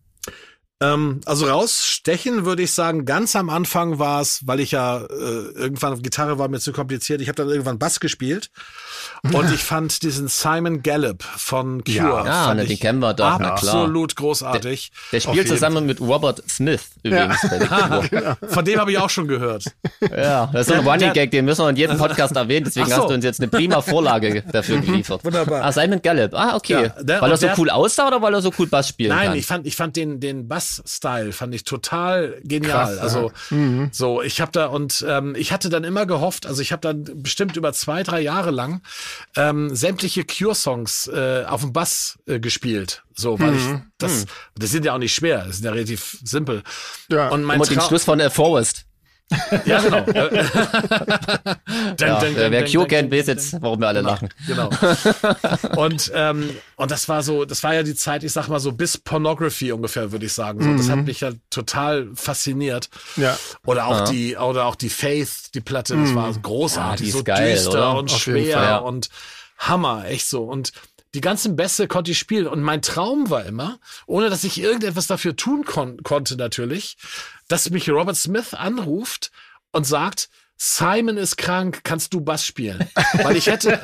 [0.83, 5.05] Ähm, also rausstechen würde ich sagen, ganz am Anfang war es, weil ich ja äh,
[5.55, 7.21] irgendwann auf Gitarre war mir zu kompliziert.
[7.21, 8.51] Ich habe dann irgendwann Bass gespielt
[9.33, 12.55] und ich fand diesen Simon Gallup von Cure Ja.
[12.55, 14.93] Na, ich den kennen wir doch, absolut großartig.
[15.13, 17.41] Der Auf spielt zusammen mit Robert Smith übrigens.
[17.43, 17.59] The
[18.09, 18.37] Cure.
[18.49, 19.65] Von dem habe ich auch schon gehört.
[20.01, 22.65] Ja, das ist so ein Der- Running Gag, den müssen wir in jedem Podcast erwähnen,
[22.65, 22.97] deswegen so.
[22.97, 25.25] hast du uns jetzt eine prima Vorlage dafür geliefert.
[25.25, 25.63] Wunderbar.
[25.65, 26.35] Ah, Simon Gallup.
[26.35, 26.73] Ah, okay.
[26.97, 29.11] Ja, der- weil er so der- cool aussah oder weil er so cool Bass spielen
[29.11, 29.39] Nein, kann?
[29.39, 32.73] ich fand, ich fand den, den Bass-Style fand ich total genial.
[32.97, 33.89] Krass, also ja.
[33.93, 37.05] so, ich habe da und ähm, ich hatte dann immer gehofft, also ich habe dann
[37.23, 38.81] bestimmt über zwei, drei Jahre lang
[39.37, 43.03] ähm, sämtliche Cure-Songs äh, auf dem Bass äh, gespielt.
[43.15, 43.63] So, weil ich
[43.99, 44.27] das,
[44.57, 46.63] das sind ja auch nicht schwer, das sind ja relativ simpel.
[47.09, 47.29] Ja.
[47.29, 48.87] Und mein Immer den Schluss von äh, Forrest.
[49.65, 50.05] Ja, genau.
[51.99, 54.29] Ja, wer dun, kennt, weiß jetzt, warum wir alle lachen.
[54.47, 54.69] Genau.
[55.77, 58.73] und, ähm, und das war so, das war ja die Zeit, ich sag mal so
[58.73, 60.63] bis Pornography ungefähr, würde ich sagen.
[60.63, 62.89] So, Das hat mich ja total fasziniert.
[63.17, 63.37] Ja.
[63.67, 67.19] Oder auch die, oder auch die Faith, die Platte, das war Ah, großartig, die ist
[67.19, 67.97] so geil, düster oder?
[67.97, 68.77] und Auf schwer ja.
[68.79, 69.09] und
[69.59, 70.45] Hammer, echt so.
[70.45, 70.73] Und
[71.15, 72.47] die ganzen Bässe konnte ich spielen.
[72.47, 76.97] Und mein Traum war immer, ohne dass ich irgendetwas dafür tun kon konnte natürlich,
[77.49, 79.31] dass mich Robert Smith anruft
[79.73, 82.89] und sagt, Simon ist krank, kannst du Bass spielen?
[83.23, 83.81] Weil ich hätte,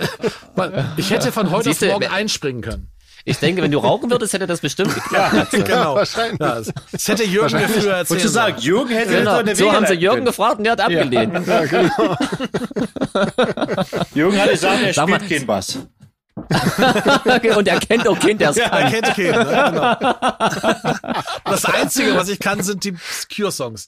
[0.54, 2.90] weil ich hätte von heute Siehst du, auf morgen einspringen können.
[3.24, 5.50] Ich denke, wenn du rauchen würdest, hätte das bestimmt geklappt.
[5.50, 5.96] Genau.
[5.96, 6.38] wahrscheinlich.
[6.40, 8.10] Ja, das das hätte Jürgen mir früher erzählt.
[8.10, 9.32] Wolltest du sagen, Jürgen hätte Genau.
[9.32, 11.34] so eine So haben sie Jürgen leiten gefragt und der hat abgelehnt.
[11.44, 11.90] können.
[14.14, 15.78] Jürgen hat gesagt, er Sag mal- spielt keinen Bass.
[17.56, 18.90] und er kennt auch Kind, der es Er kann.
[18.90, 19.96] kennt keinen, ne?
[20.00, 21.12] genau.
[21.44, 22.94] Das Einzige, was ich kann, sind die
[23.34, 23.86] Cure-Songs.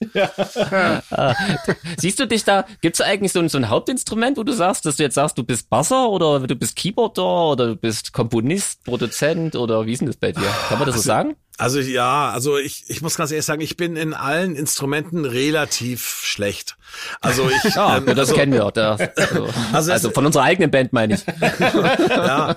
[1.97, 4.85] Siehst du dich da, gibt's da eigentlich so ein, so ein Hauptinstrument, wo du sagst,
[4.85, 8.83] dass du jetzt sagst, du bist Basser oder du bist Keyboarder oder du bist Komponist,
[8.83, 10.47] Produzent oder wie ist denn das bei dir?
[10.69, 11.35] Kann man das so sagen?
[11.61, 16.21] Also ja, also ich, ich muss ganz ehrlich sagen, ich bin in allen Instrumenten relativ
[16.23, 16.75] schlecht.
[17.21, 18.71] Also ich, Ja, ähm, das also, kennen wir.
[18.71, 21.23] Da, also, Also also, es- von unserer eigenen Band meine ich.
[22.09, 22.55] ja.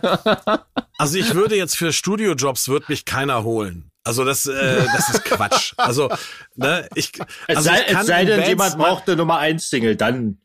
[0.96, 3.90] also ich würde jetzt für Studiojobs wird mich keiner holen.
[4.04, 5.74] Also das, äh, das ist Quatsch.
[5.76, 6.08] Also
[6.56, 7.12] ne, ich,
[7.46, 9.96] Es also sei, ich kann es sei denn, Bands jemand braucht eine Nummer 1 Single,
[9.96, 10.38] dann.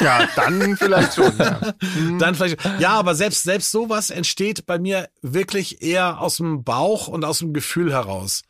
[0.00, 1.32] Ja, dann vielleicht schon.
[1.38, 1.58] Ja.
[2.18, 2.58] Dann vielleicht.
[2.78, 7.38] Ja, aber selbst, selbst sowas entsteht bei mir wirklich eher aus dem Bauch und aus
[7.38, 8.42] dem Gefühl heraus.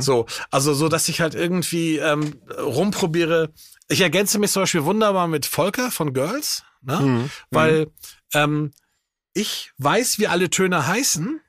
[0.00, 3.52] So, also so, dass ich halt irgendwie ähm, rumprobiere.
[3.88, 6.98] Ich ergänze mich zum Beispiel wunderbar mit Volker von Girls, ne?
[7.50, 7.86] weil
[8.34, 8.72] ähm,
[9.32, 11.40] ich weiß, wie alle Töne heißen.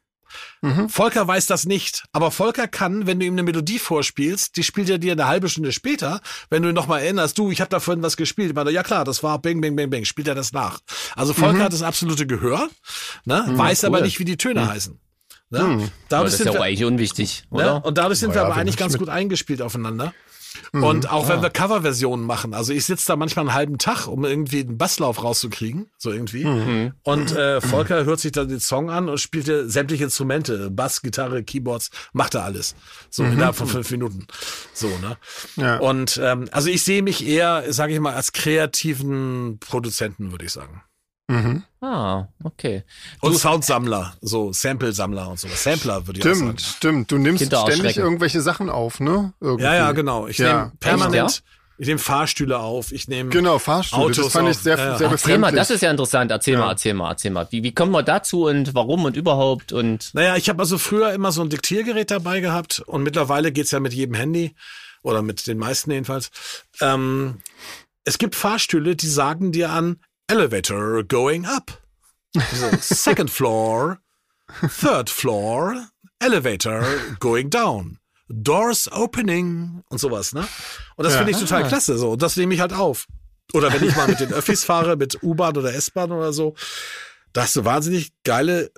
[0.89, 4.89] Volker weiß das nicht, aber Volker kann, wenn du ihm eine Melodie vorspielst, die spielt
[4.89, 7.79] er dir eine halbe Stunde später, wenn du ihn nochmal erinnerst, du, ich habe da
[7.79, 10.35] vorhin was gespielt, ich meine, ja klar, das war Bing, Bing, Bing, Bing, spielt er
[10.35, 10.79] das nach.
[11.15, 12.69] Also Volker hat das absolute Gehör,
[13.25, 14.03] ne, weiß aber cool.
[14.05, 14.99] nicht, wie die Töne heißen.
[15.51, 15.59] Ne?
[15.59, 17.57] Aber Dadurch das ist sind ja wir, auch eigentlich unwichtig, Ne?
[17.57, 17.85] oder?
[17.85, 20.13] Und dadurch sind Na wir ja, aber eigentlich ich ganz mit- gut eingespielt aufeinander.
[20.71, 24.25] Und auch wenn wir Coverversionen machen, also ich sitze da manchmal einen halben Tag, um
[24.25, 26.43] irgendwie einen Basslauf rauszukriegen, so irgendwie.
[27.03, 31.43] Und äh, Volker hört sich dann den Song an und spielte sämtliche Instrumente, Bass, Gitarre,
[31.43, 32.75] Keyboards, macht er alles.
[33.09, 34.27] So innerhalb von fünf Minuten.
[34.73, 35.17] So, ne?
[35.55, 35.77] Ja.
[35.77, 40.51] Und ähm, also ich sehe mich eher, sage ich mal, als kreativen Produzenten, würde ich
[40.51, 40.83] sagen.
[41.27, 41.63] Mhm.
[41.81, 42.83] Ah, okay.
[43.21, 45.63] Und Soundsammler, so Sample-Sammler und sowas.
[45.63, 46.73] Sampler, würde ich auch Stimmt, sagen.
[46.77, 47.11] stimmt.
[47.11, 49.33] Du nimmst ständig irgendwelche Sachen auf, ne?
[49.39, 49.63] Irgendwie.
[49.63, 50.27] Ja, ja, genau.
[50.27, 50.47] Ich Ja.
[50.65, 51.43] nehme permanent, Echt,
[51.77, 54.01] ich nehme Fahrstühle auf, ich nehme Genau, Fahrstühle.
[54.01, 54.61] Autos das fand ich auch.
[54.61, 54.97] sehr, Ja, ja.
[54.97, 56.31] sehr Erzähl mal, das ist ja interessant.
[56.31, 57.47] Erzähl mal, erzähl mal, erzähl mal.
[57.49, 61.13] Wie, wie kommen wir dazu und warum und überhaupt und Naja, ich habe also früher
[61.13, 64.53] immer so ein Diktiergerät dabei gehabt und mittlerweile geht's ja mit jedem Handy
[65.01, 66.29] oder mit den meisten jedenfalls.
[66.81, 67.37] Ähm,
[68.03, 71.71] es gibt Fahrstühle, die sagen dir an Elevator going up.
[72.33, 73.99] So, second floor,
[74.79, 75.87] third floor,
[76.21, 76.83] elevator
[77.19, 77.97] going down.
[78.29, 80.47] Doors opening und sowas, ne?
[80.95, 81.17] Und das Ja.
[81.19, 82.11] finde ich total klasse, so.
[82.11, 83.07] Und das nehme ich halt auf.
[83.53, 86.53] Oder wenn ich mal mit den Öffis fahre, mit U-Bahn oder S-Bahn oder so,
[87.33, 88.71] da hast du wahnsinnig geile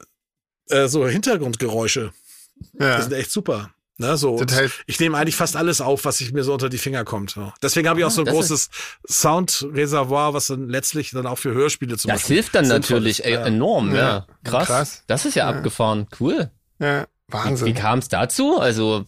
[0.70, 2.14] äh, so Hintergrundgeräusche.
[2.56, 3.02] Die ja.
[3.02, 3.72] sind echt super.
[4.02, 4.38] Ne, so.
[4.44, 7.04] Das heißt- ich nehme eigentlich fast alles auf, was ich mir so unter die Finger
[7.06, 7.36] kommt.
[7.62, 8.70] Deswegen habe ich auch so ein das großes
[9.08, 13.34] Soundreservoir, was dann letztlich dann auch für Hörspiele zum das Beispiel hilft dann natürlich ey,
[13.34, 13.46] Ja.
[13.46, 14.02] enorm, ja.
[14.02, 14.28] Ja.
[14.44, 14.68] Krass.
[14.68, 15.04] Krass.
[15.08, 16.08] Das ist ja, abgefahren.
[16.20, 16.52] Cool.
[16.80, 17.06] ja.
[17.28, 17.68] Wie, Wahnsinn.
[17.68, 18.60] wie kam es dazu?
[18.60, 19.06] Also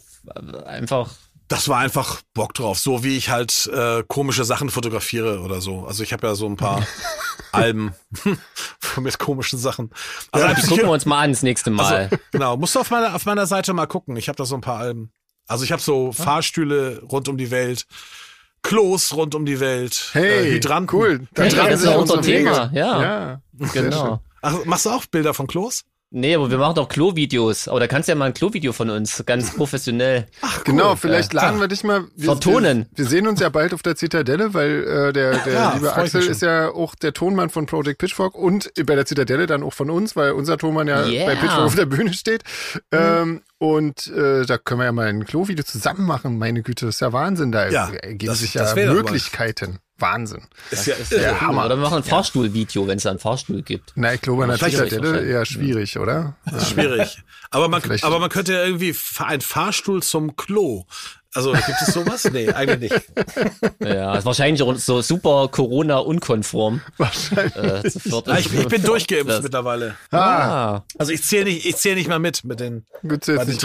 [0.66, 1.10] einfach.
[1.54, 5.86] Das war einfach Bock drauf, so wie ich halt äh, komische Sachen fotografiere oder so.
[5.86, 6.86] Also ich habe ja so ein paar
[7.52, 7.94] Alben
[9.00, 9.92] mit komischen Sachen.
[10.32, 12.06] Also, Die als ich- gucken wir uns mal an das nächste Mal.
[12.12, 14.16] also genau, musst du auf meiner auf meiner Seite mal gucken.
[14.18, 15.12] Ich habe da so ein paar Alben.
[15.48, 17.86] Also ich habe so Fahrstühle rund um die Welt,
[18.64, 20.96] Klos rund um die Welt, Hey, äh, Hydranten.
[20.96, 21.28] cool.
[21.36, 22.20] Da Hey, das ist ja unser.
[22.22, 23.02] Thema, ja.
[23.02, 23.42] ja.
[23.74, 24.22] genau.
[24.42, 25.84] Ach, machst du auch Bilder von Klos?
[26.16, 27.68] Nee, aber wir machen doch Klo-Videos.
[27.68, 30.28] Aber da kannst du ja mal ein Klo-Video von uns, ganz professionell.
[30.64, 32.06] Genau, vielleicht laden wir dich mal.
[32.16, 32.86] Wir, Vertonen.
[32.92, 35.96] Wir, wir sehen uns ja bald auf der Zitadelle, weil äh, der, der Ja, liebe
[35.96, 39.74] Axel ist ja auch der Tonmann von Project Pitchfork und bei der Zitadelle dann auch
[39.74, 41.26] von uns, weil unser Tonmann ja Yeah.
[41.26, 42.44] bei Pitchfork auf der Bühne steht.
[42.92, 46.38] Ähm, und äh, da können wir ja mal ein Klo-Video zusammen machen.
[46.38, 47.52] Meine Güte, das ist ja Wahnsinn.
[47.52, 48.72] Da Ja, ergeben das- sich ja.
[48.76, 49.80] Möglichkeiten.
[50.04, 50.44] Wahnsinn.
[50.70, 51.66] Ist ja, Ja, Hammer.
[51.66, 53.94] Oder wir machen ein Fahrstuhl-Video, wenn es da einen Fahrstuhl gibt.
[53.96, 56.36] Na, ich glaube, an der Vielleicht- Zitadelle eher schwierig, oder?
[56.56, 57.24] ist schwierig.
[57.50, 60.86] Aber man, Vielleicht- aber man könnte ja irgendwie fa- ein Fahrstuhl zum Klo.
[61.36, 62.26] Also gibt es sowas?
[62.32, 63.04] Nee, eigentlich nicht.
[63.80, 66.82] Ja, ist wahrscheinlich auch so super Corona-unkonform.
[66.98, 67.56] Wahrscheinlich.
[67.56, 67.88] Äh,
[68.40, 69.96] ich, ich bin durchgeimpft mittlerweile.
[70.12, 70.18] Ah,
[70.76, 73.58] Ah, Also ich zähle nicht, ich zähle nicht mal mit mit den, gut, bei den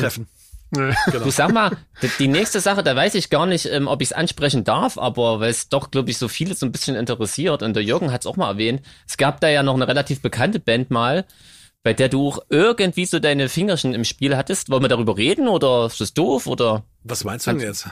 [0.70, 0.98] nicht.
[1.04, 1.22] Treffen.
[1.22, 1.76] du sag mal,
[2.18, 5.40] die, nächste Sache, da weiß ich gar nicht, ähm, ob ich es ansprechen darf, aber
[5.40, 8.22] weil es doch, glaube ich, so viele so ein bisschen interessiert und der Jürgen hat
[8.22, 11.24] es auch mal erwähnt, es gab da ja noch eine relativ bekannte Band mal,
[11.82, 14.68] bei der du auch irgendwie so deine Fingerchen im Spiel hattest.
[14.68, 16.84] Wollen wir darüber reden oder ist das doof oder?
[17.04, 17.88] Was meinst du denn jetzt?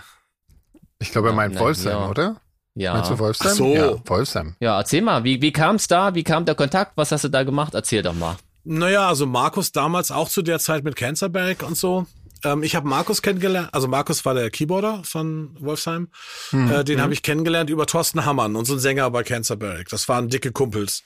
[0.99, 2.09] Ich glaube, er meint Na, Wolfsheim, ja.
[2.09, 2.41] oder?
[2.75, 2.95] Ja.
[2.95, 3.51] Meinst du Wolfsheim?
[3.51, 3.75] Ach so.
[3.75, 4.57] Ja, Wolfsheim.
[4.61, 6.15] Ja, erzähl mal, wie, wie kam es da?
[6.15, 6.93] Wie kam der Kontakt?
[6.97, 7.75] Was hast du da gemacht?
[7.75, 8.37] Erzähl doch mal.
[8.65, 12.07] Naja, also Markus damals auch zu der Zeit mit Cancerberg und so.
[12.45, 16.09] Ähm, ich habe Markus kennengelernt, also Markus war der Keyboarder von Wolfsheim.
[16.53, 19.89] Äh, den habe ich kennengelernt über Thorsten Hammann, unseren Sänger bei Cancerberg.
[19.89, 21.03] Das waren dicke Kumpels.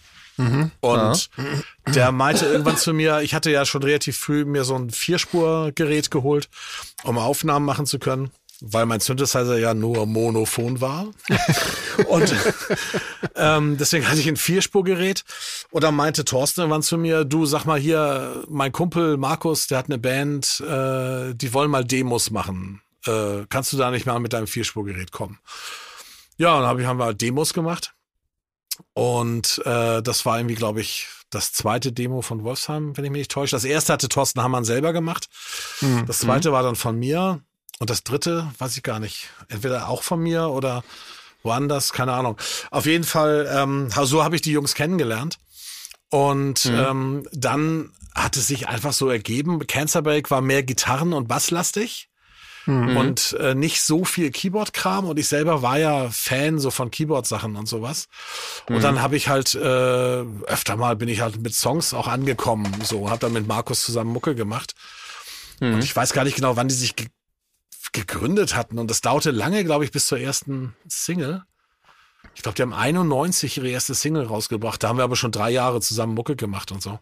[0.81, 1.31] Und
[1.95, 6.11] der meinte irgendwann zu mir, ich hatte ja schon relativ früh mir so ein Vierspurgerät
[6.11, 6.49] geholt,
[7.03, 8.31] um Aufnahmen machen zu können,
[8.61, 11.09] weil mein Synthesizer ja nur monophon war.
[12.09, 12.35] Und
[13.37, 15.25] ähm, deswegen hatte ich ein Vierspurgerät.
[15.71, 19.79] Und dann meinte Thorsten irgendwann zu mir, du sag mal hier, mein Kumpel Markus, der
[19.79, 22.83] hat eine Band, äh, die wollen mal Demos machen.
[23.07, 25.39] Äh, kannst du da nicht mal mit deinem Vierspurgerät kommen?
[26.37, 27.95] Ja, und dann hab ich, haben wir halt Demos gemacht.
[28.95, 33.21] Und äh, das war irgendwie, glaube ich, das zweite Demo von Wolfsheim, wenn ich mich
[33.21, 33.55] nicht täusche.
[33.55, 35.29] Das erste hatte Thorsten Hammann selber gemacht.
[36.07, 37.41] Das zweite war dann von mir.
[37.81, 39.31] Und das dritte, weiß ich gar nicht.
[39.49, 40.85] Entweder auch von mir oder
[41.43, 42.37] woanders, keine Ahnung.
[42.71, 45.39] Auf jeden Fall, ähm, so habe ich die Jungs kennengelernt.
[46.11, 49.67] Und ähm, dann hat es sich einfach so ergeben.
[49.67, 52.09] Cancerbake war mehr Gitarren- und Basslastig
[52.99, 55.07] und äh, nicht so viel Keyboard-Kram.
[55.07, 58.09] Und ich selber war ja Fan so von Keyboard-Sachen und sowas.
[58.69, 59.59] Und dann habe ich halt äh,
[60.47, 62.71] öfter mal bin ich halt mit Songs auch angekommen.
[62.83, 64.75] So habe dann mit Markus zusammen Mucke gemacht.
[65.75, 66.95] Und ich weiß gar nicht genau, wann die sich
[67.93, 68.79] gegründet hatten.
[68.79, 71.43] Und das dauerte lange, glaube ich, bis zur ersten Single.
[72.35, 74.83] Ich glaube, die haben 91 ihre erste Single rausgebracht.
[74.83, 76.99] Da haben wir aber schon drei Jahre zusammen Mucke gemacht und so.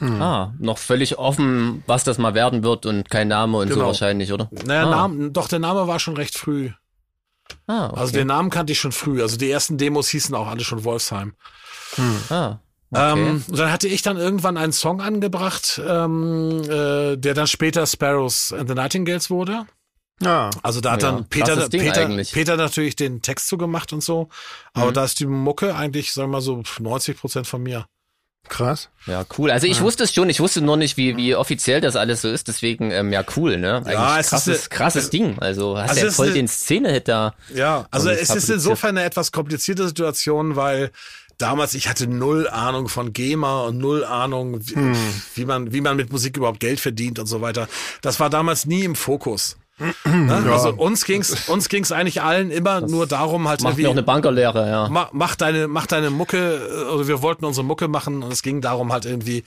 [0.00, 3.86] Ah, noch völlig offen, was das mal werden wird und kein Name und so Genau.
[3.86, 4.50] wahrscheinlich, oder?
[4.66, 4.90] Naja, ah.
[4.90, 6.70] Namen, doch, der Name war schon recht früh.
[7.68, 8.00] Ah, okay.
[8.00, 9.22] Also den Namen kannte ich schon früh.
[9.22, 11.34] Also die ersten Demos hießen auch alle schon Wolfsheim.
[12.28, 12.58] ah,
[12.90, 13.12] okay.
[13.12, 17.86] Ähm, und dann hatte ich dann irgendwann einen Song angebracht, ähm, äh, der dann später
[17.86, 19.64] Sparrows and the Nightingales wurde.
[20.20, 20.50] Ja.
[20.62, 22.32] Also da hat Ja, dann Peter, Peter, eigentlich.
[22.32, 24.28] Peter natürlich den Text zugemacht und so.
[24.72, 27.86] Aber da ist die Mucke eigentlich, sagen wir mal so 90 Prozent von mir.
[28.48, 28.90] Krass.
[29.06, 29.50] Ja, cool.
[29.50, 32.28] Also ich wusste es schon, ich wusste nur nicht, wie, wie offiziell das alles so
[32.28, 33.76] ist, deswegen, ähm, ja, cool, ne?
[33.78, 35.38] Eigentlich Ja, es ist krasses, eine- krasses Ding.
[35.38, 37.34] Also hast Also ja es voll ist eine- den Szene-Hit da.
[37.54, 40.90] Ja, also es ist insofern eine etwas komplizierte Situation, weil
[41.38, 44.76] damals ich hatte null Ahnung von GEMA und null Ahnung, wie,
[45.36, 47.66] wie man wie man mit Musik überhaupt Geld verdient und so weiter.
[48.02, 49.56] Das war damals nie im Fokus.
[49.76, 50.52] Ne?
[50.52, 54.68] Also uns ging's uns ging's eigentlich allen immer nur darum halt Macht auch eine Bankerlehre,
[54.68, 54.88] ja.
[54.88, 58.42] mach, mach deine, mach deine Mucke, äh, oder wir wollten unsere Mucke machen und es
[58.42, 59.42] ging darum halt irgendwie,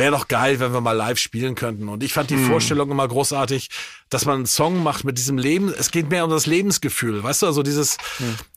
[0.00, 1.88] wäre doch geil, wenn wir mal live spielen könnten.
[1.88, 3.68] Und ich fand die Vorstellung immer großartig,
[4.08, 7.42] dass man einen Song macht mit diesem Leben, es geht mehr um das Lebensgefühl, weißt
[7.42, 7.96] du, also dieses,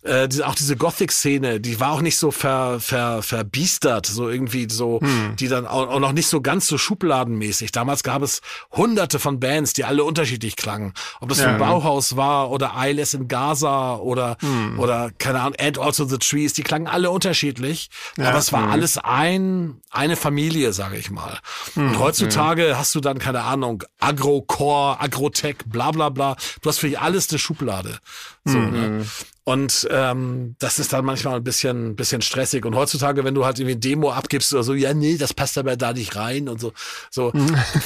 [0.01, 4.67] äh, diese, auch diese Gothic-Szene, die war auch nicht so ver, ver, verbiestert, so irgendwie
[4.69, 4.99] so,
[5.37, 7.71] die dann auch, auch noch nicht so ganz so schubladenmäßig.
[7.71, 8.41] Damals gab es
[8.71, 10.93] hunderte von Bands, die alle unterschiedlich klangen.
[11.19, 14.37] Ob das von Bauhaus war oder ILS in Gaza oder,
[14.77, 17.89] oder keine Ahnung, And Also the Trees, die klangen alle unterschiedlich.
[18.17, 21.32] Aber es war alles ein, eine Familie, sage ich mal.
[21.75, 26.35] Und heutzutage hast du dann, keine Ahnung, Agro-Core, Agrotech, bla bla bla.
[26.61, 27.97] Du hast für alles eine Schublade.
[28.45, 29.05] So, ne?
[29.45, 32.65] Und ähm, das ist dann manchmal ein bisschen, bisschen stressig.
[32.65, 35.75] Und heutzutage, wenn du halt irgendwie Demo abgibst oder so, ja, nee, das passt aber
[35.75, 36.71] da nicht rein und so.
[37.11, 37.33] So,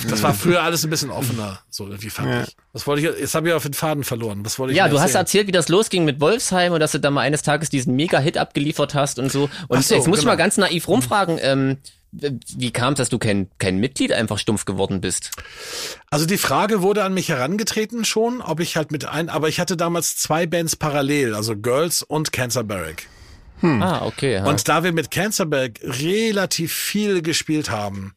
[0.08, 2.44] das war früher alles ein bisschen offener, so irgendwie fand Ja.
[2.44, 2.56] ich.
[2.74, 4.46] Was wollte ich, jetzt habe ich auf den Faden verloren.
[4.46, 7.00] Was wollte ich Ja, du hast erzählt, wie das losging mit Wolfsheim und dass du
[7.00, 9.50] da mal eines Tages diesen Mega-Hit abgeliefert hast und so.
[9.68, 10.34] Und so, jetzt muss ich genau.
[10.34, 11.78] mal ganz naiv rumfragen, ähm,
[12.12, 15.32] wie kam es, dass du kein, kein Mitglied einfach stumpf geworden bist?
[16.10, 19.60] Also die Frage wurde an mich herangetreten schon, ob ich halt mit ein, aber ich
[19.60, 23.08] hatte damals zwei Bands parallel, also Girls und Cancer Barrack.
[23.62, 24.34] Ah, okay.
[24.34, 24.46] Ja.
[24.46, 28.14] Und da wir mit Cancerberg relativ viel gespielt haben,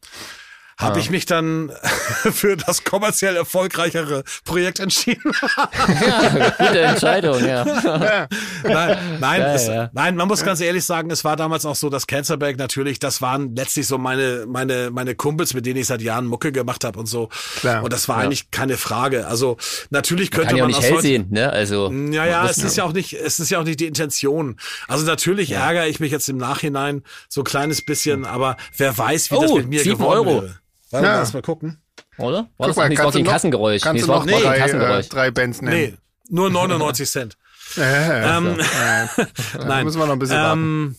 [0.81, 1.71] habe ich mich dann
[2.31, 5.31] für das kommerziell erfolgreichere Projekt entschieden.
[5.57, 7.63] ja, gute Entscheidung, ja.
[8.63, 9.89] nein, nein, Ja, es, ja.
[9.93, 13.21] nein, man muss ganz ehrlich sagen, es war damals auch so, dass Cancerberg natürlich, das
[13.21, 16.99] waren letztlich so meine meine meine Kumpels, mit denen ich seit Jahren Mucke gemacht habe
[16.99, 17.29] und so.
[17.59, 17.83] Klar.
[17.83, 19.27] Und das war eigentlich keine Frage.
[19.27, 19.57] Also
[19.89, 21.51] natürlich könnte Kann ja auch man nicht aus hell sehen, ne?
[21.51, 21.91] Also.
[21.91, 24.57] Ja, ja, es ist ja auch nicht, es ist ja auch nicht die Intention.
[24.87, 29.31] Also natürlich ärgere ich mich jetzt im Nachhinein so ein kleines bisschen, aber wer weiß,
[29.31, 30.41] wie das Oh, mit mir sieben geworden Euro.
[30.43, 30.55] wäre.
[30.91, 31.13] Warte Ja.
[31.13, 31.81] mal, lass mal gucken.
[32.17, 32.37] Oder?
[32.37, 33.81] War Guck das mal, auch nicht du ein noch- Kassengeräusch?
[33.81, 35.09] Kannst Nee, du noch nee, ein drei, äh, Kassengeräusch.
[35.09, 35.75] drei Bands nennen?
[35.75, 35.97] Nee,
[36.29, 37.37] nur 99 Cent.
[37.77, 39.09] Ja, Ähm, da
[39.65, 39.85] Nein.
[39.85, 40.59] müssen wir noch ein bisschen warten.
[40.59, 40.95] Ähm,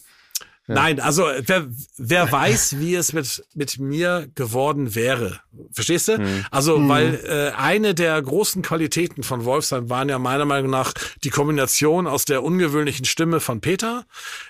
[0.69, 1.67] Nein, also wer,
[1.99, 5.41] wer weiß, wie es mit, mit mir geworden wäre.
[5.73, 6.17] Verstehst du?
[6.17, 6.47] Hm.
[6.51, 10.95] Also, weil äh, eine der großen Qualitäten von Wolfsheim waren ja meiner Meinung nach
[11.25, 14.07] die Kombination aus der ungewöhnlichen Stimme von Peter,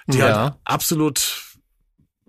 [0.06, 0.36] die Ja.
[0.42, 1.42] halt absolut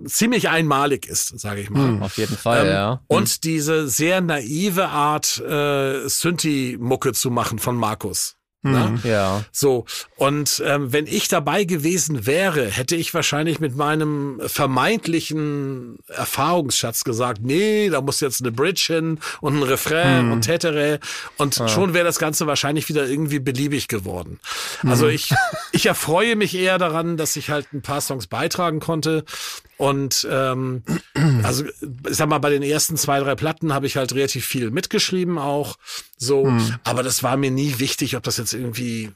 [0.05, 2.01] ziemlich einmalig ist, sage ich mal.
[2.01, 3.01] Auf jeden Fall, Ähm, ja.
[3.07, 8.35] Und diese sehr naive Art, äh, Synthi-Mucke zu machen von Markus.
[8.65, 8.97] Ne?
[9.03, 9.43] Ja.
[9.51, 9.83] So,
[10.15, 17.41] und ähm, wenn ich dabei gewesen wäre, hätte ich wahrscheinlich mit meinem vermeintlichen Erfahrungsschatz gesagt,
[17.43, 21.01] nee, da muss jetzt eine Bridge hin und ein Refrain und Tätere
[21.37, 24.39] und schon wäre das Ganze wahrscheinlich wieder irgendwie beliebig geworden.
[24.83, 25.33] Also ich,
[25.73, 29.25] ich erfreue mich eher daran, dass ich halt ein paar Songs beitragen konnte
[29.83, 30.81] und ähm,
[31.43, 34.71] also ich sag mal, bei den ersten zwei, drei Platten habe ich halt relativ viel
[34.71, 35.77] mitgeschrieben auch.
[36.17, 36.45] So,
[36.85, 39.11] aber das war mir nie wichtig, ob das jetzt irgendwie,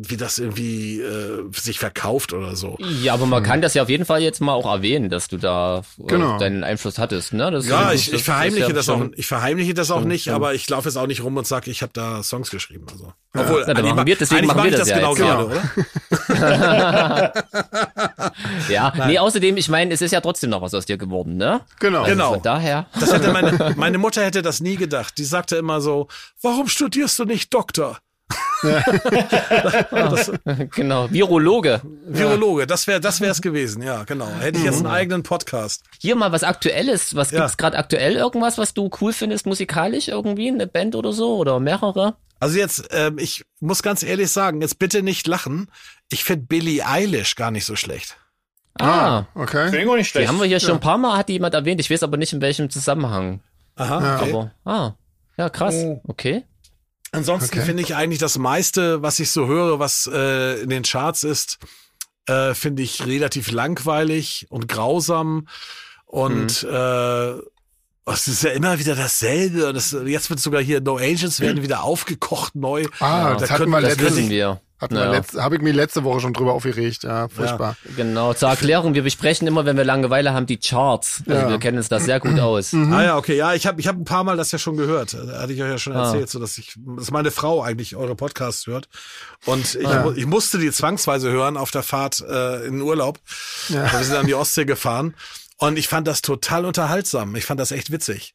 [0.00, 2.76] wie das irgendwie äh, sich verkauft oder so.
[3.02, 5.36] Ja, aber man kann das ja auf jeden Fall jetzt mal auch erwähnen, dass du
[5.38, 6.38] da äh, Genau.
[6.38, 7.50] deinen Einfluss hattest, ne?
[7.50, 10.04] Das, Ja, das- ich, das ich verheimliche ist ja das auch, ich verheimliche das auch
[10.04, 12.86] nicht, aber ich laufe jetzt auch nicht rum und sage, ich habe da Songs geschrieben.
[12.92, 13.12] Also.
[13.36, 15.24] Obwohl, Na, eigentlich wir- deswegen eigentlich mache ich das das ja genau ja.
[15.24, 17.32] gerade, oder?
[18.68, 21.60] Ja, nee, außerdem, ich meine, es ist ja trotzdem noch was aus dir geworden, ne?
[21.80, 22.00] Genau.
[22.02, 22.32] Also Genau.
[22.34, 22.86] Von daher.
[22.98, 25.14] Das hätte meine, meine Mutter hätte das nie gedacht.
[25.18, 26.08] Die sagte immer so,
[26.42, 27.98] warum studierst du nicht Doktor?
[28.62, 30.32] Das,
[30.74, 31.80] genau, Virologe.
[32.06, 34.28] Virologe, das wäre das wär's gewesen, ja, genau.
[34.40, 35.84] Hätte ich jetzt einen eigenen Podcast.
[36.00, 37.14] Hier mal was Aktuelles.
[37.14, 37.40] Was Ja.
[37.40, 40.48] gibt's gerade aktuell irgendwas, was du cool findest musikalisch irgendwie?
[40.48, 41.36] Eine Band oder so?
[41.36, 42.16] Oder mehrere?
[42.40, 45.70] Also jetzt, ähm, ich muss ganz ehrlich sagen, jetzt bitte nicht lachen.
[46.10, 48.16] Ich finde Billie Eilish gar nicht so schlecht.
[48.80, 49.64] Ah, Okay.
[49.70, 50.28] Finde ich auch nicht die schlecht.
[50.28, 51.80] haben wir hier schon ein paar Mal, hat die jemand erwähnt.
[51.80, 53.40] Ich weiß aber nicht, in welchem Zusammenhang.
[53.74, 54.30] Aha, okay.
[54.32, 54.92] Aber, ah,
[55.36, 55.74] ja, krass.
[55.76, 56.00] Oh.
[56.06, 56.44] Okay.
[57.12, 57.66] Ansonsten Okay.
[57.66, 61.58] finde ich eigentlich das meiste, was ich so höre, was äh, in den Charts ist,
[62.26, 65.48] äh, finde ich relativ langweilig und grausam.
[66.04, 66.68] Und Mhm.
[66.70, 67.32] äh,
[68.10, 69.68] es ist ja immer wieder dasselbe.
[69.68, 72.84] Und das, jetzt wird sogar hier No Angels werden wieder aufgekocht neu.
[73.00, 74.14] Ah, Ja, das da hatten können- wir das Das
[74.90, 75.20] Ja.
[75.42, 77.02] habe ich mir letzte Woche schon drüber aufgeregt.
[77.02, 77.76] Ja, furchtbar.
[77.96, 81.22] Genau, zur Erklärung, wir besprechen immer, wenn wir Langeweile haben, die Charts.
[81.28, 81.50] Also Ja.
[81.50, 82.72] wir kennen uns da sehr gut aus.
[82.74, 85.14] Ah ja, okay, ja, ich habe ich hab ein paar Mal das ja schon gehört.
[85.14, 86.04] Da hatte ich euch ja schon Ah.
[86.06, 88.88] erzählt, so dass ich, dass meine Frau eigentlich eure Podcasts hört.
[89.46, 90.02] Und ich, Ah.
[90.04, 93.18] mu- ich musste die zwangsweise hören auf der Fahrt äh, in den Urlaub.
[93.68, 95.14] Wir sind an die Ostsee gefahren.
[95.56, 97.34] Und ich fand das total unterhaltsam.
[97.34, 98.34] Ich fand das echt witzig.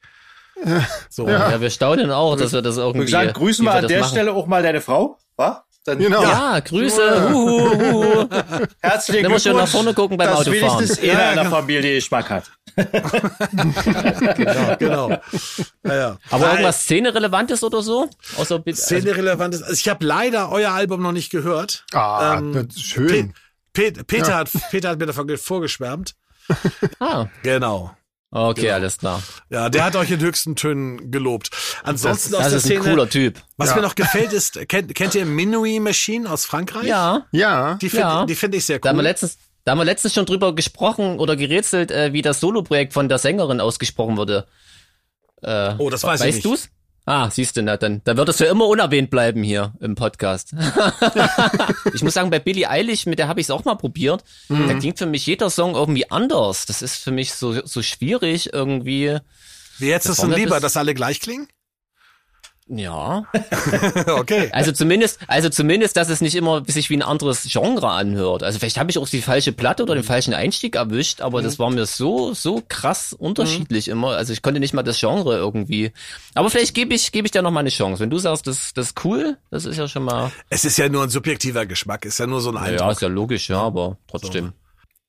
[1.10, 1.28] So.
[1.28, 3.08] Ja, wir staunen auch, dass wir das irgendwie.
[3.10, 4.12] sagen, grüßen wir an das der machen.
[4.12, 5.64] Stelle auch mal deine Frau, wa?
[5.86, 6.24] Dann Genau.
[6.24, 7.30] Ja, Grüße.
[7.34, 8.30] Huhu, huhu.
[8.82, 10.80] herzlichen Dann muss ich Glückwunsch, nach vorne gucken beim dass Autofahren.
[10.80, 11.56] wenigstens einer Ja, in der genau.
[11.58, 12.52] Familie Geschmack hat.
[14.80, 15.10] Genau.
[15.84, 16.18] Ja, ja.
[16.32, 18.10] Aber irgendwas Szene-Relevantes oder so?
[18.38, 18.62] Außer.
[18.66, 19.62] Also, Szene-relevant ist.
[19.64, 21.86] Also ich habe leider euer Album noch nicht gehört.
[21.94, 23.34] Ah, Ähm, das ist schön.
[23.74, 26.16] Pe Peter, hat, Peter hat mir davon vorgeschwärmt.
[27.00, 27.92] ah, Genau.
[28.34, 28.74] Okay, Genau.
[28.74, 29.22] alles klar.
[29.50, 31.50] Ja, der hat euch in höchsten Tönen gelobt.
[31.84, 33.42] Ansonsten aus Das der ist ein Szene, cooler Typ.
[33.58, 33.76] was Ja.
[33.78, 36.86] mir noch gefällt ist, kennt, kennt ihr Minuit Machine aus Frankreich?
[36.86, 37.26] Ja.
[37.32, 37.76] Ja.
[37.76, 38.26] Die finde Ja.
[38.26, 39.04] die find ich sehr Da haben wir cool.
[39.10, 43.08] letztens, da haben wir letztens schon drüber gesprochen oder gerätselt, äh, wie das Soloprojekt von
[43.10, 44.48] der Sängerin ausgesprochen wurde.
[45.42, 46.46] Äh, Oh, das weiß ich weißt nicht.
[46.46, 46.70] du's?
[47.06, 50.54] Ah, siehst du, na dann, dann wird es ja immer unerwähnt bleiben hier im Podcast.
[51.94, 54.24] ich muss sagen, bei Billie Eilish, mit der habe ich es auch mal probiert.
[54.48, 54.68] Mhm.
[54.70, 56.66] Da klingt für mich jeder Song irgendwie anders.
[56.66, 59.18] Das ist für mich so so schwierig irgendwie.
[59.80, 61.48] Wie jetzt ist es denn lieber, dass alle gleich klingen?
[62.78, 63.26] Ja.
[64.08, 64.50] okay.
[64.52, 68.44] Also zumindest, also zumindest, dass es nicht immer sich wie ein anderes Genre anhört.
[68.44, 71.60] Also vielleicht habe ich auch die falsche Platte oder den falschen Einstieg erwischt, aber das
[71.60, 74.10] war mir so, so krass unterschiedlich immer.
[74.12, 75.92] Also ich konnte nicht mal das Genre irgendwie.
[76.34, 78.02] Aber vielleicht gebe ich, gebe ich dir noch mal eine Chance.
[78.02, 80.32] Wenn du sagst, das, das ist cool, das ist ja schon mal.
[80.50, 82.92] Es ist ja nur ein subjektiver Geschmack, ist ja nur so ein Ja, Eindruck.
[82.92, 84.54] ist ja logisch, ja, aber trotzdem.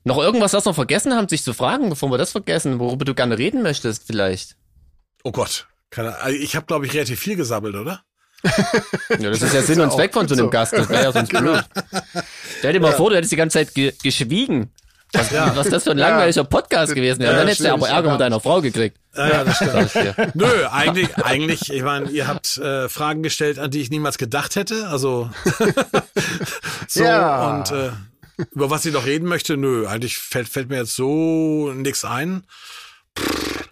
[0.04, 3.14] Noch irgendwas, was wir vergessen haben, sich zu fragen, bevor wir das vergessen, worüber du
[3.14, 4.56] gerne reden möchtest, vielleicht.
[5.22, 5.66] Oh Gott.
[5.94, 8.02] Keine, also ich habe, glaube ich, relativ viel gesammelt, oder?
[9.20, 10.50] Ja, das ist ja Sinn und Zweck von so einem so.
[10.50, 10.72] Gast.
[10.72, 11.64] Das wäre ja sonst blöd.
[12.58, 14.70] Stell dir mal vor, du hättest die ganze Zeit ge geschwiegen.
[15.12, 17.32] Was, was das für ein langweiliger Podcast gewesen wäre.
[17.32, 18.12] Ja, Dann hättest du aber Ärger ja.
[18.14, 18.98] mit deiner Frau gekriegt.
[19.16, 20.34] Ja, ja, das stimmt.
[20.34, 24.56] Nö, eigentlich, eigentlich, ich meine, ihr habt äh, Fragen gestellt, an die ich niemals gedacht
[24.56, 24.88] hätte.
[24.88, 25.30] Also
[26.88, 27.58] so Ja.
[27.58, 27.90] und äh,
[28.50, 32.42] über was ich noch reden möchte, nö, eigentlich fällt, fällt mir jetzt so nix ein.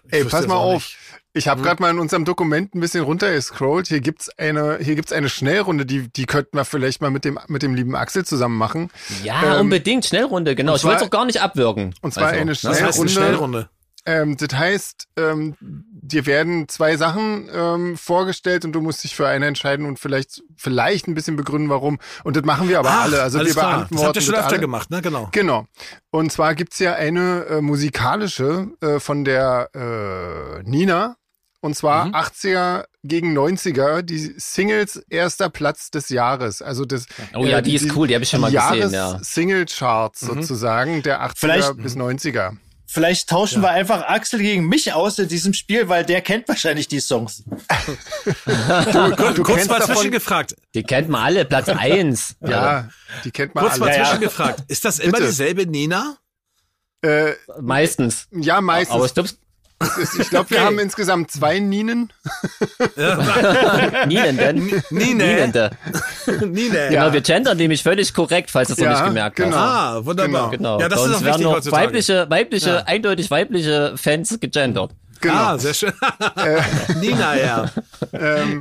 [0.07, 0.83] Ich Ey, pass mal auch auf.
[0.83, 0.97] nicht.
[1.35, 3.87] Ich habe gerade mal in unserem Dokument ein bisschen runtergescrollt.
[3.87, 7.39] Hier gibt's eine, hier gibt's eine Schnellrunde, die, die könnten wir vielleicht mal mit dem,
[7.47, 8.91] mit dem lieben Axel zusammen machen.
[9.23, 10.05] Ja, Ähm, unbedingt.
[10.05, 10.75] Schnellrunde, genau.
[10.75, 11.95] Ich wollte es auch gar nicht abwürgen.
[12.01, 12.57] und zwar eine ne?
[12.61, 13.11] Das heißt eine Schnellrunde.
[13.11, 13.69] Schnellrunde.
[14.05, 19.27] Ähm, das heißt, ähm, dir werden zwei Sachen ähm, vorgestellt und du musst dich für
[19.29, 21.99] eine entscheiden und vielleicht, vielleicht ein bisschen begründen, warum.
[22.25, 23.21] Und das machen wir aber Ach, alle.
[23.21, 23.87] Also wir klar.
[23.87, 24.59] beantworten Das habt ihr schon öfter alle.
[24.59, 25.01] gemacht, ne?
[25.01, 25.29] Genau.
[25.31, 25.67] Genau.
[26.11, 31.15] Und zwar gibt's ja eine äh, musikalische äh, von der äh, Nina.
[31.63, 32.13] Und zwar Mhm.
[32.15, 36.61] 80er gegen 90er, die Singles erster Platz des Jahres.
[36.61, 39.13] Also das, Oh ja, die ist cool, die hab ich schon mal gesehen, ja.
[39.13, 39.23] Mhm.
[39.23, 42.57] Single-Charts sozusagen, der 80er Vielleicht- bis 90er.
[42.85, 46.89] Vielleicht tauschen wir einfach Axel gegen mich aus in diesem Spiel, weil der kennt wahrscheinlich
[46.89, 47.43] die Songs.
[48.25, 48.45] Kurz,
[49.35, 50.55] du kurz kennst mal zwischengefragt.
[50.75, 52.35] Die kennt man alle, Platz eins.
[52.41, 52.89] Ja,
[53.23, 53.97] die kennt man Kurz mal alle.
[53.97, 54.03] ja.
[54.03, 54.63] zwischengefragt.
[54.67, 55.27] Ist das immer Bitte.
[55.29, 56.17] dieselbe Nina?
[57.01, 57.31] Äh,
[57.61, 58.27] Meistens.
[58.31, 58.95] ja, meistens.
[58.95, 59.13] Aber ich
[59.83, 60.65] glaube, ich glaube, wir Okay.
[60.65, 62.11] haben insgesamt zwei Ninen.
[64.07, 64.53] Nienende.
[64.53, 64.83] Nine.
[64.89, 65.71] Nienende.
[66.45, 66.89] Nina.
[66.89, 69.55] Genau, wir gendern nämlich völlig korrekt, falls du es noch Ja, nicht gemerkt genau.
[69.55, 69.63] hast.
[69.63, 70.51] Ah, wunderbar.
[70.51, 70.79] Genau.
[70.79, 71.83] Ja, das Bei ist auch werden wichtig noch heutzutage.
[71.87, 74.91] weibliche, weibliche, eindeutig weibliche Fans gegendert.
[75.23, 75.35] Genau.
[75.35, 75.93] Ah, sehr schön.
[76.99, 77.69] Nina, ja.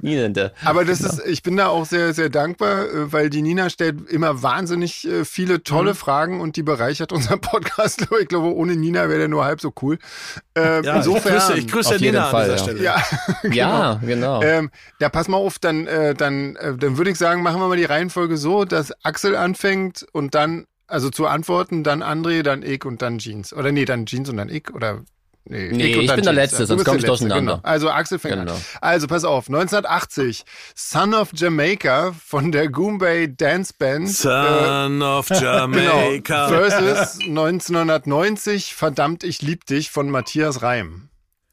[0.00, 0.52] Nienende.
[0.64, 4.08] Aber das ist, ich bin da auch sehr, sehr dankbar, äh, weil die Nina stellt
[4.08, 8.06] immer wahnsinnig äh, viele tolle Fragen und die bereichert unseren Podcast.
[8.22, 9.98] Ich glaube, ohne Nina wäre der nur halb so cool.
[10.56, 11.34] Äh, ja insofern.
[11.34, 12.54] ich grüße, ich grüße Auf jeden Nina Fall, an ja.
[12.54, 12.82] dieser Stelle.
[12.82, 13.02] ja,
[13.52, 14.42] Ja, genau.
[14.42, 14.70] Ähm,
[15.00, 17.76] ja, pass mal auf, dann, äh, dann, äh, dann würde ich sagen, machen wir mal
[17.76, 22.84] die Reihenfolge so, dass Axel anfängt und dann, also zu antworten, dann André, dann ich
[22.84, 23.52] und dann Jeans.
[23.52, 25.02] Oder nee, dann Jeans und dann ich oder
[25.44, 26.32] nee, Nee, ich dann bin der.
[26.34, 27.54] Letzte, sonst bist komm der ich durcheinander.
[27.56, 27.68] Genau.
[27.68, 28.52] Also Axel fängt Genau.
[28.54, 28.60] an.
[28.80, 30.44] Also pass auf, 1980,
[30.74, 34.08] Son of Jamaica von der Goombay Dance Band.
[34.10, 35.40] Son of Genau.
[35.40, 36.48] Jamaica.
[36.48, 41.08] Versus 1990, Verdammt, ich lieb dich von Matthias Reim.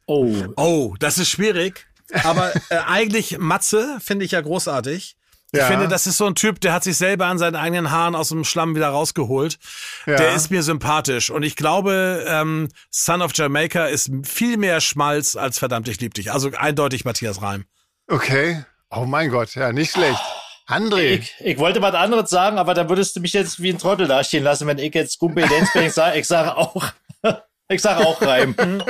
[0.05, 0.33] Oh.
[0.55, 1.85] Oh, das ist schwierig.
[2.23, 5.15] Aber äh, eigentlich Matze finde ich ja großartig.
[5.51, 5.65] Ich Ja.
[5.65, 8.29] finde, das ist so ein Typ, der hat sich selber an seinen eigenen Haaren aus
[8.29, 9.57] dem Schlamm wieder rausgeholt.
[10.05, 10.15] Ja.
[10.15, 11.31] Der ist mir sympathisch.
[11.31, 16.13] Und ich glaube, ähm, Son of Jamaica ist viel mehr Schmalz als verdammt, ich lieb
[16.13, 16.31] dich.
[16.31, 17.65] Also eindeutig Matthias Reim.
[18.07, 18.63] Okay.
[18.91, 20.19] Oh mein Gott, ja, nicht schlecht.
[20.67, 21.19] André.
[21.19, 24.07] Ich, ich wollte was anderes sagen, aber da würdest du mich jetzt wie ein Trottel
[24.07, 26.19] dastehen lassen, wenn ich jetzt Gumpy Dance sage.
[26.19, 26.91] Ich sage auch,
[27.69, 28.55] ich sage auch Reim.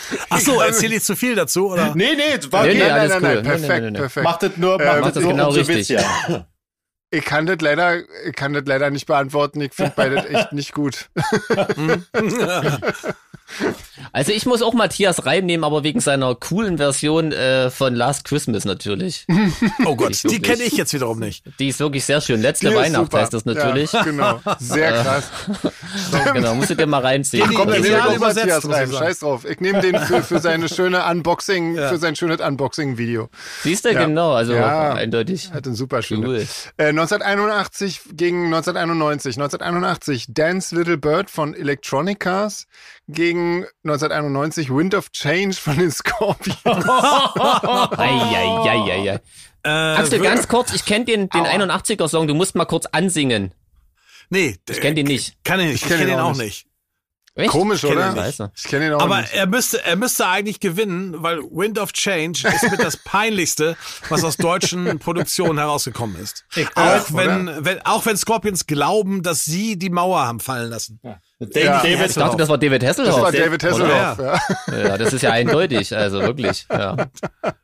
[0.30, 1.94] Ach so, erzähl ich zu viel dazu, oder?
[1.94, 2.78] Nee, nee, war Nee, okay.
[2.78, 3.28] nee, nein, alles nein, cool.
[3.28, 3.98] nein, Nee, nee, perfekt, nee, nee.
[3.98, 4.24] perfekt.
[4.24, 5.76] Macht das nur, macht das das nur genau richtig.
[5.76, 6.46] witziger.
[7.16, 9.60] Ich kann das leider, ich kann das leider nicht beantworten.
[9.62, 11.08] Ich finde beides echt nicht gut.
[14.12, 18.24] Also ich muss auch Matthias Reim nehmen, aber wegen seiner coolen Version äh, von Last
[18.24, 19.24] Christmas natürlich.
[19.84, 20.42] Oh Gott, die wirklich.
[20.42, 21.44] kenne ich jetzt wiederum nicht.
[21.60, 22.42] Die ist wirklich sehr schön.
[22.42, 23.92] Letzte Die Weihnacht heißt das natürlich.
[23.92, 24.40] Ja, genau.
[24.58, 25.30] Sehr krass.
[26.34, 27.44] Genau, musst du dir mal reinziehen.
[27.46, 28.88] Ach, Komm, dann Die nehme ich Matthias muss ich rein.
[28.90, 29.04] sagen.
[29.04, 29.44] Scheiß drauf.
[29.48, 31.88] Ich nehme den für, für seine schöne Unboxing, Ja.
[31.88, 33.28] für sein schönes Unboxing-Video.
[33.62, 34.04] Siehst du, Ja.
[34.06, 34.94] genau, also Ja.
[34.94, 35.52] eindeutig.
[35.52, 36.26] Hat einen super schöne.
[36.26, 36.46] Cool.
[36.78, 39.36] Äh, 1981 gegen 1991.
[39.36, 42.66] 1981 Dance Little Bird von Electronic Cars
[43.08, 46.58] gegen 1991 Wind of Change von den Scorpions.
[47.98, 49.20] Eieieiei.
[49.64, 53.52] Äh, Axel, wür- ganz kurz, ich kenne den, den 81er-Song, du musst mal kurz ansingen.
[54.28, 55.36] Nee, Ich kenne den nicht.
[55.44, 55.82] Kann ich nicht.
[55.82, 56.65] Ich, kenne ihn auch nicht.
[57.36, 57.50] Echt?
[57.50, 58.16] Komisch, kenn oder?
[58.16, 58.48] ihn.
[58.56, 59.34] Ich kenne ihn auch Aber nicht.
[59.34, 63.76] er müsste, er müsste eigentlich gewinnen, weil Wind of Change ist mit das peinlichste,
[64.08, 66.46] was aus deutschen Produktionen herausgekommen ist.
[66.74, 70.98] auch wenn, wenn, auch wenn Scorpions glauben, dass sie die Mauer haben fallen lassen.
[71.38, 71.82] David, Ja.
[71.82, 73.20] David, Ich dachte, das war David Das Hasselhoff.
[73.20, 74.18] war David Hasselhoff.
[74.18, 74.40] Ja.
[74.74, 76.66] Ja, das ist ja eindeutig, also wirklich.
[76.70, 76.96] Ja.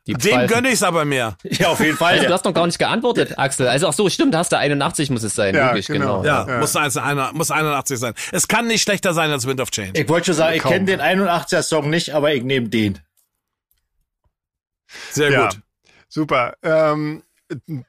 [0.05, 0.47] Die Dem Pfeifen.
[0.47, 1.35] gönne ich's aber mehr.
[1.43, 2.13] ja, auf jeden Fall.
[2.13, 3.67] Also, du hast noch gar nicht geantwortet, Axel.
[3.67, 6.21] Also, ach so, stimmt, hast du 81 muss es sein, Ja, wirklich, genau.
[6.21, 6.25] genau.
[6.25, 6.59] Ja, Ja.
[6.59, 8.13] Muss, eins- einer, muss 81 sein.
[8.31, 9.99] Es kann nicht schlechter sein als Wind of Change.
[9.99, 12.99] Ich wollte schon sagen, ich kenne den 81er Song nicht, aber ich nehme den.
[15.11, 15.47] Sehr Ja.
[15.47, 15.59] gut.
[16.09, 16.53] Super.
[16.61, 17.23] Ähm,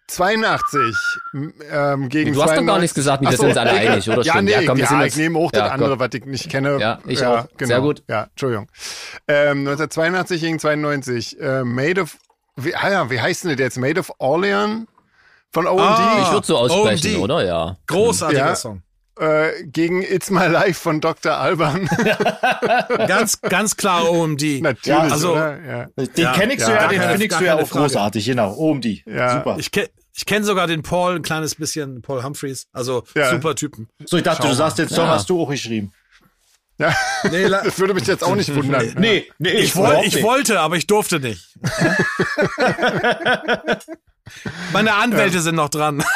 [0.06, 0.96] 82
[1.70, 2.80] ähm, gegen Du hast doch gar 92.
[2.82, 3.92] nichts gesagt, Ach dass so, wir uns alle egal.
[3.94, 4.44] einig, oder Ja, schon?
[4.44, 6.00] nee, Ja, komm, wir ja, sind ich nehme auch das Ja, andere, komm.
[6.00, 6.78] was ich nicht kenne.
[6.78, 7.46] Ja, ich auch.
[7.58, 8.02] Sehr gut.
[8.08, 8.68] Ja, Entschuldigung.
[9.28, 11.40] Ähm, 1982 gegen 92.
[11.40, 12.16] Äh, Made of,
[12.56, 13.78] wie, ah ja, wie heißt denn der jetzt?
[13.78, 14.86] Made of Orleans
[15.52, 16.22] von OMD Ah.
[16.26, 17.22] Ich würde so aussprechen, OMD.
[17.24, 17.44] oder?
[17.44, 17.76] Ja.
[17.86, 18.54] Großartiger Ja.
[18.54, 18.82] Song.
[19.18, 21.32] Äh, gegen It's My Life von Dr.
[21.36, 21.88] Alban.
[23.06, 24.60] Ganz, ganz klar OMD.
[24.60, 25.36] Natürlich, Ja, also?
[25.36, 25.86] Ja.
[25.96, 28.74] Den Ja, kenn ich so ja, den finde ich so ja auch großartig, genau.
[28.78, 29.02] Die.
[29.06, 29.36] Ja.
[29.38, 29.56] Super.
[29.58, 32.68] Ich kenne ich kenn sogar den Paul, ein kleines bisschen, Paul Humphreys.
[32.72, 33.30] Also Ja.
[33.30, 33.88] super Typen.
[34.04, 35.12] So, ich dachte, du sagst, den Song Ja.
[35.14, 35.92] hast du auch geschrieben.
[36.78, 36.94] Ja.
[37.30, 38.94] Nee, la- Das würde mich jetzt auch nicht wundern.
[38.98, 41.54] Nee, nee, ich, woll, überhaupt ich wollte, aber ich durfte nicht.
[44.72, 46.02] Meine Anwälte sind noch dran.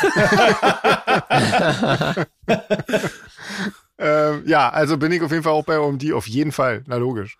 [4.00, 6.84] Ähm, ja, also bin ich auf jeden Fall auch bei OMD, auf jeden Fall.
[6.86, 7.36] Na logisch.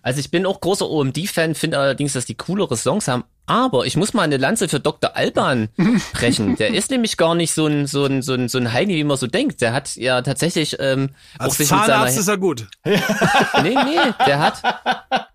[0.00, 3.24] Also ich bin auch großer OMD-Fan, finde allerdings, dass die coolere Songs haben.
[3.46, 5.16] Aber ich muss mal eine Lanze für Dr.
[5.16, 5.68] Alban
[6.12, 6.56] brechen.
[6.56, 9.04] Der ist nämlich gar nicht so ein, so ein, so ein, so ein Heini, wie
[9.04, 9.60] man so denkt.
[9.60, 12.68] Der hat ja tatsächlich ähm, auch Als sich mit Zahnarzt ist er gut.
[12.84, 14.62] Nee, nee, der hat,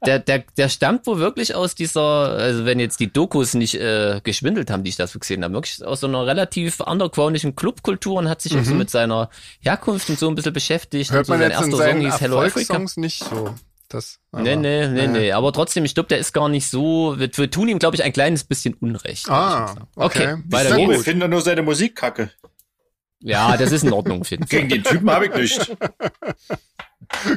[0.05, 4.21] der, der, der stammt wohl wirklich aus dieser, also wenn jetzt die Dokus nicht äh,
[4.23, 8.29] geschwindelt haben, die ich dazu gesehen habe, wirklich aus so einer relativ undergroundischen Clubkultur und
[8.29, 9.29] hat sich auch so mit seiner
[9.59, 11.11] Herkunft und so ein bisschen beschäftigt.
[11.11, 11.15] Mhm.
[11.15, 12.41] Hört und so jetzt in erster Song seinen hieß Hello.
[12.41, 13.53] Erfolgssongs nicht so.
[13.89, 15.31] Das, aber, Nee, nee, nee, äh, nee.
[15.31, 17.15] Aber trotzdem, ich glaube, der ist gar nicht so.
[17.17, 19.29] Wir, wir tun ihm, glaube ich, ein kleines bisschen Unrecht.
[19.29, 20.33] Ah, okay.
[20.33, 20.89] Okay, weiter geht's.
[20.89, 22.31] wir finden nur seine Musik kacke.
[23.19, 24.59] Ja, das ist in Ordnung jeden Fall.
[24.59, 25.71] Gegen den Typen habe ich nichts.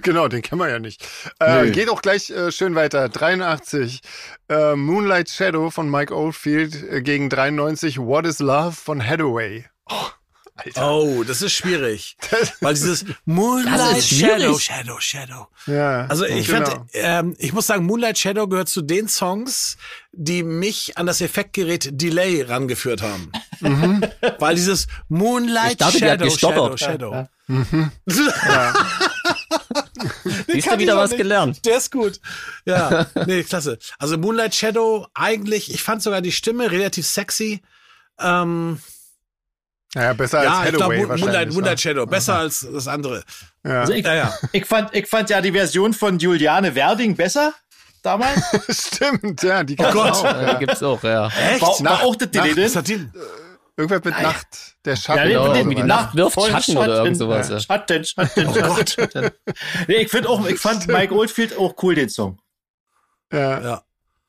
[0.02, 1.06] Genau, den kennen wir ja nicht.
[1.39, 3.09] Äh, geht auch gleich äh, schön weiter.
[3.09, 4.01] 83,
[4.48, 9.64] äh, Moonlight Shadow von Mike Oldfield äh, gegen 93, What is Love von Hathaway.
[9.89, 10.09] Oh,
[10.56, 10.90] Alter.
[10.93, 12.16] Oh, das ist schwierig.
[12.60, 14.09] Weil dieses Moonlight Das.
[14.09, 15.47] Shadow, Shadow, Shadow.
[15.66, 16.66] Ja, Also ich genau.
[16.70, 19.77] fand, ähm, ich muss sagen, Moonlight Shadow gehört zu den Songs,
[20.12, 23.32] die mich an das Effektgerät Delay rangeführt haben.
[23.60, 24.05] Mhm.
[24.39, 26.81] Weil dieses Moonlight Ich dachte, die hat Shadow, Shadow, gestottert.
[26.81, 27.28] Shadow.
[30.47, 31.64] Siehst du wieder was gelernt?
[31.66, 32.20] Der ist gut.
[32.64, 33.78] Ja, nee, klasse.
[33.98, 37.60] Also Moonlight Shadow, eigentlich, ich fand sogar die Stimme relativ sexy.
[38.18, 38.78] Ähm,
[39.94, 41.54] Ja, besser ja, als Hathaway Moonlight, wahrscheinlich.
[41.54, 43.24] Moonlight Shadow, besser als das andere.
[43.64, 43.80] ja.
[43.80, 44.38] Also ich, Ja, ja.
[44.52, 47.52] ich, fand, ich fand ja die Version von Juliane Werding besser
[48.02, 48.40] damals.
[48.70, 50.12] Stimmt, ja, die kannst Gott.
[50.12, 50.24] auch.
[50.24, 51.26] Äh, gibt's auch, ja.
[51.26, 51.60] Echt?
[51.62, 52.56] War, war auch das Nacht-.
[52.56, 53.08] Was hat die?
[53.76, 54.46] Irgendwas mit Nacht,
[54.84, 55.30] der Schatten.
[55.30, 57.60] Ja, Genau, irgendwie die Nacht wirft voll Schatten oder irgend sowas, ja.
[57.60, 59.30] Schatten, Schatten, Schatten.
[59.88, 62.38] Nee, ich finde auch, ich fand Mike Oldfield auch cool, den Song.
[63.32, 63.60] ja.
[63.60, 63.82] Ja.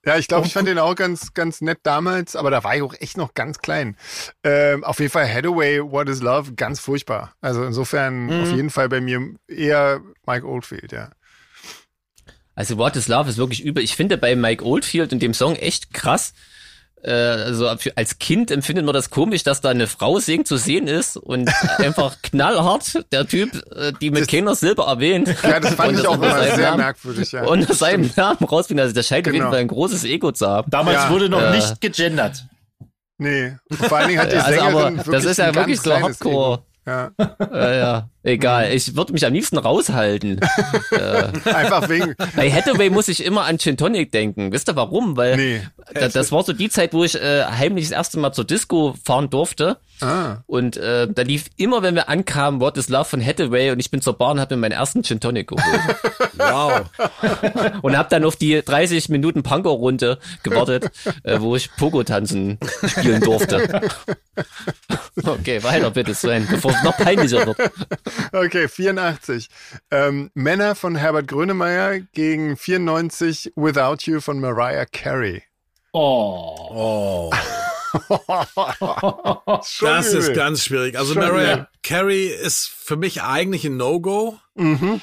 [0.03, 2.81] Ja, ich glaube, ich fand den auch ganz, ganz nett damals, aber da war ich
[2.81, 3.95] auch echt noch ganz klein.
[4.43, 7.35] Ähm, auf jeden Fall Hathaway, What is Love, ganz furchtbar.
[7.39, 8.41] Also insofern Mhm.
[8.41, 11.11] auf jeden Fall bei mir eher Mike Oldfield, ja.
[12.55, 13.83] Also What is Love ist wirklich übel.
[13.83, 16.33] Ich finde bei Mike Oldfield und dem Song echt krass.
[17.03, 20.87] Äh, also als Kind empfindet man das komisch, dass da eine Frau singt zu sehen
[20.87, 21.49] ist und
[21.79, 25.27] einfach knallhart der Typ, äh, die mit keiner Silber erwähnt.
[25.43, 27.43] Ja, das fand Und ich auch unter immer seinem sehr Namen- merkwürdig, ja.
[27.43, 28.81] Unter seinem Namen rausfinden.
[28.83, 29.51] Also der scheint auf jeden Genau.
[29.51, 30.69] Fall ein großes Ego zu haben.
[30.69, 32.45] Damals Ja, wurde noch äh, nicht gegendert.
[33.17, 33.55] Nee.
[33.69, 35.77] Und vor allen Dingen hat die Also Sängerin aber wirklich das ist ja ein wirklich
[35.77, 36.53] so kleines Hardcore.
[36.53, 36.65] Ego.
[36.87, 37.11] Ja.
[37.51, 38.71] Äh, ja, egal.
[38.73, 40.39] Ich würde mich am liebsten raushalten.
[41.45, 44.51] Einfach wegen, Bei Hathaway muss ich immer an Gin Tonic denken.
[44.51, 45.17] Wisst ihr warum?
[45.17, 45.61] Weil nee.
[45.93, 48.95] da, das war so die Zeit, wo ich äh, heimlich das erste Mal zur Disco
[49.03, 49.77] fahren durfte.
[50.01, 50.37] Ah.
[50.47, 53.91] Und äh, da lief immer, wenn wir ankamen, What is Love von Hathaway und ich
[53.91, 55.65] bin zur Bar und habe mir meinen ersten Gin Tonic geholt.
[56.41, 56.89] Wow.
[57.83, 60.89] und habe dann auf die 30 Minuten Panko-Runde gewartet,
[61.21, 62.57] äh, wo ich Pogo tanzen
[62.87, 63.81] spielen durfte.
[65.23, 67.57] okay, weiter bitte, Sven, bevor es noch peinlicher wird.
[68.31, 69.47] Okay, 84.
[69.91, 75.43] Ähm, Männer von Herbert Grönemeyer gegen 94 Without You von Mariah Carey.
[75.93, 77.31] Oh.
[78.09, 79.59] Oh.
[79.81, 80.97] Das ist ganz schwierig.
[80.97, 81.67] Also Schon Mariah übel.
[81.83, 84.39] Carey ist für mich eigentlich ein No-Go.
[84.55, 85.01] Mhm.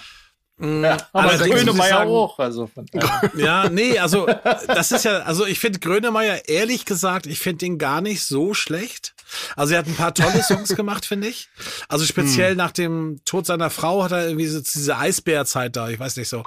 [0.61, 2.39] Ja, aber Grönemeyer auch.
[2.39, 2.87] Also von,
[3.37, 4.27] Ja, nee, also
[4.67, 8.55] das ist ja, also ich finde Grönemeyer, ehrlich gesagt, ich finde ihn gar nicht so
[8.55, 9.15] schlecht.
[9.57, 11.49] Also er hat ein paar tolle Songs gemacht, finde ich.
[11.89, 16.01] Also speziell nach dem Tod seiner Frau hat er irgendwie so diese Eisbärzeit da, ich
[16.01, 16.43] weiß nicht so.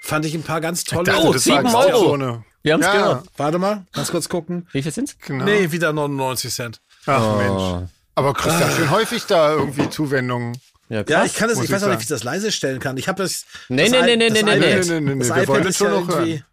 [0.00, 1.12] Fand ich ein paar ganz tolle.
[1.18, 1.98] Oh, das war sieben auch Euro.
[2.08, 3.26] so eine- Wir haben's Ja, gehört.
[3.36, 4.68] Warte mal, ganz kurz gucken.
[4.72, 5.16] Wie viel sind's?
[5.24, 5.44] genau.
[5.44, 6.80] Nee, wieder 99 Cent.
[7.06, 7.88] Ach Mensch.
[8.14, 10.56] Aber kriegst ja schon häufig da irgendwie Zuwendungen.
[10.88, 11.26] Ja, Ja, krass.
[11.26, 12.96] ich kann das, ich ich weiß auch nicht, wie ich das leise stellen kann.
[12.96, 13.44] Ich habe das.
[13.68, 14.74] Nee, das nee, nee, nee, das nee, iPad- nee.
[14.74, 16.44] Nee, nee, nee, nee, Das wir iPad ist ja irgendwie.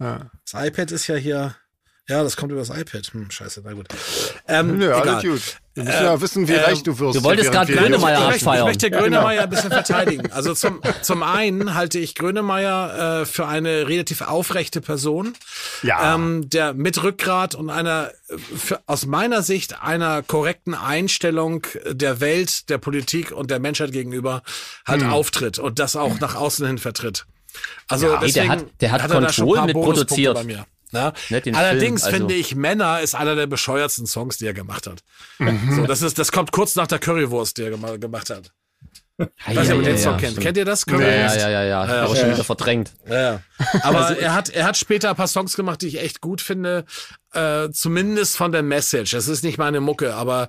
[0.00, 0.30] Ja.
[0.50, 1.54] Das iPad ist ja hier.
[2.08, 3.06] Ja, das kommt über das iPad.
[3.12, 3.88] Hm, scheiße, na gut.
[4.46, 5.08] Ähm, Nö, egal.
[5.08, 5.56] alles gut.
[5.78, 7.18] Wir müssen ja wissen, wie äh, reich du wirst.
[7.18, 8.64] du wolltest gerade Grönemeyer ich, möchte, ich abfeiern.
[8.66, 10.30] möchte Grönemeyer ein bisschen verteidigen.
[10.32, 15.34] Also zum, zum einen halte ich Grönemeyer äh, für eine relativ aufrechte Person,
[15.82, 16.14] Ja.
[16.14, 22.20] ähm, der mit Rückgrat und einer, äh, für, aus meiner Sicht, einer korrekten Einstellung der
[22.20, 24.42] Welt, der Politik und der Menschheit gegenüber
[24.86, 27.26] halt auftritt und das auch nach außen hin vertritt.
[27.88, 28.12] Also Ja.
[28.12, 30.38] Nee, der deswegen hat- der hat er da schon ein Control paar mit produziert.
[30.92, 31.12] Ne?
[31.52, 35.02] Allerdings Film, also- finde ich, Männer ist einer der bescheuertsten Songs, die er gemacht hat.
[35.38, 35.74] Mhm.
[35.76, 38.52] So, das ist, das kommt kurz nach der Currywurst, die er gema- gemacht hat.
[39.48, 40.32] Ja, ihr den Song kennt.
[40.32, 40.40] stimmt.
[40.46, 40.84] Kennt ihr das?
[40.86, 41.36] Ja, ja, Currywurst?
[41.36, 41.86] ja, ja, ja.
[41.86, 42.20] Ja, Aber ja.
[42.20, 42.92] schon wieder verdrängt.
[43.08, 43.40] Ja.
[43.82, 46.84] Aber er hat, er hat später ein paar Songs gemacht, die ich echt gut finde.
[47.32, 49.10] Äh, zumindest von der Message.
[49.10, 50.48] Das ist nicht meine Mucke, aber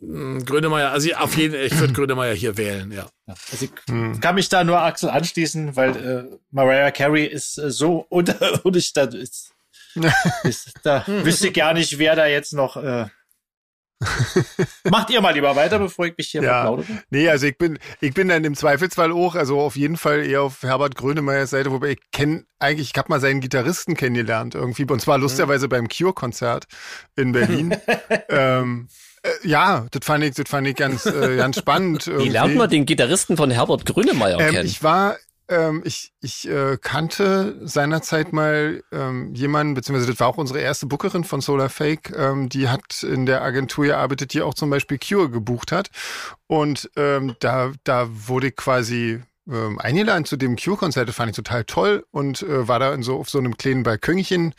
[0.00, 3.06] mh, Grönemeyer, also auf jeden ich würde Grönemeyer hier wählen, ja.
[3.28, 8.06] Also ich kann mich da nur Axel anschließen, weil äh, Mariah Carey ist äh, so
[8.08, 9.52] unter und ich da ist,
[10.44, 13.06] ist, da wüsste ich gar nicht, wer da jetzt noch äh,
[14.90, 16.62] Macht ihr mal lieber weiter, bevor ich mich hier Ja.
[16.62, 16.86] verplaudere.
[17.10, 20.40] Nee, also ich bin, ich bin dann im Zweifelsfall auch, also auf jeden Fall eher
[20.42, 24.86] auf Herbert Grönemeyers Seite, wobei ich kenne eigentlich, ich habe mal seinen Gitarristen kennengelernt irgendwie,
[24.86, 26.64] und zwar lustigerweise beim Cure-Konzert
[27.16, 27.76] in Berlin.
[28.30, 28.88] ähm,
[29.22, 32.06] äh, ja, das fand ich, das fand ich ganz, äh, ganz spannend.
[32.06, 32.28] Wie irgendwie.
[32.30, 34.66] lernt man den Gitarristen von Herbert Grönemeyer Ähm, kennen?
[34.66, 35.18] ich war,
[35.50, 40.86] ähm, ich, ich äh, kannte seinerzeit mal ähm, jemanden, beziehungsweise das war auch unsere erste
[40.86, 44.98] Bookerin von Solar Fake, ähm, die hat in der Agentur gearbeitet, die auch zum Beispiel
[44.98, 45.90] Cure gebucht hat.
[46.46, 51.36] Und ähm, da, da wurde ich quasi ähm, eingeladen zu dem Cure-Konzert, das fand ich
[51.36, 54.54] total toll und äh, war da in so auf so einem kleinen Balkönchen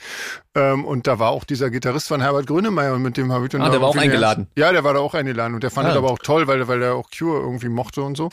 [0.55, 3.51] ähm, und da war auch dieser Gitarrist von Herbert Grönemeyer und mit dem habe ich
[3.51, 4.47] dann Ah, der war auch eingeladen.
[4.55, 5.91] Ja, der war da auch eingeladen und der fand Ah.
[5.91, 8.29] es aber auch toll, weil, weil er auch Cure irgendwie mochte und so.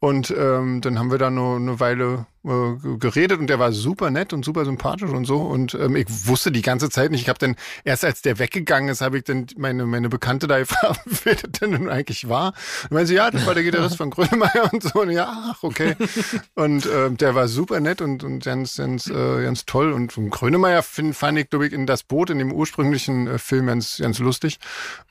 [0.00, 4.10] Und ähm, dann haben wir da nur eine Weile äh, geredet und der war super
[4.10, 5.38] nett und super sympathisch und so.
[5.40, 7.22] Und ähm, ich wusste die ganze Zeit nicht.
[7.22, 10.58] Ich habe dann erst als der weggegangen ist, habe ich dann meine meine Bekannte da
[10.58, 12.52] gefragt, wer das denn nun eigentlich war.
[12.82, 15.00] Und meinte sie, ja, das war der Gitarrist von Grönemeyer und so.
[15.00, 15.96] Und ja, ach, okay.
[16.54, 19.90] Und ähm, der war super nett und, und ganz, ganz, äh, ganz toll.
[19.92, 23.38] Und von Grönemeyer find, fand ich, glaube ich, in das Boot, in dem ursprünglichen äh,
[23.38, 24.58] Film ganz, ganz lustig.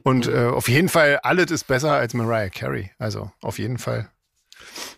[0.04, 2.92] Und äh, auf jeden Fall, alles ist besser als Mariah Carey.
[3.00, 4.10] Also auf jeden Fall.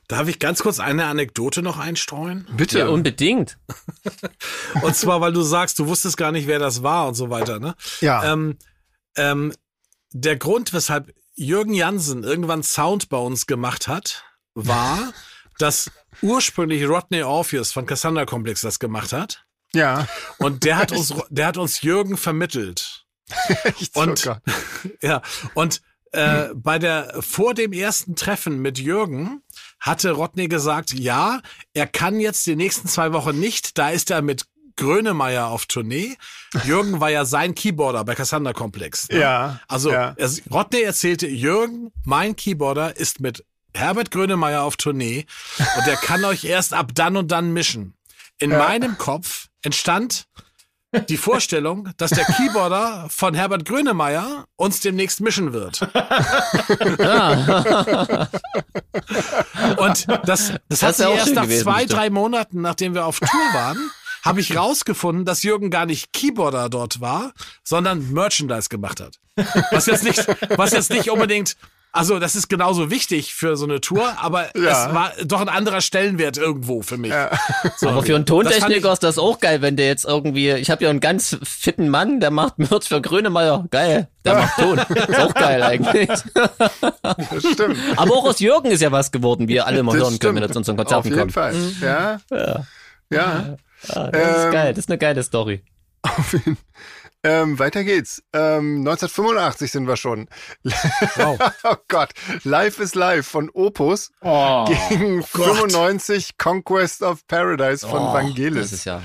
[0.07, 2.47] Darf ich ganz kurz eine Anekdote noch einstreuen?
[2.55, 2.79] Bitte.
[2.79, 3.57] ja, unbedingt.
[4.81, 7.59] Und zwar, weil du sagst, du wusstest gar nicht, wer das war und so weiter,
[7.59, 7.75] ne?
[8.01, 8.33] Ja.
[8.33, 8.57] Ähm,
[9.15, 9.53] ähm,
[10.11, 14.23] der Grund, weshalb Jürgen Jansen irgendwann Sound bei uns gemacht hat,
[14.53, 15.13] war,
[15.59, 15.91] dass
[16.21, 19.44] ursprünglich Rodney Orpheus von Cassandra Complex das gemacht hat.
[19.75, 20.07] Ja.
[20.37, 23.05] Und der hat uns, der hat uns Jürgen vermittelt.
[23.63, 24.25] Echt Und-.
[25.01, 25.21] Ja,
[25.55, 25.81] und
[26.11, 29.41] äh, bei der vor dem ersten Treffen mit Jürgen
[29.79, 31.41] hatte Rodney gesagt, ja,
[31.73, 34.45] er kann jetzt die nächsten zwei Wochen nicht, da ist er mit
[34.77, 36.15] Grönemeyer auf Tournee.
[36.65, 39.09] Jürgen war ja sein Keyboarder bei Cassandra Complex.
[39.09, 39.19] ne?
[39.19, 40.13] Ja, Also ja.
[40.17, 45.25] Er, Rodney erzählte, Jürgen, mein Keyboarder, ist mit Herbert Grönemeyer auf Tournee
[45.59, 47.93] und er kann euch erst ab dann und dann mischen.
[48.37, 50.27] In meinem Kopf entstand
[51.09, 55.81] die Vorstellung, dass der Keyboarder von Herbert Grönemeyer uns demnächst mischen wird.
[59.77, 63.05] Und das, das, hat wär sich auch erst nach gewesen, zwei, drei Monaten, nachdem wir
[63.05, 63.91] auf Tour waren,
[64.23, 67.33] habe ich rausgefunden, dass Jürgen gar nicht Keyboarder dort war,
[67.63, 69.19] sondern Merchandise gemacht hat.
[69.71, 70.25] Was jetzt nicht,
[70.57, 71.57] was jetzt nicht unbedingt,
[71.95, 74.87] also das ist genauso wichtig für so eine Tour, aber Ja.
[74.89, 77.13] es war doch ein anderer Stellenwert irgendwo für mich.
[77.77, 77.89] So.
[77.89, 80.89] Aber für einen Tontechniker ist das auch geil, wenn der jetzt irgendwie, ich habe ja
[80.89, 83.65] einen ganz fitten Mann, der macht Merch für Grönemeyer.
[83.71, 84.77] Geil, der macht Ton.
[84.79, 86.09] Ist auch geil eigentlich.
[87.03, 87.77] Das stimmt.
[87.95, 90.35] Aber auch aus Jürgen ist ja was geworden, wie ihr alle immer Das hören können,
[90.35, 91.33] wenn ihr zu unseren Auf Konzerten jeden kommt.
[91.33, 91.55] Fall.
[91.81, 92.19] Ja.
[92.31, 92.65] Ja.
[93.11, 93.55] ja.
[93.89, 95.63] Ah, das ist Ähm, geil, das ist eine geile Story.
[96.01, 96.57] Auf jeden
[97.25, 98.21] ähm, weiter geht's.
[98.33, 100.27] Ähm, 1985 sind wir schon.
[101.15, 101.39] Wow.
[101.63, 102.11] oh Gott.
[102.43, 104.65] Life is Life von Opus Oh.
[104.65, 108.69] gegen 95 Conquest of Paradise von Oh, Vangelis.
[108.69, 109.01] Das ist ja.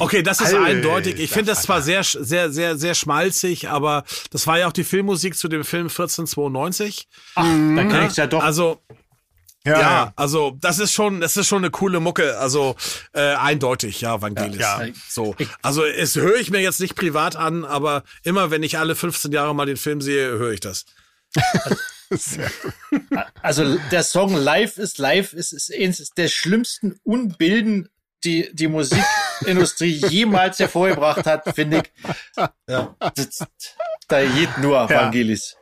[0.00, 1.20] Okay, das ist Alter, eindeutig.
[1.20, 4.84] Ich finde das zwar sehr, sehr, sehr, sehr schmalzig, aber das war ja auch die
[4.84, 7.08] Filmmusik zu dem Film 1492.
[7.36, 8.42] Ach, dann kann ich ja doch.
[8.42, 8.82] Also,
[9.68, 12.38] ja, ja, also das ist schon, das ist schon eine coole Mucke.
[12.38, 12.76] Also
[13.12, 14.60] äh, eindeutig, ja, Vangelis.
[14.60, 14.92] Ja, ja.
[15.08, 18.94] So, also es höre ich mir jetzt nicht privat an, aber immer wenn ich alle
[18.94, 20.84] 15 Jahre mal den Film sehe, höre ich das.
[23.42, 27.90] Also der Song Live is Live ist, ist eines der schlimmsten Unbilden,
[28.24, 31.92] die die Musikindustrie jemals hervorgebracht hat, finde ich.
[32.66, 32.96] Ja.
[34.08, 35.57] Da geht nur Vangelis.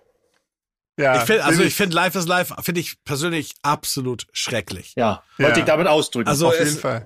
[0.98, 4.94] Ja, Ich find, also ich finde Life is Life, finde ich persönlich absolut schrecklich.
[4.97, 5.59] Ja, wollte Ja.
[5.59, 6.28] ich damit ausdrücken.
[6.28, 7.05] Also auf es, jeden Fall.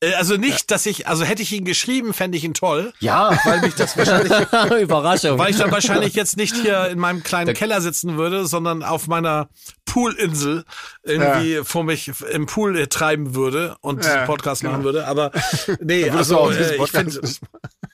[0.00, 3.36] Äh, Also nicht, dass ich, also hätte ich ihn geschrieben, fände ich ihn toll, Ja,
[3.44, 4.32] weil mich das wahrscheinlich,
[4.82, 5.38] Überraschung.
[5.38, 9.06] weil ich dann wahrscheinlich jetzt nicht hier in meinem kleinen Keller sitzen würde, sondern auf
[9.08, 9.48] meiner
[9.84, 10.64] Poolinsel
[11.02, 15.06] irgendwie vor mich im Pool äh, treiben würde und Ja, diesen Podcast machen würde.
[15.06, 15.30] Aber
[15.80, 17.20] nee, also äh, ich finde,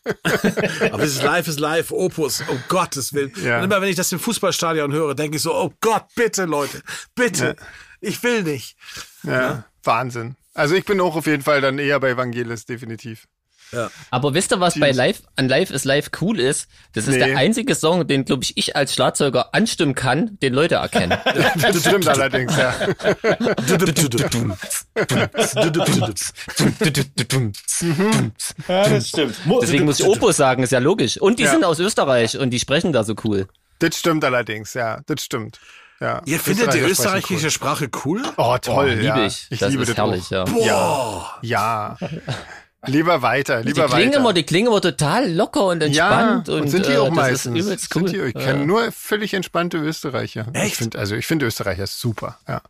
[0.92, 3.32] aber es ist live, ist live, Opus, um Gottes Willen.
[3.42, 3.58] Ja.
[3.58, 6.82] Und immer wenn ich das im Fußballstadion höre, denke ich so, oh Gott, bitte Leute,
[7.14, 7.56] bitte,
[8.00, 8.76] ich will nicht.
[9.22, 10.36] Ja, Wahnsinn.
[10.54, 13.26] Also ich bin auch auf jeden Fall dann eher bei Evangelis, definitiv.
[14.10, 16.68] Aber wisst ihr, was bei Live an Live is Live cool ist?
[16.92, 17.18] Das ist Nee.
[17.26, 21.18] der einzige Song, den, glaube ich, ich als Schlagzeuger anstimmen kann, den Leute erkennen.
[21.60, 22.74] Das stimmt allerdings, ja.
[28.68, 29.36] ja das stimmt.
[29.62, 31.18] Deswegen muss ich Opus sagen, ist ja logisch.
[31.20, 31.50] Und die Ja.
[31.52, 33.46] sind aus Österreich und die sprechen da so cool.
[33.78, 35.00] Das stimmt allerdings, ja.
[35.06, 35.58] Das stimmt.
[36.00, 36.22] Ja.
[36.24, 38.22] Ihr findet die österreichische sprechen Sprache cool?
[38.24, 38.32] cool.
[38.38, 39.26] Oh, toll, liebe ja.
[39.26, 39.48] ich.
[39.50, 40.30] Das liebe ist herrlich, auch.
[40.30, 40.44] ja.
[40.44, 41.38] Boah.
[41.42, 41.96] Ja.
[42.86, 44.18] Lieber weiter, Die lieber klingen weiter.
[44.20, 47.08] immer, die klingen immer total locker und ja, entspannt und, und, sind die äh, auch
[47.08, 47.58] das meistens.
[47.58, 48.08] ist übelst Sind cool.
[48.10, 48.40] die, ich Ja.
[48.52, 50.46] kenne nur völlig entspannte Österreicher.
[50.54, 50.76] Ich Echt?
[50.76, 52.38] find, also ich finde Österreicher super.
[52.48, 52.62] Ja.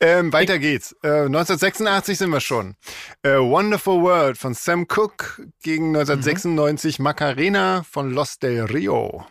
[0.00, 0.92] Ähm, weiter geht's.
[1.02, 2.74] Äh, 1986 sind wir schon.
[3.22, 9.26] Äh, Wonderful World von Sam Cooke gegen 1996 Macarena von Los del Rio.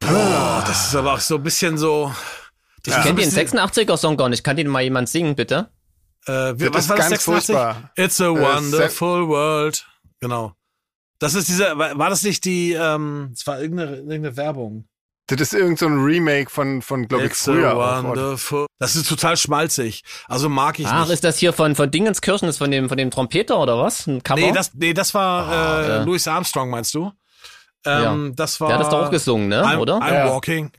[0.00, 2.12] Boah, das ist aber auch so ein bisschen so.
[2.86, 4.44] Ich kenne den 86er-Song gar nicht.
[4.44, 5.68] Kann den mal jemand singen, bitte?
[6.26, 7.24] Äh, Das was ist war das ganz 86?
[7.54, 7.90] furchtbar.
[7.96, 9.86] It's a Äh, wonderful world.
[10.20, 10.52] Genau.
[11.18, 14.86] Das ist diese, war das nicht die, ähm, es war irgendeine, irgendeine Werbung.
[15.28, 18.04] Das ist irgend so ein Remake von, von glaube ich, früher a auch.
[18.04, 18.66] wonderful.
[18.78, 20.02] Das ist total schmalzig.
[20.28, 21.14] Also mag ich Ach, nicht.
[21.14, 24.06] ist das hier von, von Dingenskirchen, ist von dem, von dem Trompeter oder was?
[24.06, 24.40] Ein Cover?
[24.40, 25.50] Nee, das, nee, das war
[25.82, 26.02] äh, ja.
[26.04, 27.10] Louis Armstrong, meinst du?
[27.84, 28.68] Ähm, Das war.
[28.68, 29.64] Der hat das doch auch gesungen, ne?
[29.64, 29.94] I'm, oder?
[29.98, 30.28] I'm Ja.
[30.30, 30.70] Walking.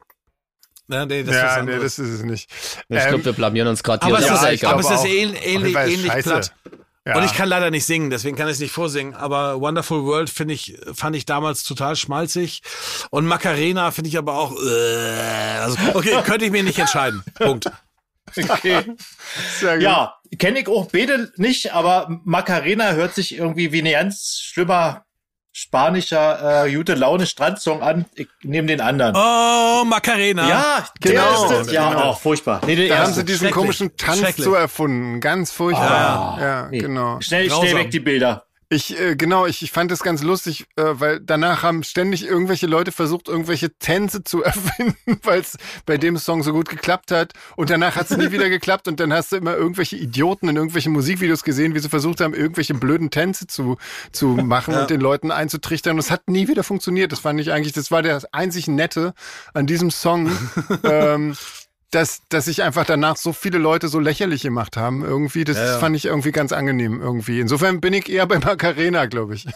[0.87, 1.95] Nee, nee, das ist Ja, nee, anderes.
[1.97, 2.49] das ist es nicht.
[2.51, 4.15] ich Ähm, glaube, wir blamieren uns gerade hier.
[4.15, 4.73] aber, Das es ist ist, egal.
[4.73, 6.29] aber es ist ähnlich, ist ähnlich scheiße.
[6.29, 6.51] platt.
[7.05, 7.15] Ja.
[7.17, 9.13] Und ich kann leider nicht singen, deswegen kann ich es nicht vorsingen.
[9.15, 12.61] Aber Wonderful World finde ich, fand ich damals total schmalzig.
[13.11, 14.51] Und Macarena finde ich aber auch.
[14.61, 17.23] Äh, also, okay, könnte ich mir nicht entscheiden.
[17.35, 17.71] Punkt.
[18.37, 18.83] Okay.
[19.59, 19.83] Sehr gut.
[19.83, 25.05] Ja, kenne ich auch beide nicht, aber Macarena hört sich irgendwie wie ein ganz schlimmer
[25.57, 28.05] spanischer äh, gute Laune Strandsong an.
[28.13, 29.15] Ich nehme den anderen.
[29.15, 30.47] Oh, Macarena.
[30.47, 31.71] Ja, Genau, der ist.
[31.71, 32.61] Ja, auch furchtbar.
[32.67, 35.19] Nee, der Da haben sie diesen komischen Tanz so erfunden.
[35.19, 36.37] Ganz furchtbar.
[36.39, 36.77] ja, Nee.
[36.77, 37.19] genau.
[37.21, 37.67] Schnell, Grausam.
[37.67, 38.46] schnell weg die Bilder.
[38.69, 42.67] Ich, äh, genau, ich, ich fand das ganz lustig, äh, weil danach haben ständig irgendwelche
[42.67, 47.31] Leute versucht, irgendwelche Tänze zu erfinden, weil es bei dem Song so gut geklappt hat.
[47.55, 50.57] Und danach hat es nie wieder geklappt und dann hast du immer irgendwelche Idioten in
[50.57, 53.77] irgendwelchen Musikvideos gesehen, wie sie versucht haben, irgendwelche blöden Tänze zu,
[54.11, 55.93] zu machen und den Leuten einzutrichtern.
[55.93, 57.13] Und es hat nie wieder funktioniert.
[57.13, 59.13] Das fand ich eigentlich, das war der einzig Nette
[59.53, 60.29] an diesem Song.
[60.83, 61.35] ähm,
[61.91, 65.43] dass, dass sich einfach danach so viele Leute so lächerlich gemacht haben irgendwie.
[65.43, 65.79] Das ja.
[65.79, 67.39] fand ich irgendwie ganz angenehm irgendwie.
[67.39, 69.47] Insofern bin ich eher bei Macarena, glaube ich.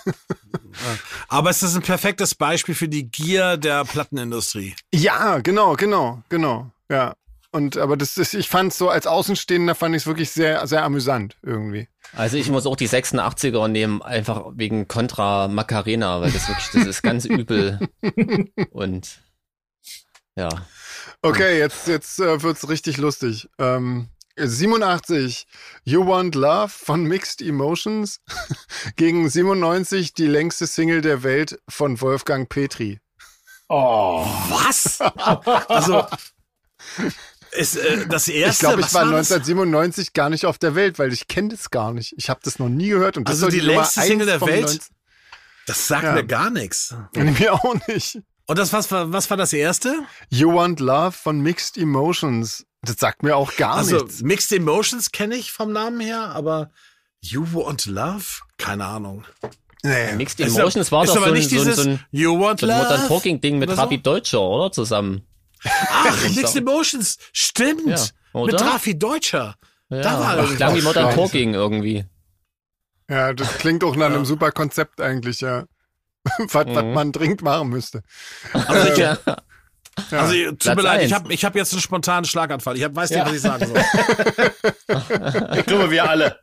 [1.27, 4.75] Aber es ist ein perfektes Beispiel für die Gier der Plattenindustrie.
[4.93, 6.71] Ja, genau, genau, genau.
[6.89, 7.15] Ja.
[7.53, 10.83] Und aber das ist, ich fand so als Außenstehender fand ich es wirklich sehr, sehr
[10.83, 11.89] amüsant irgendwie.
[12.13, 16.85] Also ich muss auch die 86er nehmen, einfach wegen Contra Macarena, weil das wirklich, das
[16.85, 17.79] ist ganz übel.
[18.71, 19.19] Und
[20.37, 20.49] ja.
[21.21, 23.49] Okay, jetzt, jetzt äh, wird's richtig lustig.
[23.57, 25.45] Ähm, 87,
[25.83, 28.21] You Want Love von Mixed Emotions
[28.95, 32.99] gegen 97, die längste Single der Welt von Wolfgang Petri.
[33.69, 34.25] Oh.
[34.49, 34.99] Was?
[35.69, 36.05] Also
[37.51, 38.51] ist äh, das erste.
[38.53, 39.31] Ich glaube, ich war das?
[39.31, 42.13] 1997 gar nicht auf der Welt, weil ich kenne das gar nicht.
[42.17, 43.17] Ich habe das noch nie gehört.
[43.17, 44.61] Und das Also die Nummer längste Single der Welt?
[44.63, 44.79] 19
[45.67, 46.13] Das sagt Ja.
[46.13, 46.95] mir gar nichts.
[47.13, 48.19] Mir auch nicht.
[48.51, 50.03] Und das was war was war das erste?
[50.29, 52.65] You Want Love von Mixed Emotions.
[52.81, 54.21] Das sagt mir auch gar also nichts.
[54.23, 56.69] Mixed Emotions kenne ich vom Namen her, aber
[57.21, 58.25] You Want Love?
[58.57, 59.23] Keine Ahnung.
[59.83, 60.15] Nee.
[60.17, 62.05] Mixed Ist Emotions aber- war ist doch so ein, nicht so ein, dieses so ein,
[62.11, 62.89] You Want so ein Love?
[62.89, 63.75] Modern Talking Ding mit so?
[63.77, 64.71] Ravi Deutscher, oder?
[64.73, 65.25] Zusammen.
[65.63, 67.19] Ach, Mixed Emotions.
[67.31, 67.87] Stimmt.
[67.87, 68.51] Ja, oder?
[68.51, 69.55] Mit Rafi Deutscher.
[69.87, 71.15] Ja, Da war das klang wie Modern Scheiße.
[71.15, 72.03] Talking irgendwie.
[73.09, 75.63] Ja, das klingt auch nach einem super Konzept eigentlich, ja.
[76.37, 76.93] was, was Mhm.
[76.93, 78.03] man dringend machen müsste.
[78.53, 79.17] Also, ich, Ja.
[80.11, 82.77] also tut Platz mir leid, ich habe ich hab jetzt einen spontanen Schlaganfall.
[82.77, 83.17] Ich hab, weiß Ja.
[83.23, 83.83] nicht, was ich sagen soll.
[85.57, 86.39] Ich glaube, wir alle.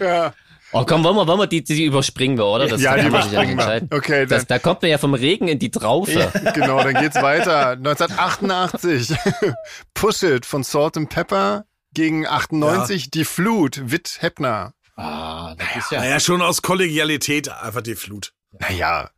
[0.00, 0.32] Ja,
[0.74, 2.66] Oh komm, wollen wir, wollen wir die, die überspringen wir, oder?
[2.66, 3.62] Das ja die kann man sich überspringen wir.
[3.64, 3.88] entscheiden.
[3.92, 6.32] Okay, dann, Das, da kommt man ja vom Regen in die Traufe.
[6.54, 7.72] genau, dann geht's weiter.
[7.72, 9.14] 1988,
[9.92, 14.72] Push It von Salt and Pepper gegen 98, Die Flut, Witt Heppner.
[14.96, 16.00] Ah, das ist ja.
[16.00, 18.32] Naja, schon aus Kollegialität einfach die Flut.
[18.58, 19.10] Naja,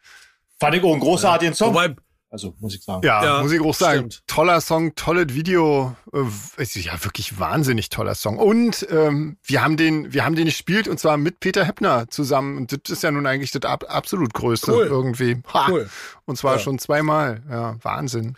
[0.60, 1.70] Fand ich auch einen großartigen Song.
[1.74, 1.94] Wobei,
[2.30, 3.04] Also muss ich sagen.
[3.04, 3.98] Ja, Ja, muss ich auch sagen.
[4.10, 4.22] stimmt.
[4.26, 5.94] Toller Song, tolles Video.
[6.12, 8.38] Äh, ist ja wirklich wahnsinnig toller Song.
[8.38, 12.56] Und ähm, wir haben den, wir haben den gespielt und zwar mit Peter Heppner zusammen.
[12.56, 14.86] Und das ist ja nun eigentlich das ab, absolut größte Cool.
[14.86, 15.42] irgendwie.
[15.52, 15.66] Ha.
[15.68, 15.88] Cool.
[16.24, 16.58] Und zwar Ja.
[16.60, 17.42] schon zweimal.
[17.50, 18.36] Ja, Wahnsinn.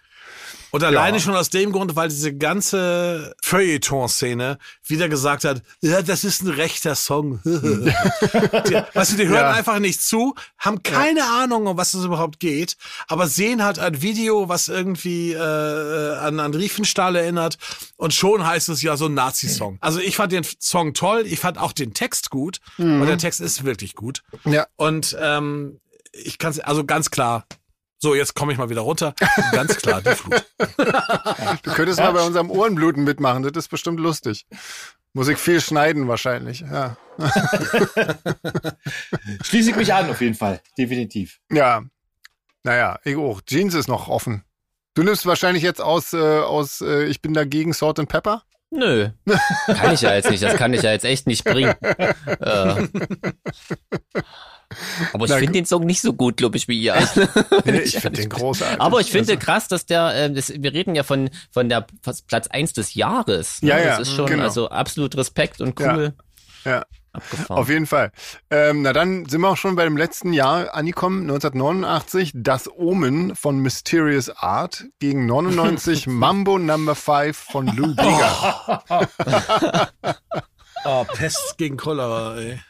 [0.76, 1.22] Und alleine Ja.
[1.22, 6.48] schon aus dem Grund, weil diese ganze Feuilleton-Szene wieder gesagt hat, ja, das ist ein
[6.50, 7.40] rechter Song.
[7.44, 7.50] die,
[8.92, 9.50] weißt du, die hören Ja.
[9.52, 12.76] einfach nicht zu, haben keine Ahnung, um was es überhaupt geht,
[13.08, 15.38] aber sehen halt ein Video, was irgendwie äh,
[16.18, 17.56] an, an Riefenstahl erinnert
[17.96, 19.78] und schon heißt es ja so ein Nazi-Song.
[19.80, 23.40] Also ich fand den Song toll, ich fand auch den Text gut, weil der Text
[23.40, 24.22] ist wirklich gut.
[24.44, 24.66] Ja.
[24.76, 25.80] Und ähm,
[26.12, 27.46] ich kann also ganz klar,
[27.98, 29.14] so jetzt komme ich mal wieder runter,
[29.52, 30.44] ganz klar die Flut.
[31.62, 33.42] Du könntest mal bei unserem Ohrenbluten mitmachen.
[33.42, 34.46] Das ist bestimmt lustig.
[35.12, 36.60] Muss ich viel schneiden wahrscheinlich.
[36.60, 36.96] Ja.
[39.42, 40.60] Schließe ich mich an, auf jeden Fall.
[40.76, 41.40] Definitiv.
[41.50, 41.84] Ja.
[42.64, 43.40] Naja, ich auch.
[43.40, 44.44] Jeans ist noch offen.
[44.94, 48.42] Du nimmst wahrscheinlich jetzt aus, äh, aus äh, Ich bin dagegen Salt and Pepper?
[48.70, 49.10] Nö.
[49.66, 50.42] Kann ich ja jetzt nicht.
[50.42, 51.74] Das kann ich ja jetzt echt nicht bringen.
[51.80, 52.88] Äh.
[55.12, 56.94] Aber ich finde den Song nicht so gut, glaube ich, wie ihr.
[57.64, 58.80] Nee, ich finde den großartig.
[58.80, 61.86] Aber ich finde Also, krass, dass der, äh, das, wir reden ja von, von der
[62.26, 63.62] Platz eins des Jahres.
[63.62, 63.70] Ne?
[63.70, 64.42] Ja, ja, Das ist schon, genau.
[64.42, 66.14] also absolut Respekt und cool.
[66.64, 66.84] Ja.
[67.12, 67.58] Abgefahren.
[67.58, 68.12] Auf jeden Fall.
[68.50, 73.34] Ähm, na dann sind wir auch schon bei dem letzten Jahr angekommen, 1989, Das Omen
[73.34, 78.82] von Mysterious Art gegen 99 Mambo Number 5 von Lou Bega.
[80.84, 82.60] Oh, Pest gegen Cholera, ey.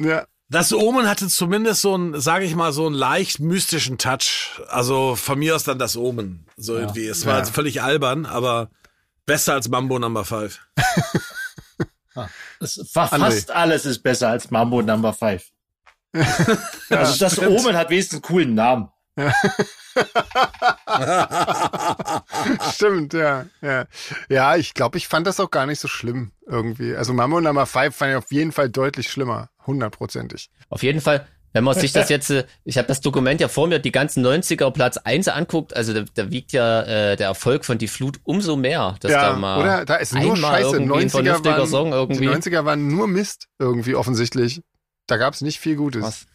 [0.00, 4.60] Ja, Das Omen hatte zumindest so einen, sage ich mal, so einen leicht mystischen Touch.
[4.68, 6.46] Also von mir aus dann das Omen.
[6.56, 7.06] So irgendwie.
[7.06, 7.38] Es war Ja.
[7.40, 8.70] jetzt völlig albern, aber
[9.26, 10.58] besser als Mambo Number 5.
[12.60, 13.18] Das, fa- André.
[13.18, 15.44] fast alles ist besser als Mambo Number 5.
[16.88, 17.48] also das stimmt.
[17.60, 18.88] Omen hat wenigstens einen coolen Namen.
[22.72, 23.46] stimmt, ja.
[23.60, 23.86] Ja,
[24.28, 26.94] ja ich glaube, ich fand das auch gar nicht so schlimm irgendwie.
[26.94, 29.50] Also Mambo Number 5 fand ich auf jeden Fall deutlich schlimmer.
[29.66, 30.50] Hundertprozentig.
[30.70, 33.66] Auf jeden Fall, wenn man sich das jetzt, äh, ich habe das Dokument ja vor
[33.66, 37.64] mir, die ganzen 90er Platz 1 anguckt, also da, da wiegt ja äh, der Erfolg
[37.64, 39.84] von Die Flut umso mehr, dass ja, da mal oder?
[39.84, 40.76] Da ist nur Scheiße.
[40.76, 42.08] irgendwie ein 90er vernünftiger waren.
[42.10, 44.62] Die 90er waren nur Mist irgendwie offensichtlich.
[45.06, 46.02] Da gab es nicht viel Gutes.
[46.02, 46.26] Was?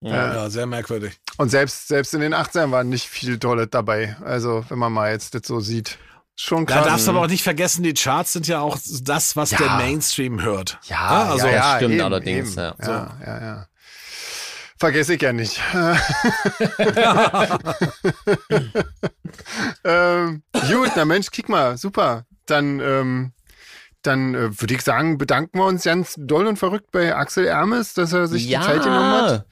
[0.00, 0.34] Ja.
[0.34, 1.18] Ja, sehr merkwürdig.
[1.38, 4.16] Und selbst, selbst in den 80ern war nicht viel Tolles dabei.
[4.24, 5.98] Also, wenn man mal jetzt das so sieht.
[6.36, 6.86] Schon Da krass.
[6.86, 9.58] darfst du aber auch nicht vergessen, die Charts sind ja auch das, was Ja.
[9.58, 10.78] der Mainstream hört.
[10.84, 12.58] ja, also ja, ja, stimmt eben, allerdings, Eben.
[12.60, 12.74] ja.
[12.80, 13.66] Ja, ja, ja.
[14.78, 15.60] Vergesse ich ja nicht.
[19.84, 22.24] ähm, gut, na Mensch, kick mal, super.
[22.46, 23.32] Dann, ähm,
[24.02, 27.94] dann äh, würde ich sagen, bedanken wir uns ganz doll und verrückt bei Axel Ermes,
[27.94, 29.46] dass er sich ja, die Zeit genommen hat.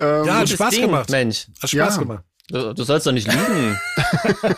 [0.00, 1.10] Ähm, Ja, hat Spaß Ding, gemacht.
[1.10, 1.46] Mensch.
[1.62, 2.02] Hat Spaß Ja.
[2.02, 2.24] gemacht.
[2.48, 3.76] Du, du sollst doch nicht lügen.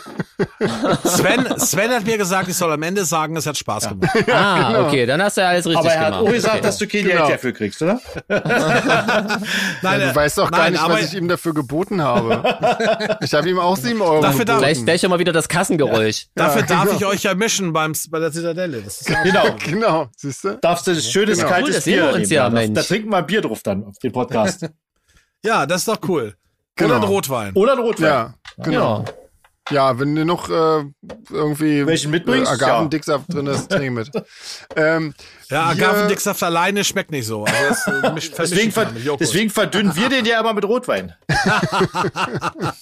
[1.03, 4.11] Sven, Sven hat mir gesagt, ich soll am Ende sagen, es hat Spaß gemacht.
[4.31, 4.87] ah, genau.
[4.87, 6.27] okay, dann hast du ja alles richtig Aber er hat gemacht.
[6.27, 6.61] auch gesagt, okay.
[6.63, 7.21] dass du kein Genau.
[7.25, 7.99] Geld dafür kriegst, oder?
[9.81, 13.17] Nein, du weißt doch gar nein, nicht, aber was ich ihm dafür geboten habe.
[13.21, 14.73] ich habe ihm auch sieben Euro Dafür darf- geboten.
[14.75, 16.27] Gleich, gleich schon mal wieder das Kassengeräusch.
[16.35, 16.95] dafür Ja, darf genau.
[16.97, 18.81] ich euch ja mischen beim, bei der Zitadelle.
[18.83, 19.55] Das ist ja Genau.
[19.65, 20.57] Genau, siehst du?
[20.61, 21.49] Darfst du das schönes Genau.
[21.49, 22.75] Cool, kaltes wir Bier uns ja, da, Mensch.
[22.75, 24.69] da trinken wir ein Bier drauf dann auf den Podcast.
[25.45, 26.35] Ja, das ist doch cool.
[26.75, 26.95] Genau.
[26.95, 27.53] Oder ein Rotwein.
[27.55, 28.05] Oder ein Rotwein.
[28.07, 28.99] Ja, genau.
[29.05, 29.13] Ja.
[29.71, 30.83] Ja, wenn du noch äh,
[31.29, 32.51] irgendwie Welchen mitbringst?
[32.51, 34.09] Äh, Agavendicksaft drin ist, trink mit.
[34.75, 35.13] ähm,
[35.49, 37.43] Ja, Agavendicksaft alleine schmeckt nicht so.
[37.45, 38.87] Also das, äh, Deswegen, ver
[39.19, 41.13] deswegen verdünnen wir den ja immer mit Rotwein.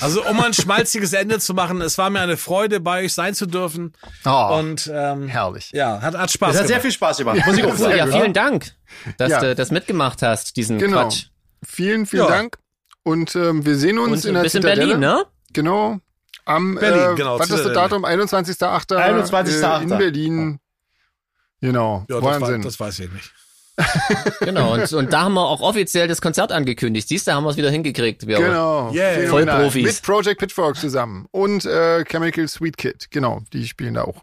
[0.00, 3.34] Also um ein schmalziges Ende zu machen, es war mir eine Freude, bei euch sein
[3.34, 3.92] zu dürfen.
[4.24, 5.70] oh, Und ähm, herrlich.
[5.72, 6.82] ja, hat, hat Spaß Das hat sehr gemacht.
[6.82, 7.96] viel Spaß gemacht, muss ich auch sagen.
[7.96, 8.72] ja, vielen Dank,
[9.18, 9.40] dass Ja.
[9.40, 11.02] du das mitgemacht hast, diesen Genau.
[11.02, 11.24] Quatsch.
[11.64, 12.28] Vielen, vielen Ja.
[12.28, 12.58] Dank.
[13.04, 14.86] Und ähm, wir sehen uns Und in der bis in Zitadelle.
[14.98, 15.24] Berlin, ne?
[15.52, 15.98] Genau.
[16.44, 17.72] Am Berlin, äh, genau, Was ist das.
[17.72, 18.04] Datum?
[18.04, 18.96] 21.8.
[18.96, 19.80] 21.8..
[19.80, 20.60] Äh, in Berlin.
[21.60, 22.04] Genau.
[22.08, 22.62] Ja, das, war, Wahnsinn.
[22.62, 23.32] das weiß ich nicht.
[24.40, 27.08] Genau, und, und da haben wir auch offiziell das Konzert angekündigt.
[27.08, 28.26] Siehst du, haben wir es wieder hingekriegt.
[28.26, 28.90] Wir Genau.
[28.92, 29.12] Yeah.
[29.14, 29.28] Phänomenal.
[29.56, 29.84] Vollprofis.
[29.84, 31.26] Mit Project Pitchfork zusammen.
[31.30, 33.10] Und äh, Chemical Sweet Kid.
[33.10, 34.22] Genau, die spielen da auch.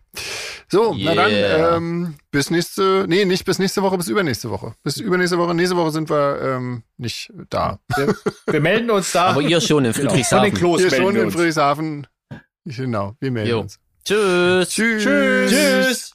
[0.70, 1.78] So, na dann, Yeah.
[1.78, 4.74] ähm, bis nächste, nee, nicht bis nächste Woche, bis übernächste Woche.
[4.84, 5.54] Bis übernächste Woche.
[5.56, 7.80] Nächste Woche sind wir ähm, nicht da.
[7.96, 8.16] Wir,
[8.48, 9.28] wir melden uns da.
[9.28, 10.78] Aber ihr schon in Genau, Von den Friedrichshafen.
[10.78, 11.32] Hier melden schon in.
[11.32, 12.08] Friedrichshafen.
[12.66, 13.60] Genau, wir melden Jo.
[13.62, 13.80] uns.
[14.06, 14.70] Tschüss.
[14.70, 15.04] Tschüss.
[15.52, 16.12] Tschüss.